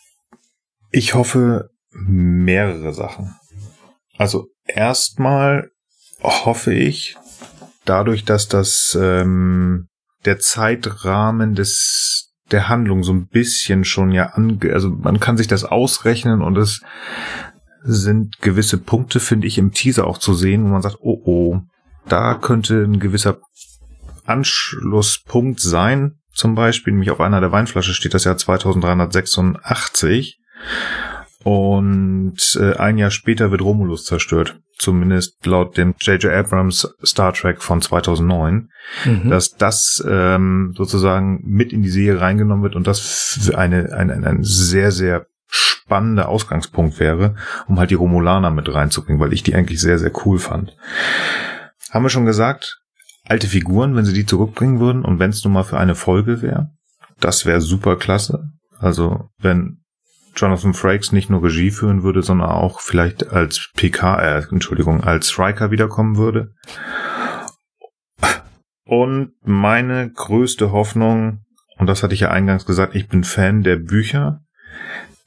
Ich 0.91 1.13
hoffe 1.13 1.69
mehrere 1.91 2.93
Sachen. 2.93 3.35
Also 4.17 4.47
erstmal 4.65 5.69
hoffe 6.21 6.73
ich, 6.73 7.15
dadurch, 7.85 8.25
dass 8.25 8.47
das 8.47 8.97
ähm, 8.99 9.87
der 10.25 10.39
Zeitrahmen 10.39 11.55
des 11.55 12.31
der 12.51 12.69
Handlung 12.69 13.03
so 13.03 13.11
ein 13.11 13.27
bisschen 13.27 13.83
schon 13.85 14.11
ja 14.11 14.27
ange, 14.27 14.71
also 14.71 14.91
man 14.91 15.19
kann 15.19 15.35
sich 15.35 15.47
das 15.47 15.63
ausrechnen 15.63 16.41
und 16.41 16.57
es 16.57 16.81
sind 17.85 18.41
gewisse 18.41 18.77
Punkte, 18.77 19.19
finde 19.19 19.47
ich, 19.47 19.57
im 19.57 19.71
Teaser 19.71 20.07
auch 20.07 20.17
zu 20.17 20.33
sehen, 20.33 20.63
wo 20.63 20.69
man 20.69 20.81
sagt, 20.81 20.97
oh 20.99 21.21
oh, 21.23 21.59
da 22.07 22.35
könnte 22.35 22.83
ein 22.83 22.99
gewisser 22.99 23.39
Anschlusspunkt 24.25 25.59
sein. 25.59 26.19
Zum 26.33 26.55
Beispiel, 26.55 26.93
nämlich 26.93 27.11
auf 27.11 27.21
einer 27.21 27.39
der 27.39 27.51
Weinflasche 27.51 27.93
steht 27.93 28.13
das 28.13 28.25
Jahr 28.25 28.37
2386. 28.37 30.39
Und 31.43 32.57
äh, 32.59 32.75
ein 32.77 32.97
Jahr 32.97 33.11
später 33.11 33.51
wird 33.51 33.61
Romulus 33.61 34.03
zerstört. 34.03 34.59
Zumindest 34.77 35.45
laut 35.45 35.77
dem 35.77 35.95
J.J. 35.99 36.33
Abrams 36.33 36.95
Star 37.03 37.33
Trek 37.33 37.61
von 37.61 37.81
2009. 37.81 38.69
Mhm. 39.05 39.29
Dass 39.29 39.51
das 39.51 40.03
ähm, 40.09 40.73
sozusagen 40.75 41.41
mit 41.45 41.71
in 41.71 41.83
die 41.83 41.89
Serie 41.89 42.19
reingenommen 42.19 42.63
wird 42.63 42.75
und 42.75 42.87
das 42.87 42.99
für 42.99 43.57
eine, 43.57 43.93
eine, 43.93 44.27
ein 44.27 44.43
sehr, 44.43 44.91
sehr 44.91 45.27
spannender 45.85 46.29
Ausgangspunkt 46.29 46.99
wäre, 46.99 47.35
um 47.67 47.77
halt 47.79 47.91
die 47.91 47.95
Romulaner 47.95 48.49
mit 48.49 48.73
reinzubringen, 48.73 49.21
weil 49.21 49.33
ich 49.33 49.43
die 49.43 49.53
eigentlich 49.53 49.79
sehr, 49.79 49.99
sehr 49.99 50.11
cool 50.25 50.39
fand. 50.39 50.75
Haben 51.91 52.03
wir 52.03 52.09
schon 52.09 52.25
gesagt, 52.25 52.79
alte 53.23 53.47
Figuren, 53.47 53.95
wenn 53.95 54.05
sie 54.05 54.13
die 54.13 54.25
zurückbringen 54.25 54.79
würden 54.79 55.05
und 55.05 55.19
wenn 55.19 55.29
es 55.29 55.43
nun 55.43 55.53
mal 55.53 55.63
für 55.63 55.77
eine 55.77 55.95
Folge 55.95 56.41
wäre, 56.41 56.71
das 57.19 57.45
wäre 57.45 57.61
super 57.61 57.97
klasse. 57.97 58.49
Also 58.79 59.29
wenn 59.37 59.83
Jonathan 60.35 60.73
Frakes 60.73 61.11
nicht 61.11 61.29
nur 61.29 61.43
Regie 61.43 61.71
führen 61.71 62.03
würde, 62.03 62.23
sondern 62.23 62.49
auch 62.49 62.79
vielleicht 62.81 63.29
als 63.29 63.69
PK, 63.75 64.19
äh, 64.19 64.43
Entschuldigung, 64.51 65.03
als 65.03 65.37
Riker 65.39 65.71
wiederkommen 65.71 66.17
würde. 66.17 66.53
Und 68.85 69.33
meine 69.43 70.11
größte 70.11 70.71
Hoffnung, 70.71 71.45
und 71.77 71.87
das 71.87 72.03
hatte 72.03 72.13
ich 72.13 72.19
ja 72.21 72.31
eingangs 72.31 72.65
gesagt, 72.65 72.95
ich 72.95 73.07
bin 73.07 73.23
Fan 73.23 73.63
der 73.63 73.77
Bücher 73.77 74.44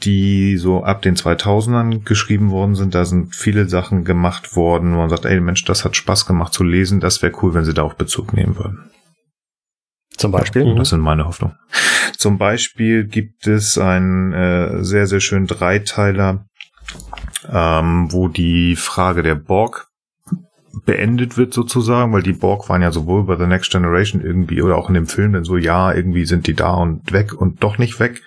die 0.05 0.57
so 0.57 0.85
ab 0.85 1.03
den 1.03 1.17
2000ern 1.17 2.05
geschrieben 2.05 2.51
worden 2.51 2.77
sind. 2.77 2.95
Da 2.95 3.05
sind 3.05 3.35
viele 3.35 3.69
Sachen 3.69 4.05
gemacht 4.05 4.55
worden, 4.55 4.95
wo 4.95 4.99
man 4.99 5.11
sagt, 5.11 5.25
ey 5.25 5.41
Mensch, 5.41 5.65
das 5.65 5.85
hat 5.85 5.97
Spaß 5.97 6.27
gemacht 6.27 6.53
zu 6.53 6.63
lesen. 6.63 7.01
Das 7.01 7.21
wäre 7.23 7.33
cool, 7.43 7.55
wenn 7.55 7.65
sie 7.65 7.75
da 7.75 7.83
auch 7.83 7.95
Bezug 7.95 8.33
nehmen 8.33 8.57
würden. 8.57 8.91
Zum 10.17 10.33
Beispiel? 10.33 10.67
Ja, 10.67 10.75
das 10.75 10.91
sind 10.91 11.01
meine 11.01 11.27
Hoffnungen. 11.27 11.57
Zum 12.17 12.39
Beispiel 12.39 13.05
gibt 13.07 13.47
es 13.47 13.79
einen 13.79 14.33
äh, 14.33 14.85
sehr, 14.85 15.07
sehr 15.07 15.21
schönen 15.21 15.47
Dreiteiler, 15.47 16.45
ähm, 17.49 18.11
wo 18.11 18.29
die 18.29 18.75
Frage 18.77 19.23
der 19.23 19.37
Borg 19.37 19.88
beendet 20.85 21.37
wird 21.37 21.55
sozusagen, 21.55 22.13
weil 22.13 22.23
die 22.23 22.33
Borg 22.33 22.69
waren 22.69 22.83
ja 22.83 22.91
sowohl 22.91 23.25
bei 23.25 23.37
The 23.37 23.47
Next 23.47 23.71
Generation 23.71 24.23
irgendwie 24.23 24.63
oder 24.63 24.77
auch 24.77 24.89
in 24.89 24.95
dem 24.95 25.07
Film 25.07 25.33
dann 25.33 25.45
so, 25.45 25.57
ja, 25.57 25.93
irgendwie 25.93 26.25
sind 26.25 26.47
die 26.47 26.55
da 26.55 26.75
und 26.75 27.13
weg 27.13 27.33
und 27.33 27.63
doch 27.63 27.79
nicht 27.79 28.01
weg. 28.01 28.23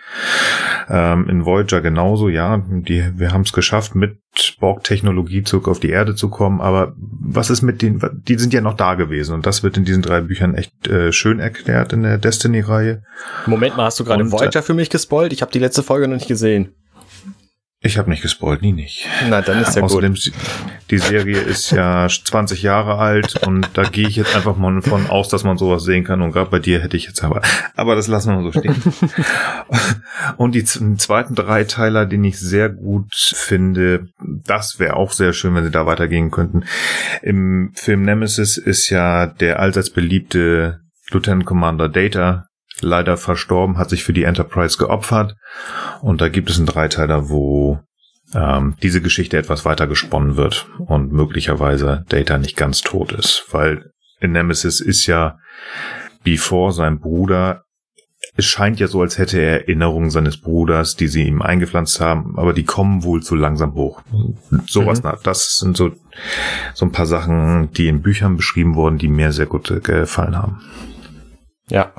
Ähm, 0.89 1.29
in 1.29 1.45
Voyager 1.45 1.81
genauso, 1.81 2.29
ja, 2.29 2.63
die, 2.67 3.03
wir 3.15 3.31
haben 3.31 3.41
es 3.41 3.53
geschafft, 3.53 3.95
mit 3.95 4.17
Borg-Technologie 4.59 5.43
zurück 5.43 5.67
auf 5.67 5.79
die 5.79 5.89
Erde 5.89 6.15
zu 6.15 6.29
kommen, 6.29 6.61
aber 6.61 6.93
was 6.97 7.49
ist 7.49 7.61
mit 7.61 7.81
den, 7.81 8.01
die 8.27 8.37
sind 8.37 8.53
ja 8.53 8.61
noch 8.61 8.75
da 8.75 8.95
gewesen 8.95 9.33
und 9.35 9.45
das 9.45 9.63
wird 9.63 9.77
in 9.77 9.85
diesen 9.85 10.01
drei 10.01 10.21
Büchern 10.21 10.55
echt 10.55 10.87
äh, 10.87 11.11
schön 11.11 11.39
erklärt 11.39 11.93
in 11.93 12.03
der 12.03 12.17
Destiny-Reihe. 12.17 13.03
Moment 13.45 13.77
mal, 13.77 13.85
hast 13.85 13.99
du 13.99 14.03
gerade 14.03 14.31
Voyager 14.31 14.63
für 14.63 14.73
mich 14.73 14.89
gespoilt? 14.89 15.33
Ich 15.33 15.41
habe 15.41 15.51
die 15.51 15.59
letzte 15.59 15.83
Folge 15.83 16.07
noch 16.07 16.15
nicht 16.15 16.27
gesehen. 16.27 16.73
Ich 17.83 17.97
habe 17.97 18.11
nicht 18.11 18.21
gespoilt, 18.21 18.61
nie 18.61 18.73
nicht. 18.73 19.07
Na, 19.27 19.41
dann 19.41 19.59
ist 19.59 19.75
ja 19.75 19.81
Außerdem, 19.81 20.13
gut. 20.13 20.31
Die 20.91 20.99
Serie 20.99 21.39
ist 21.39 21.71
ja 21.71 22.07
20 22.07 22.61
Jahre 22.61 22.99
alt 22.99 23.47
und 23.47 23.69
da 23.73 23.81
gehe 23.81 24.07
ich 24.07 24.17
jetzt 24.17 24.35
einfach 24.35 24.55
mal 24.55 24.83
von 24.83 25.07
aus, 25.07 25.29
dass 25.29 25.43
man 25.43 25.57
sowas 25.57 25.83
sehen 25.83 26.03
kann. 26.03 26.21
Und 26.21 26.31
gerade 26.31 26.51
bei 26.51 26.59
dir 26.59 26.79
hätte 26.79 26.95
ich 26.95 27.07
jetzt 27.07 27.23
aber, 27.23 27.41
aber 27.75 27.95
das 27.95 28.07
lassen 28.07 28.29
wir 28.29 28.41
mal 28.41 28.51
so 28.51 28.59
stehen. 28.59 28.75
und 30.37 30.53
die 30.53 30.63
zweiten 30.63 31.33
Dreiteiler, 31.33 32.05
den 32.05 32.23
ich 32.23 32.39
sehr 32.39 32.69
gut 32.69 33.15
finde, 33.15 34.09
das 34.19 34.77
wäre 34.77 34.95
auch 34.95 35.11
sehr 35.11 35.33
schön, 35.33 35.55
wenn 35.55 35.63
sie 35.63 35.71
da 35.71 35.87
weitergehen 35.87 36.29
könnten. 36.29 36.65
Im 37.23 37.71
Film 37.73 38.03
Nemesis 38.03 38.57
ist 38.57 38.91
ja 38.91 39.25
der 39.25 39.59
allseits 39.59 39.89
beliebte 39.89 40.81
Lieutenant 41.09 41.45
Commander 41.45 41.89
Data 41.89 42.45
leider 42.81 43.17
verstorben, 43.17 43.77
hat 43.77 43.89
sich 43.89 44.03
für 44.03 44.13
die 44.13 44.23
Enterprise 44.23 44.77
geopfert. 44.77 45.35
Und 46.01 46.21
da 46.21 46.29
gibt 46.29 46.49
es 46.49 46.57
einen 46.57 46.67
Dreiteiler, 46.67 47.29
wo 47.29 47.79
ähm, 48.33 48.75
diese 48.81 49.01
Geschichte 49.01 49.37
etwas 49.37 49.65
weiter 49.65 49.87
gesponnen 49.87 50.35
wird 50.35 50.67
und 50.79 51.11
möglicherweise 51.11 52.05
Data 52.09 52.37
nicht 52.37 52.57
ganz 52.57 52.81
tot 52.81 53.11
ist. 53.11 53.45
Weil 53.51 53.91
in 54.19 54.31
Nemesis 54.31 54.79
ist 54.79 55.05
ja 55.07 55.37
Before 56.23 56.71
sein 56.71 56.99
Bruder 56.99 57.63
es 58.37 58.45
scheint 58.45 58.79
ja 58.79 58.87
so, 58.87 59.01
als 59.01 59.17
hätte 59.17 59.39
er 59.39 59.61
Erinnerungen 59.61 60.09
seines 60.09 60.39
Bruders, 60.39 60.95
die 60.95 61.07
sie 61.07 61.23
ihm 61.23 61.41
eingepflanzt 61.41 61.99
haben, 61.99 62.37
aber 62.37 62.53
die 62.53 62.63
kommen 62.63 63.03
wohl 63.03 63.21
zu 63.21 63.35
langsam 63.35 63.73
hoch. 63.73 64.01
Sowas, 64.67 65.03
mhm. 65.03 65.11
das 65.23 65.55
sind 65.59 65.75
so, 65.75 65.91
so 66.73 66.85
ein 66.85 66.91
paar 66.91 67.05
Sachen, 67.05 67.71
die 67.71 67.87
in 67.87 68.01
Büchern 68.01 68.37
beschrieben 68.37 68.75
wurden, 68.75 68.97
die 68.97 69.09
mir 69.09 69.31
sehr 69.31 69.47
gut 69.47 69.83
gefallen 69.83 70.37
haben. 70.37 70.61
Ja, 71.67 71.91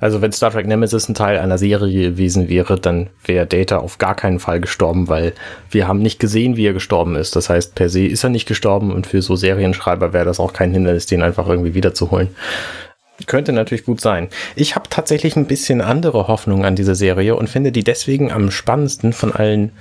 also 0.00 0.22
wenn 0.22 0.32
Star 0.32 0.50
Trek 0.50 0.66
Nemesis 0.66 1.08
ein 1.08 1.14
Teil 1.14 1.38
einer 1.38 1.58
Serie 1.58 2.10
gewesen 2.10 2.48
wäre, 2.48 2.78
dann 2.78 3.08
wäre 3.24 3.46
Data 3.46 3.78
auf 3.78 3.98
gar 3.98 4.14
keinen 4.14 4.38
Fall 4.38 4.60
gestorben, 4.60 5.08
weil 5.08 5.32
wir 5.70 5.88
haben 5.88 6.00
nicht 6.00 6.18
gesehen, 6.18 6.56
wie 6.56 6.66
er 6.66 6.72
gestorben 6.72 7.16
ist. 7.16 7.36
Das 7.36 7.50
heißt, 7.50 7.74
per 7.74 7.88
se 7.88 8.06
ist 8.06 8.24
er 8.24 8.30
nicht 8.30 8.46
gestorben 8.46 8.92
und 8.92 9.06
für 9.06 9.22
so 9.22 9.36
Serienschreiber 9.36 10.12
wäre 10.12 10.24
das 10.24 10.40
auch 10.40 10.52
kein 10.52 10.72
Hindernis, 10.72 11.06
den 11.06 11.22
einfach 11.22 11.48
irgendwie 11.48 11.74
wiederzuholen. 11.74 12.28
Könnte 13.26 13.52
natürlich 13.52 13.84
gut 13.84 14.00
sein. 14.00 14.28
Ich 14.54 14.76
habe 14.76 14.88
tatsächlich 14.88 15.34
ein 15.34 15.46
bisschen 15.46 15.80
andere 15.80 16.28
Hoffnung 16.28 16.64
an 16.64 16.76
diese 16.76 16.94
Serie 16.94 17.34
und 17.34 17.50
finde 17.50 17.72
die 17.72 17.82
deswegen 17.82 18.30
am 18.30 18.50
spannendsten 18.52 19.12
von 19.12 19.32
allen 19.32 19.72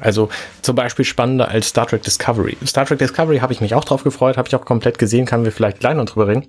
also 0.00 0.28
zum 0.62 0.74
Beispiel 0.74 1.04
spannender 1.04 1.48
als 1.48 1.68
Star 1.68 1.86
Trek 1.86 2.02
Discovery. 2.02 2.56
Star 2.66 2.84
Trek 2.84 2.98
Discovery 2.98 3.38
habe 3.38 3.52
ich 3.52 3.60
mich 3.60 3.74
auch 3.74 3.84
drauf 3.84 4.02
gefreut, 4.02 4.36
habe 4.36 4.48
ich 4.48 4.56
auch 4.56 4.64
komplett 4.64 4.98
gesehen, 4.98 5.24
kann 5.24 5.44
wir 5.44 5.52
vielleicht 5.52 5.78
gleich 5.78 5.94
noch 5.94 6.06
drüber 6.06 6.26
reden. 6.26 6.46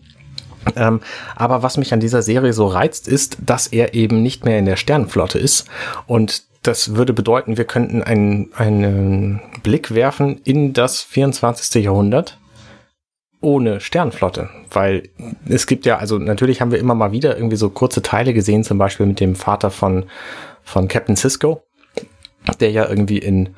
Ähm, 0.75 1.01
aber 1.35 1.63
was 1.63 1.77
mich 1.77 1.93
an 1.93 1.99
dieser 1.99 2.21
Serie 2.21 2.53
so 2.53 2.67
reizt, 2.67 3.07
ist, 3.07 3.37
dass 3.45 3.67
er 3.67 3.93
eben 3.93 4.21
nicht 4.21 4.45
mehr 4.45 4.59
in 4.59 4.65
der 4.65 4.77
Sternenflotte 4.77 5.37
ist. 5.37 5.65
Und 6.07 6.43
das 6.63 6.95
würde 6.95 7.13
bedeuten, 7.13 7.57
wir 7.57 7.65
könnten 7.65 8.01
einen, 8.01 8.51
einen 8.55 9.41
Blick 9.61 9.93
werfen 9.93 10.41
in 10.43 10.73
das 10.73 11.01
24. 11.01 11.83
Jahrhundert 11.83 12.39
ohne 13.41 13.79
Sternflotte, 13.79 14.49
weil 14.71 15.09
es 15.47 15.67
gibt 15.67 15.85
ja, 15.85 15.97
also 15.97 16.17
natürlich 16.17 16.61
haben 16.61 16.71
wir 16.71 16.79
immer 16.79 16.95
mal 16.95 17.11
wieder 17.11 17.35
irgendwie 17.35 17.57
so 17.57 17.69
kurze 17.69 18.01
Teile 18.01 18.33
gesehen, 18.33 18.63
zum 18.63 18.79
Beispiel 18.79 19.05
mit 19.05 19.19
dem 19.19 19.35
Vater 19.35 19.69
von, 19.69 20.05
von 20.63 20.87
Captain 20.87 21.15
Cisco, 21.15 21.61
der 22.59 22.71
ja 22.71 22.89
irgendwie 22.89 23.19
in, 23.19 23.49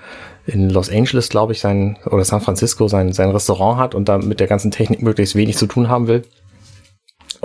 in 0.45 0.69
Los 0.69 0.89
Angeles, 0.89 1.29
glaube 1.29 1.53
ich, 1.53 1.61
sein, 1.61 1.97
oder 2.05 2.25
San 2.25 2.41
Francisco 2.41 2.89
sein, 2.89 3.13
sein 3.13 3.31
Restaurant 3.31 3.79
hat 3.79 3.95
und 3.95 4.09
da 4.09 4.17
mit 4.17 4.41
der 4.41 4.47
ganzen 4.47 4.71
Technik 4.71 5.01
möglichst 5.01 5.35
wenig 5.35 5.55
zu 5.55 5.67
tun 5.67 5.87
haben 5.87 6.07
will. 6.07 6.23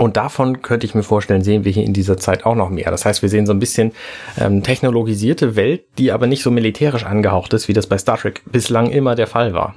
Und 0.03 0.17
davon 0.17 0.63
könnte 0.63 0.85
ich 0.85 0.97
mir 0.97 1.05
vorstellen, 1.05 1.45
sehen 1.45 1.65
wir 1.65 1.71
hier 1.71 1.85
in 1.85 1.93
dieser 1.93 2.17
Zeit 2.17 2.45
auch 2.45 2.57
noch 2.57 2.71
mehr. 2.71 2.91
Das 2.91 3.05
heißt, 3.05 3.23
wir 3.23 3.29
sehen 3.29 3.47
so 3.47 3.53
ein 3.53 3.61
bisschen 3.61 3.93
ähm, 4.37 4.65
technologisierte 4.65 5.55
Welt, 5.55 5.85
die 5.97 6.11
aber 6.11 6.27
nicht 6.27 6.43
so 6.43 6.51
militärisch 6.51 7.05
angehaucht 7.05 7.53
ist, 7.53 7.69
wie 7.69 7.73
das 7.73 7.87
bei 7.87 7.97
Star 7.99 8.19
Trek 8.19 8.43
bislang 8.51 8.91
immer 8.91 9.15
der 9.15 9.29
Fall 9.29 9.53
war. 9.53 9.77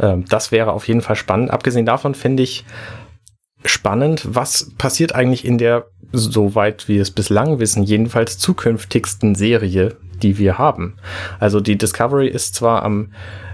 Ähm, 0.00 0.24
das 0.28 0.50
wäre 0.50 0.72
auf 0.72 0.88
jeden 0.88 1.02
Fall 1.02 1.14
spannend. 1.14 1.52
Abgesehen 1.52 1.86
davon 1.86 2.16
finde 2.16 2.42
ich 2.42 2.64
spannend, 3.64 4.26
was 4.28 4.72
passiert 4.76 5.14
eigentlich 5.14 5.44
in 5.44 5.56
der, 5.56 5.86
soweit 6.10 6.88
wir 6.88 7.00
es 7.00 7.12
bislang 7.12 7.60
wissen, 7.60 7.84
jedenfalls 7.84 8.38
zukünftigsten 8.38 9.36
Serie, 9.36 9.98
die 10.20 10.38
wir 10.38 10.58
haben. 10.58 10.96
Also 11.38 11.60
die 11.60 11.78
Discovery 11.78 12.26
ist 12.26 12.56
zwar 12.56 12.82
am, 12.82 13.12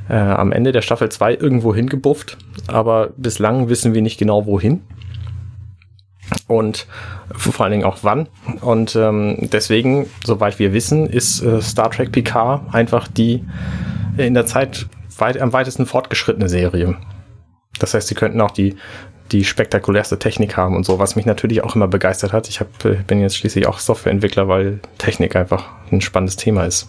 äh, 0.08 0.14
am 0.14 0.50
Ende 0.50 0.72
der 0.72 0.80
Staffel 0.80 1.10
2 1.10 1.34
irgendwo 1.34 1.74
hingebufft, 1.74 2.38
aber 2.68 3.10
bislang 3.18 3.68
wissen 3.68 3.92
wir 3.92 4.00
nicht 4.00 4.16
genau 4.16 4.46
wohin 4.46 4.80
und 6.46 6.86
vor 7.32 7.64
allen 7.64 7.72
Dingen 7.72 7.84
auch 7.84 7.98
wann. 8.02 8.28
Und 8.60 8.96
ähm, 8.96 9.48
deswegen, 9.52 10.06
soweit 10.24 10.58
wir 10.58 10.72
wissen, 10.72 11.06
ist 11.06 11.42
äh, 11.42 11.60
Star 11.62 11.90
Trek 11.90 12.12
Picard 12.12 12.74
einfach 12.74 13.08
die 13.08 13.44
in 14.16 14.34
der 14.34 14.46
Zeit 14.46 14.86
weit, 15.18 15.40
am 15.40 15.52
weitesten 15.52 15.86
fortgeschrittene 15.86 16.48
Serie. 16.48 16.96
Das 17.78 17.94
heißt, 17.94 18.08
sie 18.08 18.14
könnten 18.14 18.40
auch 18.40 18.50
die, 18.50 18.76
die 19.32 19.44
spektakulärste 19.44 20.18
Technik 20.18 20.56
haben 20.56 20.76
und 20.76 20.84
so, 20.84 20.98
was 20.98 21.16
mich 21.16 21.26
natürlich 21.26 21.64
auch 21.64 21.74
immer 21.74 21.88
begeistert 21.88 22.32
hat. 22.32 22.48
Ich 22.48 22.60
hab, 22.60 22.84
äh, 22.84 22.96
bin 23.06 23.20
jetzt 23.20 23.36
schließlich 23.36 23.66
auch 23.66 23.78
Softwareentwickler, 23.78 24.48
weil 24.48 24.80
Technik 24.98 25.36
einfach 25.36 25.66
ein 25.90 26.00
spannendes 26.00 26.36
Thema 26.36 26.64
ist. 26.64 26.88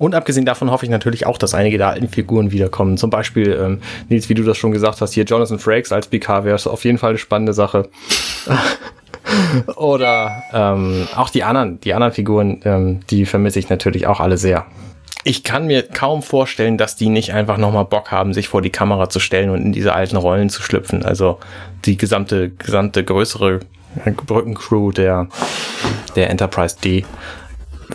Und 0.00 0.14
abgesehen 0.14 0.46
davon 0.46 0.70
hoffe 0.70 0.86
ich 0.86 0.90
natürlich 0.90 1.26
auch, 1.26 1.36
dass 1.36 1.52
einige 1.52 1.76
der 1.76 1.88
alten 1.88 2.08
Figuren 2.08 2.52
wiederkommen. 2.52 2.96
Zum 2.96 3.10
Beispiel, 3.10 3.52
ähm, 3.52 3.80
Nils, 4.08 4.30
wie 4.30 4.34
du 4.34 4.42
das 4.42 4.56
schon 4.56 4.72
gesagt 4.72 5.02
hast, 5.02 5.12
hier 5.12 5.24
Jonathan 5.24 5.58
Frakes 5.58 5.92
als 5.92 6.06
BK 6.06 6.44
wäre 6.44 6.58
auf 6.70 6.84
jeden 6.86 6.96
Fall 6.96 7.10
eine 7.10 7.18
spannende 7.18 7.52
Sache. 7.52 7.86
Oder 9.76 10.42
ähm, 10.54 11.06
auch 11.14 11.28
die 11.28 11.44
anderen, 11.44 11.80
die 11.82 11.92
anderen 11.92 12.14
Figuren, 12.14 12.62
ähm, 12.64 13.00
die 13.10 13.26
vermisse 13.26 13.58
ich 13.58 13.68
natürlich 13.68 14.06
auch 14.06 14.20
alle 14.20 14.38
sehr. 14.38 14.64
Ich 15.22 15.44
kann 15.44 15.66
mir 15.66 15.82
kaum 15.82 16.22
vorstellen, 16.22 16.78
dass 16.78 16.96
die 16.96 17.10
nicht 17.10 17.34
einfach 17.34 17.58
nochmal 17.58 17.84
Bock 17.84 18.10
haben, 18.10 18.32
sich 18.32 18.48
vor 18.48 18.62
die 18.62 18.70
Kamera 18.70 19.10
zu 19.10 19.20
stellen 19.20 19.50
und 19.50 19.60
in 19.60 19.72
diese 19.72 19.92
alten 19.92 20.16
Rollen 20.16 20.48
zu 20.48 20.62
schlüpfen. 20.62 21.04
Also 21.04 21.38
die 21.84 21.98
gesamte, 21.98 22.48
gesamte 22.48 23.04
größere 23.04 23.60
Brückencrew 24.26 24.92
der, 24.92 25.28
der 26.16 26.30
Enterprise 26.30 26.76
D 26.82 27.04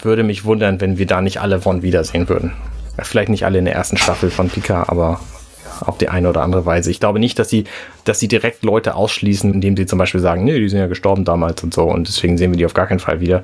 würde 0.04 0.24
mich 0.24 0.46
wundern, 0.46 0.82
wenn 0.82 0.98
wir 0.98 1.06
da 1.06 1.22
nicht 1.22 1.40
alle 1.40 1.62
von 1.62 1.82
wiedersehen 1.82 2.30
würden. 2.30 2.54
Vielleicht 3.02 3.30
nicht 3.30 3.46
alle 3.46 3.60
in 3.60 3.66
der 3.66 3.76
ersten 3.76 3.98
Staffel 3.98 4.30
von 4.30 4.50
Pika, 4.50 4.86
aber 4.88 5.20
auf 5.82 5.98
die 5.98 6.10
eine 6.10 6.30
oder 6.30 6.42
andere 6.42 6.66
Weise. 6.66 6.92
Ich 6.92 7.00
glaube 7.00 7.20
nicht, 7.20 7.38
dass 7.40 7.50
sie, 7.50 7.66
dass 8.04 8.20
sie 8.20 8.28
direkt 8.28 8.64
Leute 8.64 8.96
ausschließen, 8.96 9.54
indem 9.54 9.76
sie 9.76 9.86
zum 9.86 10.00
Beispiel 10.00 10.22
sagen, 10.22 10.44
nee, 10.44 10.60
die 10.60 10.70
sind 10.70 10.80
ja 10.80 10.88
gestorben 10.88 11.26
damals 11.26 11.64
und 11.64 11.74
so 11.74 11.84
und 11.84 12.08
deswegen 12.08 12.38
sehen 12.38 12.52
wir 12.52 12.58
die 12.58 12.66
auf 12.66 12.74
gar 12.74 12.88
keinen 12.88 13.00
Fall 13.00 13.20
wieder. 13.20 13.44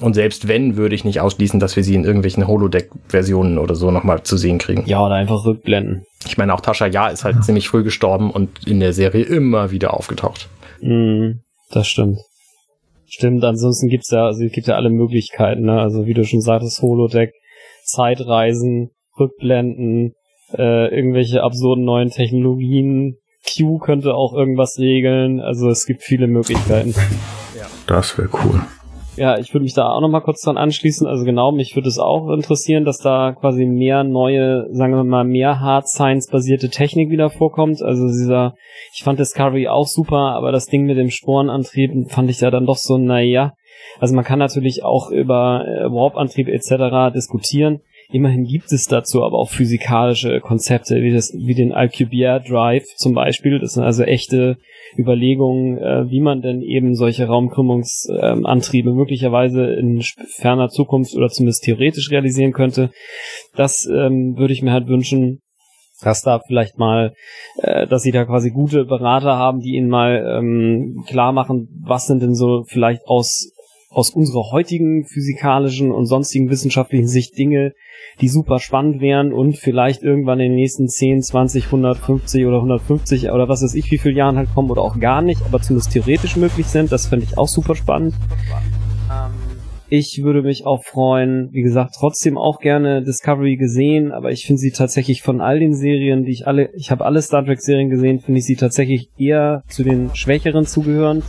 Und 0.00 0.14
selbst 0.14 0.48
wenn, 0.48 0.76
würde 0.76 0.94
ich 0.94 1.04
nicht 1.04 1.20
ausschließen, 1.20 1.60
dass 1.60 1.76
wir 1.76 1.84
sie 1.84 1.94
in 1.94 2.04
irgendwelchen 2.04 2.46
Holodeck-Versionen 2.46 3.58
oder 3.58 3.74
so 3.74 3.90
nochmal 3.90 4.22
zu 4.22 4.36
sehen 4.36 4.58
kriegen. 4.58 4.84
Ja, 4.86 5.04
oder 5.04 5.14
einfach 5.14 5.44
rückblenden. 5.44 6.04
Ich 6.26 6.38
meine, 6.38 6.54
auch 6.54 6.60
Tascha 6.60 6.86
Ja 6.86 7.08
ist 7.08 7.24
halt 7.24 7.36
ja. 7.36 7.42
ziemlich 7.42 7.68
früh 7.68 7.82
gestorben 7.82 8.30
und 8.30 8.66
in 8.66 8.80
der 8.80 8.92
Serie 8.92 9.24
immer 9.24 9.70
wieder 9.70 9.94
aufgetaucht. 9.94 10.48
Mm, 10.80 11.40
das 11.70 11.86
stimmt. 11.88 12.18
Stimmt, 13.12 13.42
ansonsten 13.44 13.88
gibt's 13.88 14.10
ja, 14.10 14.26
also 14.26 14.44
es 14.44 14.52
gibt 14.52 14.68
ja 14.68 14.76
alle 14.76 14.88
Möglichkeiten, 14.88 15.62
ne? 15.62 15.80
Also 15.80 16.06
wie 16.06 16.14
du 16.14 16.24
schon 16.24 16.40
sagtest, 16.40 16.80
Holodeck, 16.80 17.32
Zeitreisen, 17.84 18.90
Rückblenden, 19.18 20.14
äh, 20.56 20.94
irgendwelche 20.94 21.42
absurden 21.42 21.84
neuen 21.84 22.10
Technologien. 22.10 23.16
Q 23.44 23.78
könnte 23.78 24.14
auch 24.14 24.32
irgendwas 24.32 24.78
regeln. 24.78 25.40
Also 25.40 25.68
es 25.68 25.86
gibt 25.86 26.02
viele 26.02 26.28
Möglichkeiten. 26.28 26.94
Ja. 27.58 27.66
Das 27.88 28.16
wäre 28.16 28.28
cool. 28.44 28.62
Ja, 29.20 29.38
ich 29.38 29.52
würde 29.52 29.64
mich 29.64 29.74
da 29.74 29.90
auch 29.90 30.00
nochmal 30.00 30.22
kurz 30.22 30.40
dran 30.40 30.56
anschließen. 30.56 31.06
Also 31.06 31.26
genau, 31.26 31.52
mich 31.52 31.76
würde 31.76 31.88
es 31.88 31.98
auch 31.98 32.30
interessieren, 32.30 32.86
dass 32.86 32.96
da 32.96 33.32
quasi 33.32 33.66
mehr 33.66 34.02
neue, 34.02 34.66
sagen 34.72 34.94
wir 34.94 35.04
mal, 35.04 35.24
mehr 35.24 35.60
Hard 35.60 35.86
Science 35.88 36.30
basierte 36.30 36.70
Technik 36.70 37.10
wieder 37.10 37.28
vorkommt. 37.28 37.82
Also 37.82 38.06
dieser, 38.06 38.54
ich 38.94 39.04
fand 39.04 39.18
Discovery 39.18 39.68
auch 39.68 39.86
super, 39.86 40.32
aber 40.34 40.52
das 40.52 40.68
Ding 40.68 40.86
mit 40.86 40.96
dem 40.96 41.10
Sporenantrieb 41.10 42.10
fand 42.10 42.30
ich 42.30 42.40
ja 42.40 42.50
dann 42.50 42.64
doch 42.64 42.78
so, 42.78 42.96
naja. 42.96 43.52
Also 43.98 44.14
man 44.14 44.24
kann 44.24 44.38
natürlich 44.38 44.84
auch 44.84 45.10
über 45.10 45.66
äh, 45.66 45.92
Warp-Antrieb 45.92 46.48
etc. 46.48 47.12
diskutieren. 47.14 47.80
Immerhin 48.12 48.44
gibt 48.44 48.72
es 48.72 48.86
dazu 48.86 49.24
aber 49.24 49.38
auch 49.38 49.50
physikalische 49.50 50.40
Konzepte, 50.40 50.96
wie, 50.96 51.12
das, 51.12 51.32
wie 51.32 51.54
den 51.54 51.72
Alcubierre 51.72 52.42
Drive 52.42 52.86
zum 52.96 53.14
Beispiel. 53.14 53.60
Das 53.60 53.74
sind 53.74 53.84
also 53.84 54.02
echte 54.02 54.56
Überlegungen, 54.98 55.78
äh, 55.78 56.10
wie 56.10 56.20
man 56.20 56.42
denn 56.42 56.60
eben 56.62 56.96
solche 56.96 57.26
Raumkrümmungsantriebe 57.26 58.90
äh, 58.90 58.94
möglicherweise 58.94 59.64
in 59.74 60.02
ferner 60.02 60.70
Zukunft 60.70 61.14
oder 61.14 61.28
zumindest 61.28 61.62
theoretisch 61.62 62.10
realisieren 62.10 62.52
könnte. 62.52 62.90
Das 63.54 63.86
ähm, 63.86 64.36
würde 64.36 64.52
ich 64.52 64.62
mir 64.62 64.72
halt 64.72 64.88
wünschen, 64.88 65.40
dass 66.02 66.22
da 66.22 66.40
vielleicht 66.40 66.78
mal, 66.78 67.14
äh, 67.58 67.86
dass 67.86 68.02
sie 68.02 68.10
da 68.10 68.24
quasi 68.24 68.50
gute 68.50 68.84
Berater 68.84 69.36
haben, 69.36 69.60
die 69.60 69.76
ihnen 69.76 69.88
mal 69.88 70.38
ähm, 70.38 71.04
klar 71.06 71.32
machen, 71.32 71.68
was 71.84 72.06
sind 72.06 72.22
denn 72.22 72.34
so 72.34 72.64
vielleicht 72.66 73.06
aus 73.06 73.52
aus 73.90 74.10
unserer 74.10 74.52
heutigen 74.52 75.04
physikalischen 75.04 75.90
und 75.90 76.06
sonstigen 76.06 76.48
wissenschaftlichen 76.48 77.08
Sicht 77.08 77.36
Dinge, 77.36 77.72
die 78.20 78.28
super 78.28 78.60
spannend 78.60 79.00
wären 79.00 79.32
und 79.32 79.56
vielleicht 79.56 80.02
irgendwann 80.02 80.38
in 80.38 80.52
den 80.52 80.54
nächsten 80.54 80.86
10, 80.86 81.22
20, 81.22 81.66
150 81.66 82.46
oder 82.46 82.56
150 82.56 83.30
oder 83.30 83.48
was 83.48 83.62
weiß 83.62 83.74
ich, 83.74 83.90
wie 83.90 83.98
viele 83.98 84.14
Jahren 84.14 84.36
halt 84.36 84.54
kommen 84.54 84.70
oder 84.70 84.82
auch 84.82 84.98
gar 85.00 85.22
nicht, 85.22 85.42
aber 85.44 85.60
zumindest 85.60 85.92
theoretisch 85.92 86.36
möglich 86.36 86.66
sind. 86.66 86.92
Das 86.92 87.06
fände 87.06 87.26
ich 87.28 87.36
auch 87.36 87.48
super 87.48 87.74
spannend. 87.74 88.14
Ich 89.88 90.22
würde 90.22 90.42
mich 90.42 90.66
auch 90.66 90.84
freuen, 90.84 91.48
wie 91.50 91.62
gesagt, 91.62 91.96
trotzdem 91.98 92.38
auch 92.38 92.60
gerne 92.60 93.02
Discovery 93.02 93.56
gesehen, 93.56 94.12
aber 94.12 94.30
ich 94.30 94.46
finde 94.46 94.60
sie 94.60 94.70
tatsächlich 94.70 95.22
von 95.22 95.40
all 95.40 95.58
den 95.58 95.74
Serien, 95.74 96.24
die 96.24 96.30
ich 96.30 96.46
alle, 96.46 96.70
ich 96.74 96.92
habe 96.92 97.04
alle 97.04 97.20
Star 97.20 97.44
Trek 97.44 97.60
Serien 97.60 97.90
gesehen, 97.90 98.20
finde 98.20 98.38
ich 98.38 98.46
sie 98.46 98.54
tatsächlich 98.54 99.10
eher 99.18 99.64
zu 99.66 99.82
den 99.82 100.14
schwächeren 100.14 100.64
zugehören. 100.64 101.24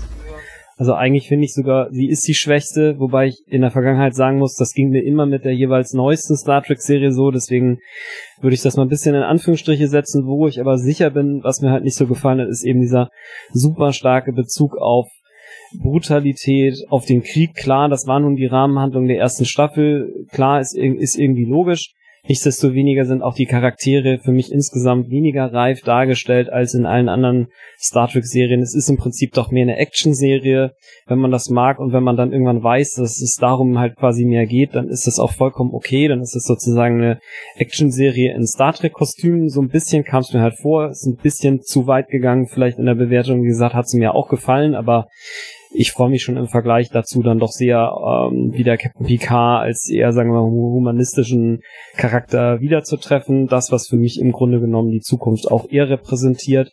Also 0.81 0.95
eigentlich 0.95 1.27
finde 1.27 1.45
ich 1.45 1.53
sogar, 1.53 1.91
sie 1.91 2.09
ist 2.09 2.27
die 2.27 2.33
schwächste, 2.33 2.97
wobei 2.97 3.27
ich 3.27 3.43
in 3.45 3.61
der 3.61 3.69
Vergangenheit 3.69 4.15
sagen 4.15 4.39
muss, 4.39 4.55
das 4.55 4.73
ging 4.73 4.89
mir 4.89 5.03
immer 5.03 5.27
mit 5.27 5.45
der 5.45 5.53
jeweils 5.53 5.93
neuesten 5.93 6.35
Star 6.35 6.63
Trek 6.63 6.81
Serie 6.81 7.11
so, 7.11 7.29
deswegen 7.29 7.77
würde 8.41 8.55
ich 8.55 8.63
das 8.63 8.77
mal 8.77 8.81
ein 8.81 8.89
bisschen 8.89 9.13
in 9.13 9.21
Anführungsstriche 9.21 9.87
setzen, 9.87 10.25
wo 10.25 10.47
ich 10.47 10.59
aber 10.59 10.79
sicher 10.79 11.11
bin, 11.11 11.41
was 11.43 11.61
mir 11.61 11.69
halt 11.69 11.83
nicht 11.83 11.95
so 11.95 12.07
gefallen 12.07 12.41
hat, 12.41 12.47
ist 12.47 12.65
eben 12.65 12.81
dieser 12.81 13.09
super 13.51 13.93
starke 13.93 14.33
Bezug 14.33 14.75
auf 14.75 15.07
Brutalität, 15.79 16.73
auf 16.89 17.05
den 17.05 17.21
Krieg. 17.21 17.53
Klar, 17.53 17.87
das 17.87 18.07
war 18.07 18.19
nun 18.19 18.35
die 18.35 18.47
Rahmenhandlung 18.47 19.07
der 19.07 19.19
ersten 19.19 19.45
Staffel. 19.45 20.25
Klar, 20.31 20.61
ist, 20.61 20.75
ist 20.75 21.15
irgendwie 21.15 21.45
logisch. 21.45 21.93
Nichtsdestoweniger 22.27 23.05
sind 23.05 23.23
auch 23.23 23.33
die 23.33 23.47
Charaktere 23.47 24.19
für 24.19 24.31
mich 24.31 24.51
insgesamt 24.51 25.09
weniger 25.09 25.51
reif 25.51 25.81
dargestellt 25.81 26.49
als 26.49 26.75
in 26.75 26.85
allen 26.85 27.09
anderen 27.09 27.47
Star 27.79 28.07
Trek 28.07 28.25
Serien. 28.25 28.61
Es 28.61 28.75
ist 28.75 28.89
im 28.89 28.97
Prinzip 28.97 29.33
doch 29.33 29.49
mehr 29.49 29.63
eine 29.63 29.77
Action-Serie. 29.77 30.73
Wenn 31.07 31.17
man 31.17 31.31
das 31.31 31.49
mag 31.49 31.79
und 31.79 31.93
wenn 31.93 32.03
man 32.03 32.17
dann 32.17 32.31
irgendwann 32.31 32.61
weiß, 32.61 32.93
dass 32.93 33.19
es 33.21 33.37
darum 33.37 33.79
halt 33.79 33.95
quasi 33.95 34.25
mehr 34.25 34.45
geht, 34.45 34.75
dann 34.75 34.87
ist 34.87 35.07
das 35.07 35.19
auch 35.19 35.31
vollkommen 35.31 35.73
okay. 35.73 36.07
Dann 36.07 36.21
ist 36.21 36.35
es 36.35 36.43
sozusagen 36.43 37.01
eine 37.01 37.19
Action-Serie 37.55 38.35
in 38.35 38.45
Star 38.45 38.73
Trek-Kostümen. 38.73 39.49
So 39.49 39.61
ein 39.61 39.69
bisschen 39.69 40.03
kam 40.03 40.21
es 40.21 40.31
mir 40.31 40.41
halt 40.41 40.59
vor. 40.59 40.89
Ist 40.89 41.07
ein 41.07 41.17
bisschen 41.17 41.61
zu 41.61 41.87
weit 41.87 42.09
gegangen, 42.09 42.45
vielleicht 42.45 42.77
in 42.77 42.85
der 42.85 42.95
Bewertung. 42.95 43.41
Wie 43.41 43.47
gesagt, 43.47 43.73
hat 43.73 43.85
es 43.85 43.95
mir 43.95 44.13
auch 44.13 44.29
gefallen, 44.29 44.75
aber 44.75 45.07
ich 45.73 45.91
freue 45.91 46.09
mich 46.09 46.23
schon 46.23 46.37
im 46.37 46.47
Vergleich 46.47 46.89
dazu 46.89 47.21
dann 47.21 47.39
doch 47.39 47.51
sehr, 47.51 47.93
ähm, 48.05 48.53
wieder 48.53 48.77
Captain 48.77 49.05
Picard 49.05 49.63
als 49.63 49.89
eher, 49.89 50.11
sagen 50.11 50.31
wir 50.31 50.41
mal, 50.41 50.49
humanistischen 50.49 51.61
Charakter 51.95 52.59
wiederzutreffen. 52.61 53.47
Das, 53.47 53.71
was 53.71 53.87
für 53.87 53.97
mich 53.97 54.19
im 54.19 54.31
Grunde 54.31 54.59
genommen 54.59 54.91
die 54.91 55.01
Zukunft 55.01 55.49
auch 55.49 55.69
eher 55.69 55.89
repräsentiert. 55.89 56.71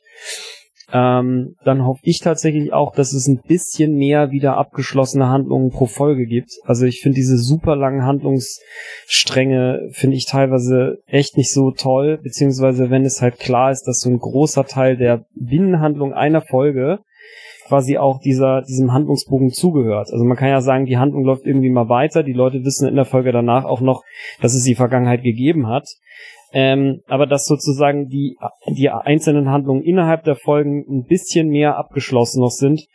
Ähm, 0.90 1.54
dann 1.64 1.84
hoffe 1.84 2.00
ich 2.02 2.20
tatsächlich 2.20 2.72
auch, 2.72 2.94
dass 2.94 3.12
es 3.12 3.26
ein 3.28 3.42
bisschen 3.46 3.96
mehr 3.96 4.30
wieder 4.30 4.56
abgeschlossene 4.56 5.28
Handlungen 5.28 5.70
pro 5.70 5.84
Folge 5.84 6.24
gibt. 6.24 6.50
Also 6.64 6.87
ich 6.87 7.00
finde 7.02 7.16
diese 7.16 7.37
super 7.37 7.76
langen 7.76 8.04
Handlungsstränge 8.04 9.90
finde 9.90 10.16
ich 10.16 10.24
teilweise 10.24 10.98
echt 11.06 11.37
nicht 11.37 11.52
so 11.52 11.72
toll, 11.72 12.18
beziehungsweise 12.22 12.88
wenn 12.88 13.04
es 13.04 13.20
halt 13.20 13.38
klar 13.38 13.70
ist, 13.70 13.82
dass 13.82 14.00
so 14.00 14.08
ein 14.08 14.18
großer 14.18 14.64
Teil 14.64 14.96
der 14.96 15.26
Binnenhandlung 15.34 16.14
einer 16.14 16.40
Folge 16.40 17.00
quasi 17.68 17.98
auch 17.98 18.20
dieser, 18.20 18.62
diesem 18.62 18.92
Handlungsbogen 18.92 19.50
zugehört. 19.50 20.09
Also 20.11 20.24
man 20.24 20.37
kann 20.37 20.48
ja 20.48 20.61
sagen, 20.61 20.87
die 20.87 20.96
Handlung 20.96 21.24
läuft 21.24 21.44
irgendwie 21.44 21.70
mal 21.70 21.88
weiter, 21.88 22.22
die 22.22 22.33
Leute 22.33 22.64
wissen 22.64 22.88
in 22.88 22.96
der 22.96 23.04
Folge 23.04 23.31
danach 23.31 23.64
auch 23.64 23.81
noch, 23.81 24.02
dass 24.40 24.54
es 24.54 24.64
die 24.64 24.74
Vergangenheit 24.74 25.22
gegeben 25.22 25.68
hat. 25.68 25.87
Ähm, 26.52 27.02
aber 27.07 27.26
dass 27.26 27.44
sozusagen 27.44 28.09
die, 28.09 28.38
die 28.74 28.88
einzelnen 28.88 29.50
Handlungen 29.50 29.83
innerhalb 29.83 30.24
der 30.24 30.37
Folgen 30.37 30.85
ein 30.88 31.04
bisschen 31.04 31.48
mehr 31.48 31.76
abgeschlossen 31.76 32.40
noch 32.40 32.50
sind, 32.50 32.87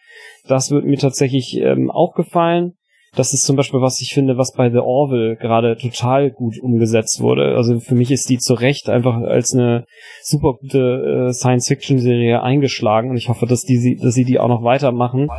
das 0.47 0.71
wird 0.71 0.85
mir 0.85 0.97
tatsächlich 0.97 1.59
ähm, 1.61 1.91
auch 1.91 2.15
gefallen. 2.15 2.73
Das 3.15 3.31
ist 3.31 3.45
zum 3.45 3.55
Beispiel, 3.55 3.79
was 3.79 4.01
ich 4.01 4.13
finde, 4.13 4.37
was 4.37 4.53
bei 4.53 4.71
The 4.71 4.79
Orville 4.79 5.35
gerade 5.35 5.77
total 5.77 6.31
gut 6.31 6.57
umgesetzt 6.59 7.21
wurde. 7.21 7.55
Also 7.55 7.79
für 7.79 7.93
mich 7.93 8.09
ist 8.09 8.27
die 8.29 8.39
zu 8.39 8.55
Recht 8.55 8.89
einfach 8.89 9.15
als 9.17 9.53
eine 9.53 9.85
super 10.23 10.53
gute 10.53 11.27
äh, 11.29 11.33
Science-Fiction-Serie 11.33 12.41
eingeschlagen 12.41 13.11
und 13.11 13.17
ich 13.17 13.29
hoffe, 13.29 13.45
dass 13.45 13.61
die, 13.61 13.99
dass 14.01 14.15
sie 14.15 14.25
die 14.25 14.39
auch 14.39 14.47
noch 14.47 14.63
weitermachen. 14.63 15.29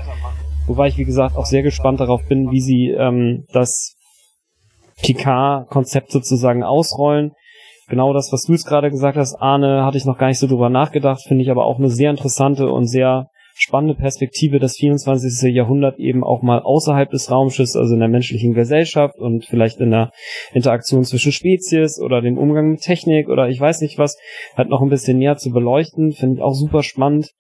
Wobei 0.69 0.87
ich, 0.87 0.99
wie 0.99 1.05
gesagt, 1.05 1.37
auch 1.37 1.47
sehr 1.47 1.63
gespannt 1.63 1.99
darauf 1.99 2.25
bin, 2.29 2.53
wie 2.53 2.61
sie 2.61 2.91
ähm, 2.91 3.45
das 3.53 3.97
Picard-Konzept 5.03 6.13
sozusagen 6.13 6.63
ausrollen. 6.63 7.33
Genau 7.89 8.13
das, 8.13 8.33
was 8.33 8.45
du 8.45 8.53
jetzt 8.53 8.67
gerade 8.67 8.91
gesagt 8.91 9.19
hast, 9.19 9.35
Arne, 9.35 9.85
hatte 9.85 9.99
ich 9.99 10.07
noch 10.07 10.17
gar 10.17 10.29
nicht 10.29 10.39
so 10.39 10.47
drüber 10.47 10.71
nachgedacht, 10.71 11.23
finde 11.27 11.43
ich 11.43 11.51
aber 11.51 11.67
auch 11.67 11.79
eine 11.79 11.91
sehr 11.91 12.11
interessante 12.11 12.71
und 12.71 12.87
sehr 12.87 13.29
spannende 13.55 13.95
Perspektive, 13.95 14.59
das 14.59 14.77
24. 14.77 15.55
Jahrhundert 15.55 15.99
eben 15.99 16.25
auch 16.25 16.43
mal 16.43 16.61
außerhalb 16.61 17.09
des 17.11 17.31
Raumschiffs, 17.31 17.77
also 17.77 17.95
in 17.95 18.01
der 18.01 18.09
menschlichen 18.09 18.53
Gesellschaft 18.53 19.17
und 19.17 19.45
vielleicht 19.47 19.81
in 19.81 19.93
der 19.93 20.11
Interaktion 20.53 21.05
zwischen 21.05 21.33
Spezies 21.33 22.01
oder 22.01 22.21
dem 22.21 22.37
Umgang 22.37 22.73
mit 22.73 22.81
Technik 22.81 23.29
oder 23.29 23.49
ich 23.49 23.61
weiß 23.61 23.81
nicht 23.81 23.97
was, 23.97 24.19
halt 24.57 24.69
noch 24.69 24.83
ein 24.83 24.91
bisschen 24.91 25.19
näher 25.19 25.37
zu 25.37 25.51
beleuchten, 25.51 26.13
finde 26.13 26.37
ich 26.37 26.43
auch 26.43 26.55
super 26.55 26.83
spannend. 26.83 27.31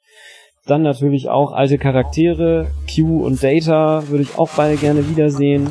Dann 0.67 0.83
natürlich 0.83 1.29
auch 1.29 1.53
alte 1.53 1.77
Charaktere, 1.77 2.69
Q 2.89 3.25
und 3.25 3.43
Data 3.43 4.09
würde 4.09 4.23
ich 4.23 4.39
auch 4.39 4.49
beide 4.57 4.77
gerne 4.77 5.11
wiedersehen. 5.11 5.69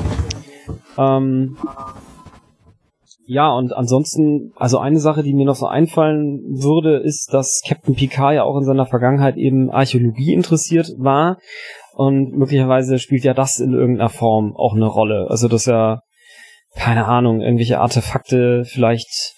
Ähm, 0.99 1.57
ja, 3.25 3.53
und 3.53 3.73
ansonsten, 3.73 4.51
also 4.55 4.79
eine 4.79 4.99
Sache, 4.99 5.23
die 5.23 5.33
mir 5.33 5.45
noch 5.45 5.55
so 5.55 5.65
einfallen 5.65 6.41
würde, 6.49 6.97
ist, 6.97 7.33
dass 7.33 7.61
Captain 7.65 7.95
Picard 7.95 8.35
ja 8.35 8.43
auch 8.43 8.57
in 8.57 8.65
seiner 8.65 8.85
Vergangenheit 8.85 9.37
eben 9.37 9.71
Archäologie 9.71 10.33
interessiert 10.33 10.91
war. 10.97 11.37
Und 11.93 12.35
möglicherweise 12.35 12.99
spielt 12.99 13.23
ja 13.23 13.33
das 13.33 13.59
in 13.59 13.73
irgendeiner 13.73 14.09
Form 14.09 14.55
auch 14.55 14.75
eine 14.75 14.87
Rolle. 14.87 15.27
Also, 15.29 15.47
dass 15.47 15.67
er, 15.67 16.01
keine 16.75 17.05
Ahnung, 17.05 17.39
irgendwelche 17.39 17.79
Artefakte 17.79 18.63
vielleicht 18.65 19.35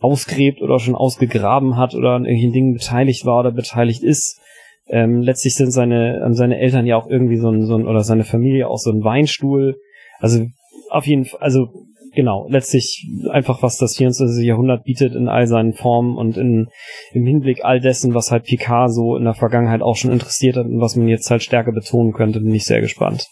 ausgräbt 0.00 0.60
oder 0.60 0.78
schon 0.78 0.94
ausgegraben 0.94 1.78
hat 1.78 1.94
oder 1.94 2.10
an 2.10 2.24
irgendwelchen 2.26 2.52
Dingen 2.52 2.74
beteiligt 2.74 3.24
war 3.24 3.40
oder 3.40 3.52
beteiligt 3.52 4.02
ist. 4.02 4.38
Ähm, 4.86 5.22
letztlich 5.22 5.54
sind 5.54 5.70
seine, 5.70 6.20
seine 6.32 6.58
Eltern 6.58 6.84
ja 6.84 6.98
auch 6.98 7.06
irgendwie 7.08 7.38
so 7.38 7.48
ein, 7.48 7.64
so 7.64 7.74
ein, 7.74 7.86
oder 7.86 8.00
seine 8.00 8.24
Familie 8.24 8.68
auch 8.68 8.76
so 8.76 8.90
ein 8.90 9.02
Weinstuhl. 9.02 9.76
Also, 10.18 10.44
auf 10.90 11.06
jeden 11.06 11.24
Fall, 11.24 11.40
also 11.40 11.68
genau, 12.14 12.46
letztlich 12.48 13.06
einfach, 13.30 13.62
was 13.62 13.76
das 13.76 13.96
24. 13.96 14.44
Jahrhundert 14.44 14.84
bietet 14.84 15.14
in 15.14 15.28
all 15.28 15.46
seinen 15.46 15.74
Formen 15.74 16.16
und 16.16 16.36
in, 16.36 16.68
im 17.12 17.26
Hinblick 17.26 17.64
all 17.64 17.80
dessen, 17.80 18.14
was 18.14 18.30
halt 18.30 18.44
Picard 18.44 18.92
so 18.92 19.16
in 19.16 19.24
der 19.24 19.34
Vergangenheit 19.34 19.82
auch 19.82 19.96
schon 19.96 20.12
interessiert 20.12 20.56
hat 20.56 20.66
und 20.66 20.80
was 20.80 20.96
man 20.96 21.08
jetzt 21.08 21.30
halt 21.30 21.42
stärker 21.42 21.72
betonen 21.72 22.12
könnte, 22.12 22.40
bin 22.40 22.54
ich 22.54 22.64
sehr 22.64 22.80
gespannt. 22.80 23.26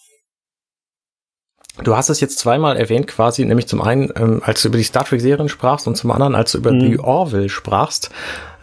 Du 1.85 1.97
hast 1.97 2.09
es 2.09 2.21
jetzt 2.21 2.38
zweimal 2.38 2.77
erwähnt, 2.77 3.07
quasi, 3.07 3.45
nämlich 3.45 3.66
zum 3.66 3.83
einen, 3.83 4.12
ähm, 4.16 4.42
als 4.45 4.62
du 4.62 4.68
über 4.68 4.79
die 4.79 4.85
Star 4.85 5.05
Trek-Serien 5.05 5.49
sprachst 5.49 5.87
und 5.87 5.97
zum 5.97 6.11
anderen, 6.11 6.35
als 6.35 6.53
du 6.53 6.59
über 6.59 6.73
mhm. 6.73 6.81
die 6.81 6.99
Orville 6.99 7.49
sprachst. 7.49 8.11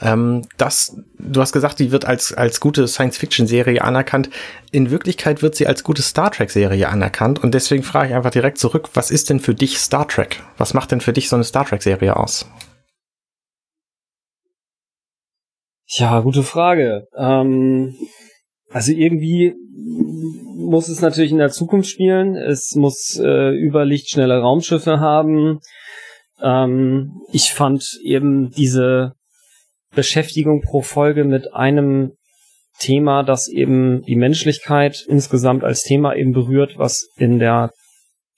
Ähm, 0.02 0.44
das, 0.58 0.96
du 1.18 1.42
hast 1.42 1.52
gesagt, 1.52 1.80
die 1.80 1.92
wird 1.92 2.06
als, 2.06 2.34
als 2.34 2.60
gute 2.60 2.88
Science-Fiction-Serie 2.88 3.84
anerkannt. 3.84 4.30
In 4.72 4.92
Wirklichkeit 4.92 5.42
wird 5.42 5.56
sie 5.56 5.68
als 5.68 5.84
gute 5.84 6.02
Star 6.02 6.32
Trek-Serie 6.32 6.88
anerkannt. 6.88 7.44
Und 7.44 7.54
deswegen 7.54 7.84
frage 7.84 8.10
ich 8.10 8.16
einfach 8.16 8.32
direkt 8.32 8.58
zurück, 8.58 8.90
was 8.94 9.12
ist 9.12 9.30
denn 9.30 9.40
für 9.40 9.54
dich 9.54 9.78
Star 9.80 10.08
Trek? 10.08 10.42
Was 10.58 10.74
macht 10.74 10.92
denn 10.92 11.02
für 11.02 11.14
dich 11.14 11.30
so 11.30 11.36
eine 11.36 11.44
Star 11.44 11.66
Trek-Serie 11.66 12.16
aus? 12.16 12.46
Ja, 15.88 16.20
gute 16.20 16.44
Frage. 16.44 17.08
Ähm, 17.18 17.96
also 18.72 18.92
irgendwie 18.92 19.56
muss 20.56 20.88
es 20.88 21.02
natürlich 21.02 21.32
in 21.32 21.40
der 21.40 21.50
Zukunft 21.50 21.90
spielen. 21.90 22.36
Es 22.36 22.76
muss 22.76 23.20
äh, 23.20 23.50
überlichtschnelle 23.56 24.40
Raumschiffe 24.40 25.00
haben. 25.00 25.60
Ähm, 26.42 27.22
ich 27.32 27.54
fand 27.54 28.00
eben 28.04 28.52
diese 28.52 29.14
Beschäftigung 29.96 30.62
pro 30.62 30.82
Folge 30.82 31.24
mit 31.24 31.54
einem 31.54 32.12
Thema, 32.78 33.24
das 33.24 33.48
eben 33.48 34.04
die 34.04 34.16
Menschlichkeit 34.16 35.06
insgesamt 35.08 35.64
als 35.64 35.84
Thema 35.84 36.16
eben 36.16 36.32
berührt, 36.32 36.78
was 36.78 37.10
in 37.18 37.40
der 37.40 37.72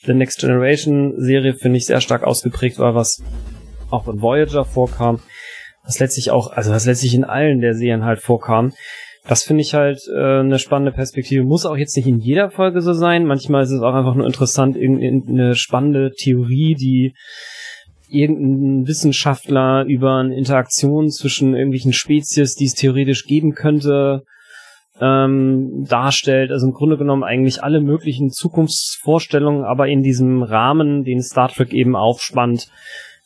The 0.03 0.13
Next 0.13 0.39
Generation 0.39 1.13
Serie, 1.17 1.53
finde 1.53 1.77
ich, 1.77 1.85
sehr 1.85 2.01
stark 2.01 2.23
ausgeprägt 2.23 2.79
war, 2.79 2.95
was 2.95 3.21
auch 3.91 4.07
in 4.07 4.21
Voyager 4.21 4.65
vorkam, 4.65 5.21
was 5.83 5.99
letztlich 5.99 6.31
auch, 6.31 6.51
also 6.51 6.71
was 6.71 6.85
letztlich 6.85 7.13
in 7.13 7.23
allen 7.23 7.61
der 7.61 7.75
Serien 7.75 8.03
halt 8.03 8.19
vorkam. 8.19 8.73
Das 9.27 9.43
finde 9.43 9.61
ich 9.61 9.73
halt 9.75 9.99
äh, 10.11 10.39
eine 10.39 10.57
spannende 10.57 10.91
Perspektive. 10.91 11.43
Muss 11.43 11.65
auch 11.65 11.77
jetzt 11.77 11.95
nicht 11.95 12.07
in 12.07 12.19
jeder 12.19 12.49
Folge 12.49 12.81
so 12.81 12.93
sein. 12.93 13.25
Manchmal 13.25 13.63
ist 13.63 13.71
es 13.71 13.81
auch 13.81 13.93
einfach 13.93 14.15
nur 14.15 14.25
interessant, 14.25 14.75
irgendeine 14.75 15.55
spannende 15.55 16.11
Theorie, 16.11 16.75
die 16.75 17.13
irgendein 18.09 18.87
Wissenschaftler 18.87 19.85
über 19.85 20.17
eine 20.17 20.35
Interaktion 20.35 21.09
zwischen 21.09 21.55
irgendwelchen 21.55 21.93
Spezies, 21.93 22.55
die 22.55 22.65
es 22.65 22.73
theoretisch 22.73 23.25
geben 23.25 23.53
könnte, 23.53 24.23
ähm, 24.99 25.85
darstellt. 25.87 26.51
Also 26.51 26.67
im 26.67 26.73
Grunde 26.73 26.97
genommen 26.97 27.23
eigentlich 27.23 27.63
alle 27.63 27.79
möglichen 27.79 28.31
Zukunftsvorstellungen, 28.31 29.63
aber 29.63 29.87
in 29.87 30.03
diesem 30.03 30.43
Rahmen, 30.43 31.03
den 31.03 31.21
Star 31.21 31.49
Trek 31.49 31.73
eben 31.73 31.95
aufspannt, 31.95 32.67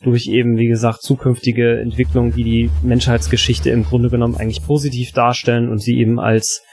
durch 0.01 0.27
eben, 0.27 0.58
wie 0.58 0.67
gesagt, 0.67 1.01
zukünftige 1.01 1.79
Entwicklungen, 1.79 2.34
die 2.34 2.43
die 2.43 2.71
Menschheitsgeschichte 2.84 3.69
im 3.69 3.84
Grunde 3.84 4.10
genommen 4.10 4.36
eigentlich 4.36 4.65
positiv 4.65 5.12
darstellen 5.12 5.69
und 5.69 5.79
sie 5.79 5.97
eben 5.97 6.19
als 6.19 6.63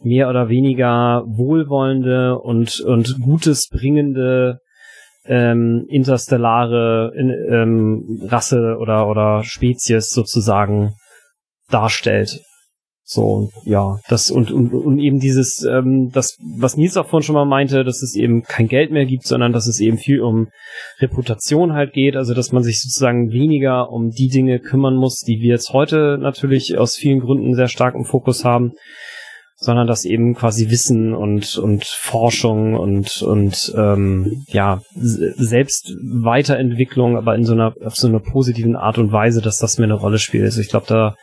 mehr 0.00 0.28
oder 0.28 0.48
weniger 0.48 1.24
wohlwollende 1.26 2.38
und, 2.38 2.80
und 2.80 3.20
Gutes 3.20 3.68
bringende 3.68 4.60
ähm, 5.24 5.86
interstellare 5.88 7.12
ähm, 7.16 8.20
Rasse 8.24 8.76
oder, 8.78 9.08
oder 9.08 9.42
Spezies 9.42 10.10
sozusagen 10.10 10.94
darstellt. 11.68 12.40
So, 13.08 13.50
ja, 13.64 14.00
das 14.08 14.32
und, 14.32 14.50
und, 14.50 14.72
und 14.74 14.98
eben 14.98 15.20
dieses, 15.20 15.62
ähm, 15.62 16.10
das, 16.10 16.36
was 16.58 16.76
Nils 16.76 16.96
auch 16.96 17.06
vorhin 17.06 17.24
schon 17.24 17.36
mal 17.36 17.44
meinte, 17.44 17.84
dass 17.84 18.02
es 18.02 18.16
eben 18.16 18.42
kein 18.42 18.66
Geld 18.66 18.90
mehr 18.90 19.06
gibt, 19.06 19.24
sondern 19.24 19.52
dass 19.52 19.68
es 19.68 19.78
eben 19.78 19.96
viel 19.96 20.20
um 20.20 20.48
Reputation 20.98 21.72
halt 21.72 21.92
geht, 21.92 22.16
also 22.16 22.34
dass 22.34 22.50
man 22.50 22.64
sich 22.64 22.82
sozusagen 22.82 23.30
weniger 23.30 23.92
um 23.92 24.10
die 24.10 24.26
Dinge 24.26 24.58
kümmern 24.58 24.96
muss, 24.96 25.20
die 25.20 25.40
wir 25.40 25.50
jetzt 25.50 25.72
heute 25.72 26.18
natürlich 26.20 26.76
aus 26.78 26.96
vielen 26.96 27.20
Gründen 27.20 27.54
sehr 27.54 27.68
stark 27.68 27.94
im 27.94 28.04
Fokus 28.04 28.44
haben, 28.44 28.72
sondern 29.54 29.86
dass 29.86 30.04
eben 30.04 30.34
quasi 30.34 30.68
Wissen 30.70 31.14
und, 31.14 31.58
und 31.58 31.84
Forschung 31.84 32.74
und, 32.74 33.22
und 33.22 33.72
ähm, 33.76 34.44
ja, 34.48 34.82
selbst 34.96 35.94
Weiterentwicklung, 36.02 37.16
aber 37.16 37.36
in 37.36 37.44
so 37.44 37.52
einer, 37.52 37.72
auf 37.84 37.94
so 37.94 38.08
einer 38.08 38.18
positiven 38.18 38.74
Art 38.74 38.98
und 38.98 39.12
Weise, 39.12 39.42
dass 39.42 39.58
das 39.58 39.78
mir 39.78 39.84
eine 39.84 39.94
Rolle 39.94 40.18
spielt. 40.18 40.42
Also 40.42 40.60
ich 40.60 40.70
glaube, 40.70 40.86
da 40.88 41.14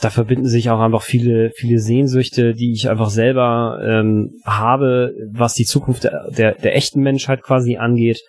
da 0.00 0.10
verbinden 0.10 0.46
sich 0.46 0.68
auch 0.68 0.80
einfach 0.80 1.02
viele, 1.02 1.50
viele 1.50 1.78
Sehnsüchte, 1.78 2.54
die 2.54 2.72
ich 2.72 2.90
einfach 2.90 3.08
selber 3.08 3.80
ähm, 3.82 4.40
habe, 4.44 5.14
was 5.32 5.54
die 5.54 5.64
Zukunft 5.64 6.04
der, 6.04 6.30
der, 6.30 6.54
der 6.54 6.76
echten 6.76 7.00
Menschheit 7.00 7.42
quasi 7.42 7.76
angeht 7.76 8.20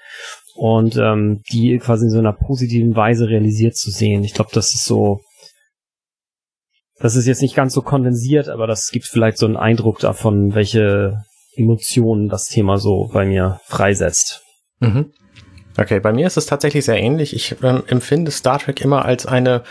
und 0.55 0.95
ähm, 0.95 1.41
die 1.51 1.77
quasi 1.79 2.05
in 2.05 2.11
so 2.11 2.19
einer 2.19 2.33
positiven 2.33 2.95
Weise 2.95 3.27
realisiert 3.27 3.75
zu 3.75 3.91
sehen. 3.91 4.23
Ich 4.23 4.33
glaube, 4.33 4.51
das 4.53 4.73
ist 4.73 4.85
so, 4.85 5.19
das 6.99 7.15
ist 7.17 7.27
jetzt 7.27 7.41
nicht 7.41 7.55
ganz 7.55 7.73
so 7.73 7.81
kondensiert, 7.81 8.47
aber 8.47 8.65
das 8.65 8.89
gibt 8.89 9.05
vielleicht 9.05 9.37
so 9.37 9.45
einen 9.45 9.57
Eindruck 9.57 9.99
davon, 9.99 10.55
welche 10.55 11.17
Emotionen 11.53 12.29
das 12.29 12.45
Thema 12.45 12.77
so 12.77 13.09
bei 13.13 13.25
mir 13.25 13.59
freisetzt. 13.65 14.41
Mhm. 14.79 15.11
Okay, 15.79 15.99
bei 15.99 16.11
mir 16.11 16.25
ist 16.25 16.37
es 16.37 16.47
tatsächlich 16.47 16.85
sehr 16.85 16.97
ähnlich. 16.97 17.35
Ich 17.35 17.55
ähm, 17.61 17.83
empfinde 17.87 18.31
Star 18.31 18.59
Trek 18.59 18.81
immer 18.81 19.05
als 19.05 19.25
eine 19.25 19.63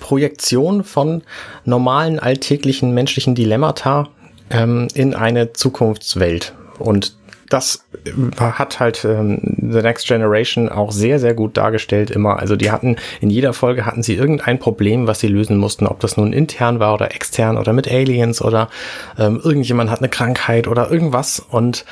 Projektion 0.00 0.84
von 0.84 1.22
normalen, 1.64 2.18
alltäglichen 2.18 2.92
menschlichen 2.92 3.34
Dilemmata 3.34 4.08
ähm, 4.50 4.88
in 4.94 5.14
eine 5.14 5.54
Zukunftswelt. 5.54 6.54
Und 6.78 7.16
das 7.48 7.86
äh, 8.04 8.10
hat 8.38 8.80
halt 8.80 9.04
ähm, 9.04 9.40
The 9.56 9.80
Next 9.80 10.06
Generation 10.06 10.68
auch 10.68 10.92
sehr, 10.92 11.18
sehr 11.18 11.32
gut 11.32 11.56
dargestellt 11.56 12.10
immer. 12.10 12.38
Also 12.38 12.56
die 12.56 12.70
hatten, 12.70 12.96
in 13.20 13.30
jeder 13.30 13.52
Folge 13.52 13.86
hatten 13.86 14.02
sie 14.02 14.14
irgendein 14.14 14.58
Problem, 14.58 15.06
was 15.06 15.20
sie 15.20 15.28
lösen 15.28 15.56
mussten, 15.56 15.86
ob 15.86 16.00
das 16.00 16.16
nun 16.16 16.32
intern 16.32 16.80
war 16.80 16.94
oder 16.94 17.14
extern 17.14 17.56
oder 17.56 17.72
mit 17.72 17.90
Aliens 17.90 18.42
oder 18.42 18.68
ähm, 19.18 19.40
irgendjemand 19.42 19.90
hat 19.90 20.00
eine 20.00 20.08
Krankheit 20.08 20.68
oder 20.68 20.90
irgendwas. 20.90 21.40
Und 21.40 21.84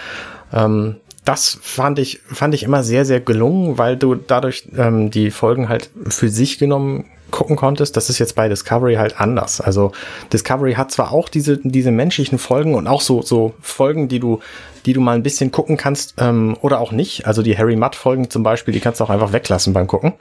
ähm, 0.52 0.96
das 1.24 1.58
fand 1.62 1.98
ich, 1.98 2.20
fand 2.26 2.54
ich 2.54 2.62
immer 2.62 2.82
sehr, 2.82 3.04
sehr 3.04 3.20
gelungen, 3.20 3.78
weil 3.78 3.96
du 3.96 4.14
dadurch 4.14 4.68
ähm, 4.76 5.10
die 5.10 5.30
Folgen 5.30 5.68
halt 5.68 5.90
für 6.08 6.28
sich 6.28 6.58
genommen 6.58 7.06
gucken 7.30 7.56
konntest. 7.56 7.96
Das 7.96 8.10
ist 8.10 8.18
jetzt 8.18 8.36
bei 8.36 8.48
Discovery 8.48 8.94
halt 8.94 9.20
anders. 9.20 9.60
Also 9.60 9.90
Discovery 10.32 10.74
hat 10.74 10.92
zwar 10.92 11.12
auch 11.12 11.28
diese, 11.28 11.58
diese 11.58 11.90
menschlichen 11.90 12.38
Folgen 12.38 12.74
und 12.74 12.86
auch 12.86 13.00
so, 13.00 13.22
so 13.22 13.54
Folgen, 13.60 14.08
die 14.08 14.20
du, 14.20 14.40
die 14.86 14.92
du 14.92 15.00
mal 15.00 15.16
ein 15.16 15.22
bisschen 15.22 15.50
gucken 15.50 15.76
kannst 15.76 16.14
ähm, 16.18 16.56
oder 16.60 16.78
auch 16.78 16.92
nicht. 16.92 17.26
Also 17.26 17.42
die 17.42 17.56
Harry 17.58 17.74
Mudd 17.74 17.96
Folgen 17.96 18.30
zum 18.30 18.42
Beispiel, 18.42 18.72
die 18.72 18.80
kannst 18.80 19.00
du 19.00 19.04
auch 19.04 19.10
einfach 19.10 19.32
weglassen 19.32 19.72
beim 19.72 19.86
Gucken. 19.88 20.12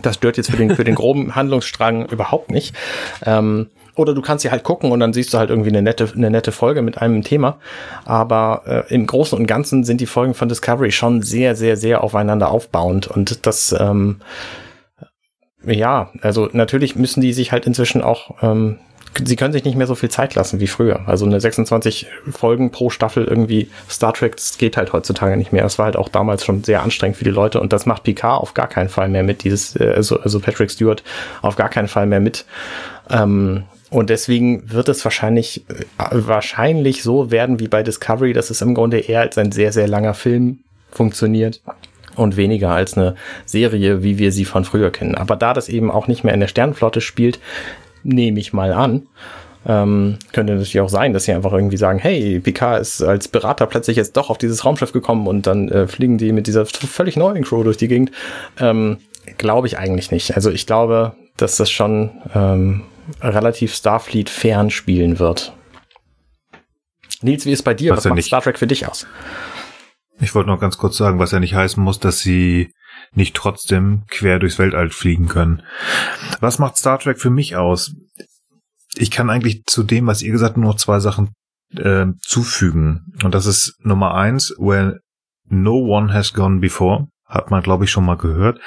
Das 0.00 0.14
stört 0.14 0.38
jetzt 0.38 0.50
für 0.50 0.56
den, 0.56 0.74
für 0.74 0.84
den 0.84 0.94
groben 0.94 1.34
Handlungsstrang 1.34 2.06
überhaupt 2.06 2.50
nicht. 2.50 2.74
Ähm, 3.26 3.68
oder 4.02 4.14
du 4.14 4.22
kannst 4.22 4.42
sie 4.42 4.50
halt 4.50 4.64
gucken 4.64 4.92
und 4.92 5.00
dann 5.00 5.12
siehst 5.12 5.32
du 5.32 5.38
halt 5.38 5.50
irgendwie 5.50 5.70
eine 5.70 5.82
nette, 5.82 6.12
eine 6.14 6.30
nette 6.30 6.52
Folge 6.52 6.82
mit 6.82 6.98
einem 6.98 7.22
Thema. 7.22 7.58
Aber 8.04 8.62
äh, 8.66 8.94
im 8.94 9.06
Großen 9.06 9.38
und 9.38 9.46
Ganzen 9.46 9.84
sind 9.84 10.00
die 10.00 10.06
Folgen 10.06 10.34
von 10.34 10.48
Discovery 10.48 10.92
schon 10.92 11.22
sehr, 11.22 11.56
sehr, 11.56 11.76
sehr 11.76 12.04
aufeinander 12.04 12.50
aufbauend. 12.50 13.06
Und 13.06 13.46
das, 13.46 13.74
ähm, 13.78 14.20
ja, 15.64 16.10
also 16.20 16.48
natürlich 16.52 16.96
müssen 16.96 17.20
die 17.20 17.32
sich 17.32 17.52
halt 17.52 17.66
inzwischen 17.66 18.02
auch 18.02 18.42
ähm, 18.42 18.78
sie 19.24 19.36
können 19.36 19.52
sich 19.52 19.64
nicht 19.64 19.76
mehr 19.76 19.86
so 19.86 19.94
viel 19.94 20.10
Zeit 20.10 20.34
lassen 20.34 20.60
wie 20.60 20.66
früher. 20.66 21.06
Also 21.06 21.26
eine 21.26 21.40
26 21.40 22.06
Folgen 22.30 22.70
pro 22.70 22.90
Staffel 22.90 23.24
irgendwie 23.24 23.70
Star 23.88 24.14
Trek, 24.14 24.36
das 24.36 24.58
geht 24.58 24.76
halt 24.76 24.92
heutzutage 24.92 25.36
nicht 25.36 25.52
mehr. 25.52 25.62
Das 25.62 25.78
war 25.78 25.86
halt 25.86 25.96
auch 25.96 26.08
damals 26.08 26.44
schon 26.44 26.64
sehr 26.64 26.82
anstrengend 26.82 27.16
für 27.16 27.24
die 27.24 27.30
Leute 27.30 27.60
und 27.60 27.72
das 27.72 27.86
macht 27.86 28.04
Picard 28.04 28.40
auf 28.40 28.54
gar 28.54 28.68
keinen 28.68 28.88
Fall 28.88 29.08
mehr 29.08 29.22
mit, 29.22 29.44
dieses, 29.44 29.76
äh, 29.76 29.92
also, 29.94 30.18
also 30.20 30.40
Patrick 30.40 30.70
Stewart 30.70 31.02
auf 31.42 31.56
gar 31.56 31.68
keinen 31.68 31.88
Fall 31.88 32.06
mehr 32.06 32.20
mit. 32.20 32.44
Ähm, 33.10 33.64
und 33.92 34.08
deswegen 34.08 34.72
wird 34.72 34.88
es 34.88 35.04
wahrscheinlich, 35.04 35.64
äh, 35.68 35.84
wahrscheinlich 36.12 37.02
so 37.02 37.30
werden 37.30 37.60
wie 37.60 37.68
bei 37.68 37.82
Discovery, 37.82 38.32
dass 38.32 38.48
es 38.48 38.62
im 38.62 38.74
Grunde 38.74 38.98
eher 38.98 39.20
als 39.20 39.36
ein 39.36 39.52
sehr, 39.52 39.70
sehr 39.70 39.86
langer 39.86 40.14
Film 40.14 40.60
funktioniert 40.90 41.60
und 42.16 42.38
weniger 42.38 42.70
als 42.70 42.96
eine 42.96 43.16
Serie, 43.44 44.02
wie 44.02 44.16
wir 44.16 44.32
sie 44.32 44.46
von 44.46 44.64
früher 44.64 44.90
kennen. 44.90 45.14
Aber 45.14 45.36
da 45.36 45.52
das 45.52 45.68
eben 45.68 45.90
auch 45.90 46.08
nicht 46.08 46.24
mehr 46.24 46.32
in 46.32 46.40
der 46.40 46.48
Sternenflotte 46.48 47.02
spielt, 47.02 47.38
nehme 48.02 48.40
ich 48.40 48.54
mal 48.54 48.72
an. 48.72 49.02
Ähm, 49.66 50.16
könnte 50.32 50.54
natürlich 50.54 50.80
auch 50.80 50.88
sein, 50.88 51.12
dass 51.12 51.24
sie 51.24 51.32
einfach 51.32 51.52
irgendwie 51.52 51.76
sagen, 51.76 51.98
hey, 51.98 52.40
Picard 52.40 52.80
ist 52.80 53.02
als 53.02 53.28
Berater 53.28 53.66
plötzlich 53.66 53.98
jetzt 53.98 54.16
doch 54.16 54.30
auf 54.30 54.38
dieses 54.38 54.64
Raumschiff 54.64 54.92
gekommen 54.92 55.26
und 55.26 55.46
dann 55.46 55.68
äh, 55.68 55.86
fliegen 55.86 56.16
die 56.16 56.32
mit 56.32 56.46
dieser 56.46 56.64
völlig 56.64 57.18
neuen 57.18 57.44
Crew 57.44 57.62
durch 57.62 57.76
die 57.76 57.88
Gegend. 57.88 58.10
Ähm, 58.58 58.96
glaube 59.36 59.66
ich 59.66 59.76
eigentlich 59.76 60.10
nicht. 60.10 60.34
Also 60.34 60.50
ich 60.50 60.66
glaube, 60.66 61.12
dass 61.36 61.56
das 61.56 61.70
schon 61.70 62.10
ähm, 62.34 62.84
relativ 63.20 63.74
Starfleet 63.74 64.30
fern 64.30 64.70
spielen 64.70 65.18
wird. 65.18 65.54
Nils, 67.22 67.46
wie 67.46 67.52
ist 67.52 67.62
bei 67.62 67.74
dir? 67.74 67.92
Was, 67.92 67.98
was 67.98 68.04
macht 68.06 68.16
nicht. 68.16 68.26
Star 68.26 68.42
Trek 68.42 68.58
für 68.58 68.66
dich 68.66 68.86
aus? 68.86 69.06
Ich 70.20 70.34
wollte 70.34 70.50
noch 70.50 70.60
ganz 70.60 70.78
kurz 70.78 70.96
sagen, 70.96 71.18
was 71.18 71.32
ja 71.32 71.40
nicht 71.40 71.54
heißen 71.54 71.82
muss, 71.82 71.98
dass 71.98 72.20
sie 72.20 72.72
nicht 73.14 73.34
trotzdem 73.34 74.04
quer 74.08 74.38
durchs 74.38 74.58
Weltall 74.58 74.90
fliegen 74.90 75.28
können. 75.28 75.62
Was 76.40 76.58
macht 76.58 76.76
Star 76.76 76.98
Trek 76.98 77.18
für 77.18 77.30
mich 77.30 77.56
aus? 77.56 77.94
Ich 78.96 79.10
kann 79.10 79.30
eigentlich 79.30 79.64
zu 79.66 79.82
dem, 79.82 80.06
was 80.06 80.22
ihr 80.22 80.32
gesagt 80.32 80.50
habt, 80.50 80.58
nur 80.58 80.72
noch 80.72 80.78
zwei 80.78 81.00
Sachen 81.00 81.30
äh, 81.76 82.06
zufügen. 82.20 83.12
Und 83.22 83.34
das 83.34 83.46
ist 83.46 83.74
Nummer 83.80 84.14
eins, 84.14 84.54
where 84.58 85.00
no 85.48 85.74
one 85.74 86.12
has 86.12 86.32
gone 86.32 86.60
before. 86.60 87.08
Hat 87.32 87.50
man, 87.50 87.62
glaube 87.62 87.84
ich, 87.84 87.90
schon 87.90 88.04
mal 88.04 88.18
gehört. 88.18 88.60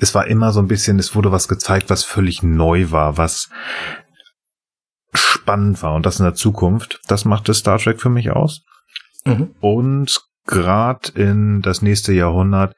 Es 0.00 0.14
war 0.14 0.28
immer 0.28 0.52
so 0.52 0.60
ein 0.60 0.68
bisschen, 0.68 1.00
es 1.00 1.16
wurde 1.16 1.32
was 1.32 1.48
gezeigt, 1.48 1.90
was 1.90 2.04
völlig 2.04 2.44
neu 2.44 2.92
war, 2.92 3.16
was 3.16 3.48
spannend 5.12 5.82
war 5.82 5.94
und 5.94 6.06
das 6.06 6.20
in 6.20 6.24
der 6.24 6.34
Zukunft. 6.34 7.00
Das 7.08 7.24
machte 7.24 7.54
Star 7.54 7.78
Trek 7.78 8.00
für 8.00 8.08
mich 8.08 8.30
aus. 8.30 8.62
Mhm. 9.24 9.50
Und 9.60 10.20
gerade 10.46 11.10
in 11.16 11.60
das 11.60 11.82
nächste 11.82 12.12
Jahrhundert, 12.12 12.76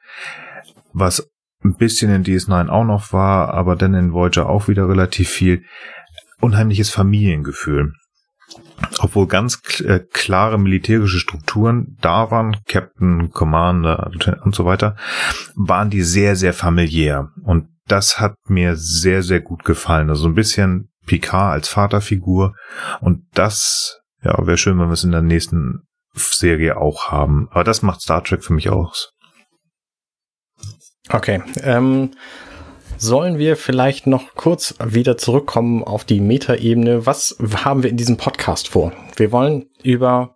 was 0.91 1.29
ein 1.63 1.75
bisschen 1.75 2.11
in 2.11 2.23
DS9 2.23 2.69
auch 2.69 2.83
noch 2.83 3.13
war, 3.13 3.53
aber 3.53 3.75
dann 3.75 3.93
in 3.93 4.13
Voyager 4.13 4.49
auch 4.49 4.67
wieder 4.67 4.89
relativ 4.89 5.29
viel, 5.29 5.63
unheimliches 6.39 6.89
Familiengefühl. 6.89 7.93
Obwohl 8.99 9.27
ganz 9.27 9.59
äh, 9.81 9.99
klare 10.11 10.57
militärische 10.57 11.19
Strukturen 11.19 11.97
da 12.01 12.31
waren, 12.31 12.57
Captain, 12.67 13.31
Commander 13.31 14.11
und 14.43 14.55
so 14.55 14.65
weiter, 14.65 14.95
waren 15.55 15.89
die 15.89 16.01
sehr, 16.01 16.35
sehr 16.35 16.53
familiär. 16.53 17.29
Und 17.43 17.67
das 17.87 18.19
hat 18.19 18.35
mir 18.47 18.75
sehr, 18.75 19.23
sehr 19.23 19.41
gut 19.41 19.63
gefallen. 19.63 20.09
Also 20.09 20.27
ein 20.27 20.35
bisschen 20.35 20.89
Picard 21.05 21.53
als 21.53 21.67
Vaterfigur. 21.67 22.55
Und 22.99 23.25
das, 23.33 23.99
ja, 24.23 24.45
wäre 24.45 24.57
schön, 24.57 24.79
wenn 24.79 24.87
wir 24.87 24.93
es 24.93 25.03
in 25.03 25.11
der 25.11 25.21
nächsten 25.21 25.81
Serie 26.13 26.77
auch 26.77 27.11
haben. 27.11 27.47
Aber 27.51 27.63
das 27.63 27.81
macht 27.81 28.01
Star 28.01 28.23
Trek 28.23 28.43
für 28.43 28.53
mich 28.53 28.69
aus. 28.69 29.13
Okay. 31.09 31.41
Ähm, 31.61 32.11
sollen 33.01 33.39
wir 33.39 33.57
vielleicht 33.57 34.05
noch 34.05 34.35
kurz 34.35 34.75
wieder 34.83 35.17
zurückkommen 35.17 35.83
auf 35.83 36.05
die 36.05 36.19
Metaebene? 36.19 37.05
Was 37.05 37.35
haben 37.65 37.81
wir 37.81 37.89
in 37.89 37.97
diesem 37.97 38.17
Podcast 38.17 38.69
vor? 38.69 38.91
Wir 39.15 39.31
wollen 39.31 39.65
über 39.81 40.35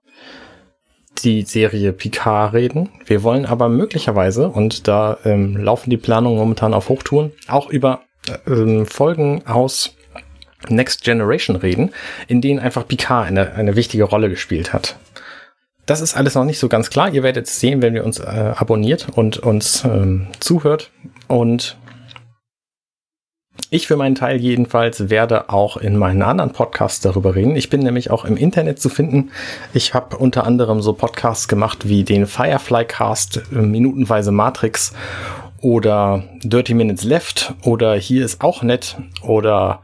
die 1.23 1.43
Serie 1.43 1.93
Picard 1.93 2.53
reden. 2.53 2.89
Wir 3.05 3.21
wollen 3.21 3.45
aber 3.45 3.69
möglicherweise, 3.69 4.49
und 4.49 4.87
da 4.87 5.19
ähm, 5.25 5.55
laufen 5.55 5.91
die 5.91 5.97
Planungen 5.97 6.39
momentan 6.39 6.73
auf 6.73 6.89
Hochtouren, 6.89 7.31
auch 7.47 7.69
über 7.69 8.01
ähm, 8.47 8.87
Folgen 8.87 9.45
aus 9.45 9.95
Next 10.67 11.03
Generation 11.03 11.55
reden, 11.57 11.91
in 12.27 12.41
denen 12.41 12.59
einfach 12.59 12.87
Picard 12.87 13.27
eine, 13.27 13.53
eine 13.53 13.75
wichtige 13.75 14.05
Rolle 14.05 14.29
gespielt 14.29 14.73
hat. 14.73 14.97
Das 15.85 16.01
ist 16.01 16.17
alles 16.17 16.33
noch 16.33 16.45
nicht 16.45 16.57
so 16.57 16.67
ganz 16.67 16.89
klar. 16.89 17.13
Ihr 17.13 17.21
werdet 17.21 17.45
es 17.45 17.59
sehen, 17.59 17.83
wenn 17.83 17.95
ihr 17.95 18.03
uns 18.03 18.17
äh, 18.17 18.53
abonniert 18.55 19.07
und 19.13 19.37
uns 19.37 19.83
ähm, 19.85 20.29
zuhört. 20.39 20.89
Und 21.27 21.77
ich 23.75 23.87
für 23.87 23.97
meinen 23.97 24.15
Teil 24.15 24.37
jedenfalls 24.37 25.09
werde 25.09 25.49
auch 25.49 25.77
in 25.77 25.97
meinen 25.97 26.21
anderen 26.21 26.51
Podcasts 26.51 27.01
darüber 27.01 27.35
reden. 27.35 27.55
Ich 27.55 27.69
bin 27.69 27.81
nämlich 27.81 28.09
auch 28.09 28.23
im 28.25 28.37
Internet 28.37 28.81
zu 28.81 28.89
finden. 28.89 29.31
Ich 29.73 29.93
habe 29.93 30.17
unter 30.17 30.45
anderem 30.45 30.81
so 30.81 30.93
Podcasts 30.93 31.47
gemacht 31.47 31.87
wie 31.87 32.03
den 32.03 32.25
Firefly 32.25 32.85
Cast, 32.85 33.41
äh, 33.51 33.55
Minutenweise 33.55 34.31
Matrix 34.31 34.93
oder 35.61 36.23
Dirty 36.43 36.73
Minutes 36.73 37.03
Left 37.03 37.53
oder 37.63 37.95
Hier 37.95 38.23
ist 38.23 38.41
auch 38.41 38.63
nett 38.63 38.97
oder 39.21 39.81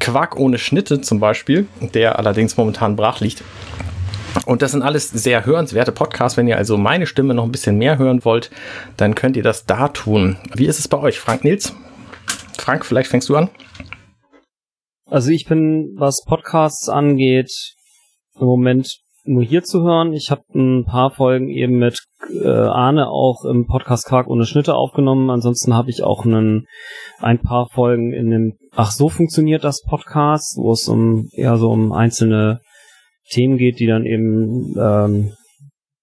Quark 0.00 0.38
ohne 0.38 0.58
Schnitte 0.58 1.00
zum 1.00 1.20
Beispiel, 1.20 1.66
der 1.94 2.18
allerdings 2.18 2.56
momentan 2.56 2.96
brach 2.96 3.20
liegt. 3.20 3.42
Und 4.46 4.62
das 4.62 4.72
sind 4.72 4.82
alles 4.82 5.10
sehr 5.10 5.44
hörenswerte 5.44 5.92
Podcasts. 5.92 6.36
Wenn 6.36 6.48
ihr 6.48 6.56
also 6.56 6.76
meine 6.76 7.06
Stimme 7.06 7.34
noch 7.34 7.44
ein 7.44 7.52
bisschen 7.52 7.78
mehr 7.78 7.98
hören 7.98 8.24
wollt, 8.24 8.50
dann 8.96 9.14
könnt 9.14 9.36
ihr 9.36 9.42
das 9.42 9.66
da 9.66 9.88
tun. 9.88 10.36
Wie 10.54 10.66
ist 10.66 10.78
es 10.78 10.88
bei 10.88 10.98
euch, 10.98 11.18
Frank 11.18 11.44
Nils? 11.44 11.74
Frank, 12.58 12.84
vielleicht 12.84 13.10
fängst 13.10 13.28
du 13.28 13.36
an. 13.36 13.50
Also 15.06 15.30
ich 15.30 15.46
bin, 15.46 15.94
was 15.96 16.24
Podcasts 16.24 16.88
angeht, 16.88 17.50
im 18.38 18.46
Moment 18.46 18.98
nur 19.24 19.42
hier 19.42 19.62
zu 19.62 19.82
hören. 19.82 20.12
Ich 20.12 20.30
habe 20.30 20.42
ein 20.54 20.84
paar 20.84 21.10
Folgen 21.10 21.48
eben 21.48 21.78
mit 21.78 22.00
äh, 22.30 22.48
Arne 22.48 23.08
auch 23.08 23.44
im 23.44 23.66
Podcast 23.66 24.06
Quark 24.06 24.28
ohne 24.28 24.46
Schnitte 24.46 24.74
aufgenommen. 24.74 25.30
Ansonsten 25.30 25.74
habe 25.74 25.90
ich 25.90 26.02
auch 26.02 26.24
einen, 26.24 26.66
ein 27.20 27.40
paar 27.40 27.68
Folgen 27.68 28.12
in 28.12 28.30
dem 28.30 28.58
Ach 28.74 28.90
so 28.90 29.08
funktioniert 29.08 29.64
das 29.64 29.82
Podcast, 29.82 30.56
wo 30.56 30.72
es 30.72 30.88
um 30.88 31.28
eher 31.32 31.56
so 31.56 31.70
um 31.70 31.92
einzelne 31.92 32.60
Themen 33.30 33.58
geht, 33.58 33.80
die 33.80 33.86
dann 33.86 34.06
eben 34.06 34.74
ähm, 34.78 35.32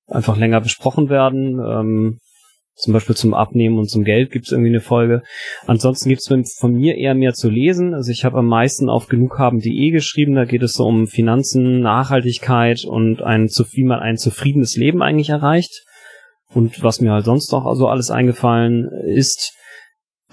einfach 0.08 0.38
länger 0.38 0.62
besprochen 0.62 1.10
werden. 1.10 1.60
Ähm, 1.60 2.20
zum 2.76 2.94
Beispiel 2.94 3.16
zum 3.16 3.34
Abnehmen 3.34 3.78
und 3.78 3.90
zum 3.90 4.04
Geld 4.04 4.32
gibt 4.32 4.46
es 4.46 4.52
irgendwie 4.52 4.70
eine 4.70 4.82
Folge. 4.82 5.24
Ansonsten 5.66 6.10
gibt 6.10 6.22
es 6.22 6.58
von 6.60 6.74
mir 6.74 6.98
eher 6.98 7.16
mehr 7.16 7.34
zu 7.34 7.50
lesen. 7.50 7.94
Also 7.94 8.12
ich 8.12 8.26
habe 8.26 8.38
am 8.38 8.48
meisten 8.48 8.90
auf 8.90 9.08
genughaben.de 9.08 9.92
geschrieben. 9.92 10.36
Da 10.36 10.46
geht 10.46 10.62
es 10.62 10.74
so 10.74 10.86
um 10.86 11.08
Finanzen, 11.08 11.80
Nachhaltigkeit 11.80 12.84
und 12.86 13.22
ein, 13.22 13.48
wie 13.48 13.84
man 13.84 14.00
ein 14.00 14.18
zufriedenes 14.18 14.76
Leben 14.76 15.02
eigentlich 15.02 15.30
erreicht. 15.30 15.86
Und 16.54 16.84
was 16.84 17.02
mir 17.02 17.12
halt 17.12 17.26
sonst 17.26 17.52
noch 17.52 17.74
so 17.76 17.88
alles 17.88 18.12
eingefallen 18.12 18.90
ist, 19.06 19.55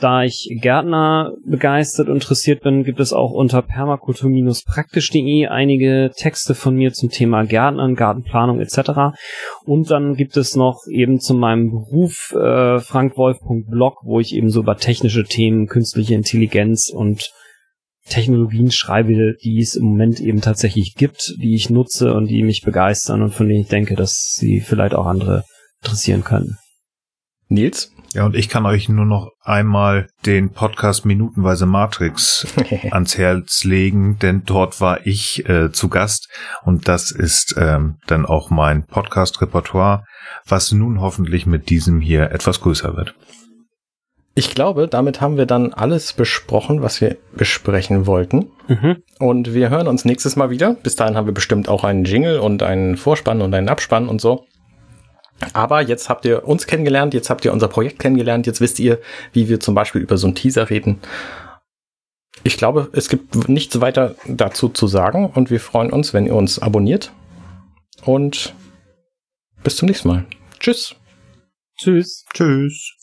da 0.00 0.24
ich 0.24 0.48
Gärtner 0.60 1.34
begeistert 1.44 2.08
und 2.08 2.14
interessiert 2.14 2.62
bin, 2.62 2.82
gibt 2.82 2.98
es 2.98 3.12
auch 3.12 3.30
unter 3.30 3.62
permakultur-praktisch.de 3.62 5.46
einige 5.46 6.10
Texte 6.16 6.54
von 6.54 6.74
mir 6.74 6.92
zum 6.92 7.10
Thema 7.10 7.44
Gärtnern, 7.44 7.94
Gartenplanung 7.94 8.60
etc. 8.60 9.14
Und 9.64 9.90
dann 9.90 10.14
gibt 10.16 10.36
es 10.36 10.56
noch 10.56 10.80
eben 10.90 11.20
zu 11.20 11.34
meinem 11.34 11.70
Beruf 11.70 12.32
äh, 12.32 12.80
frankwolf.blog, 12.80 13.98
wo 14.02 14.18
ich 14.18 14.34
eben 14.34 14.50
so 14.50 14.60
über 14.60 14.76
technische 14.76 15.24
Themen, 15.24 15.66
künstliche 15.66 16.14
Intelligenz 16.14 16.88
und 16.88 17.30
Technologien 18.08 18.72
schreibe, 18.72 19.36
die 19.42 19.60
es 19.60 19.76
im 19.76 19.84
Moment 19.84 20.20
eben 20.20 20.40
tatsächlich 20.40 20.96
gibt, 20.96 21.34
die 21.38 21.54
ich 21.54 21.70
nutze 21.70 22.14
und 22.14 22.28
die 22.28 22.42
mich 22.42 22.62
begeistern 22.62 23.22
und 23.22 23.32
von 23.32 23.48
denen 23.48 23.60
ich 23.60 23.68
denke, 23.68 23.94
dass 23.94 24.34
sie 24.34 24.60
vielleicht 24.60 24.94
auch 24.94 25.06
andere 25.06 25.44
interessieren 25.82 26.24
können. 26.24 26.58
Nils? 27.48 27.92
Ja, 28.14 28.26
und 28.26 28.36
ich 28.36 28.50
kann 28.50 28.66
euch 28.66 28.90
nur 28.90 29.06
noch 29.06 29.30
einmal 29.40 30.06
den 30.26 30.50
Podcast 30.50 31.06
Minutenweise 31.06 31.64
Matrix 31.64 32.46
ans 32.90 33.16
Herz 33.16 33.64
legen, 33.64 34.18
denn 34.18 34.42
dort 34.44 34.82
war 34.82 35.06
ich 35.06 35.48
äh, 35.48 35.72
zu 35.72 35.88
Gast 35.88 36.28
und 36.62 36.88
das 36.88 37.10
ist 37.10 37.54
ähm, 37.56 37.96
dann 38.06 38.26
auch 38.26 38.50
mein 38.50 38.84
Podcast-Repertoire, 38.84 40.04
was 40.46 40.72
nun 40.72 41.00
hoffentlich 41.00 41.46
mit 41.46 41.70
diesem 41.70 42.00
hier 42.00 42.30
etwas 42.32 42.60
größer 42.60 42.96
wird. 42.96 43.14
Ich 44.34 44.54
glaube, 44.54 44.88
damit 44.88 45.20
haben 45.20 45.36
wir 45.36 45.46
dann 45.46 45.72
alles 45.72 46.12
besprochen, 46.12 46.82
was 46.82 47.00
wir 47.00 47.16
besprechen 47.34 48.06
wollten. 48.06 48.50
Mhm. 48.68 49.02
Und 49.18 49.52
wir 49.52 49.68
hören 49.68 49.88
uns 49.88 50.06
nächstes 50.06 50.36
Mal 50.36 50.48
wieder. 50.48 50.74
Bis 50.74 50.96
dahin 50.96 51.16
haben 51.16 51.26
wir 51.26 51.34
bestimmt 51.34 51.68
auch 51.68 51.84
einen 51.84 52.04
Jingle 52.04 52.40
und 52.40 52.62
einen 52.62 52.96
Vorspann 52.96 53.42
und 53.42 53.54
einen 53.54 53.68
Abspann 53.68 54.08
und 54.08 54.22
so. 54.22 54.46
Aber 55.52 55.80
jetzt 55.82 56.08
habt 56.08 56.24
ihr 56.24 56.46
uns 56.46 56.66
kennengelernt, 56.66 57.14
jetzt 57.14 57.30
habt 57.30 57.44
ihr 57.44 57.52
unser 57.52 57.68
Projekt 57.68 57.98
kennengelernt, 57.98 58.46
jetzt 58.46 58.60
wisst 58.60 58.78
ihr, 58.78 59.00
wie 59.32 59.48
wir 59.48 59.60
zum 59.60 59.74
Beispiel 59.74 60.00
über 60.00 60.16
so 60.16 60.26
einen 60.26 60.34
Teaser 60.34 60.70
reden. 60.70 61.00
Ich 62.44 62.56
glaube, 62.56 62.88
es 62.92 63.08
gibt 63.08 63.48
nichts 63.48 63.80
weiter 63.80 64.14
dazu 64.26 64.68
zu 64.68 64.86
sagen 64.86 65.30
und 65.30 65.50
wir 65.50 65.60
freuen 65.60 65.92
uns, 65.92 66.12
wenn 66.12 66.26
ihr 66.26 66.34
uns 66.34 66.58
abonniert. 66.58 67.12
Und 68.04 68.54
bis 69.62 69.76
zum 69.76 69.86
nächsten 69.86 70.08
Mal. 70.08 70.24
Tschüss. 70.58 70.96
Tschüss. 71.78 72.24
Tschüss. 72.34 73.01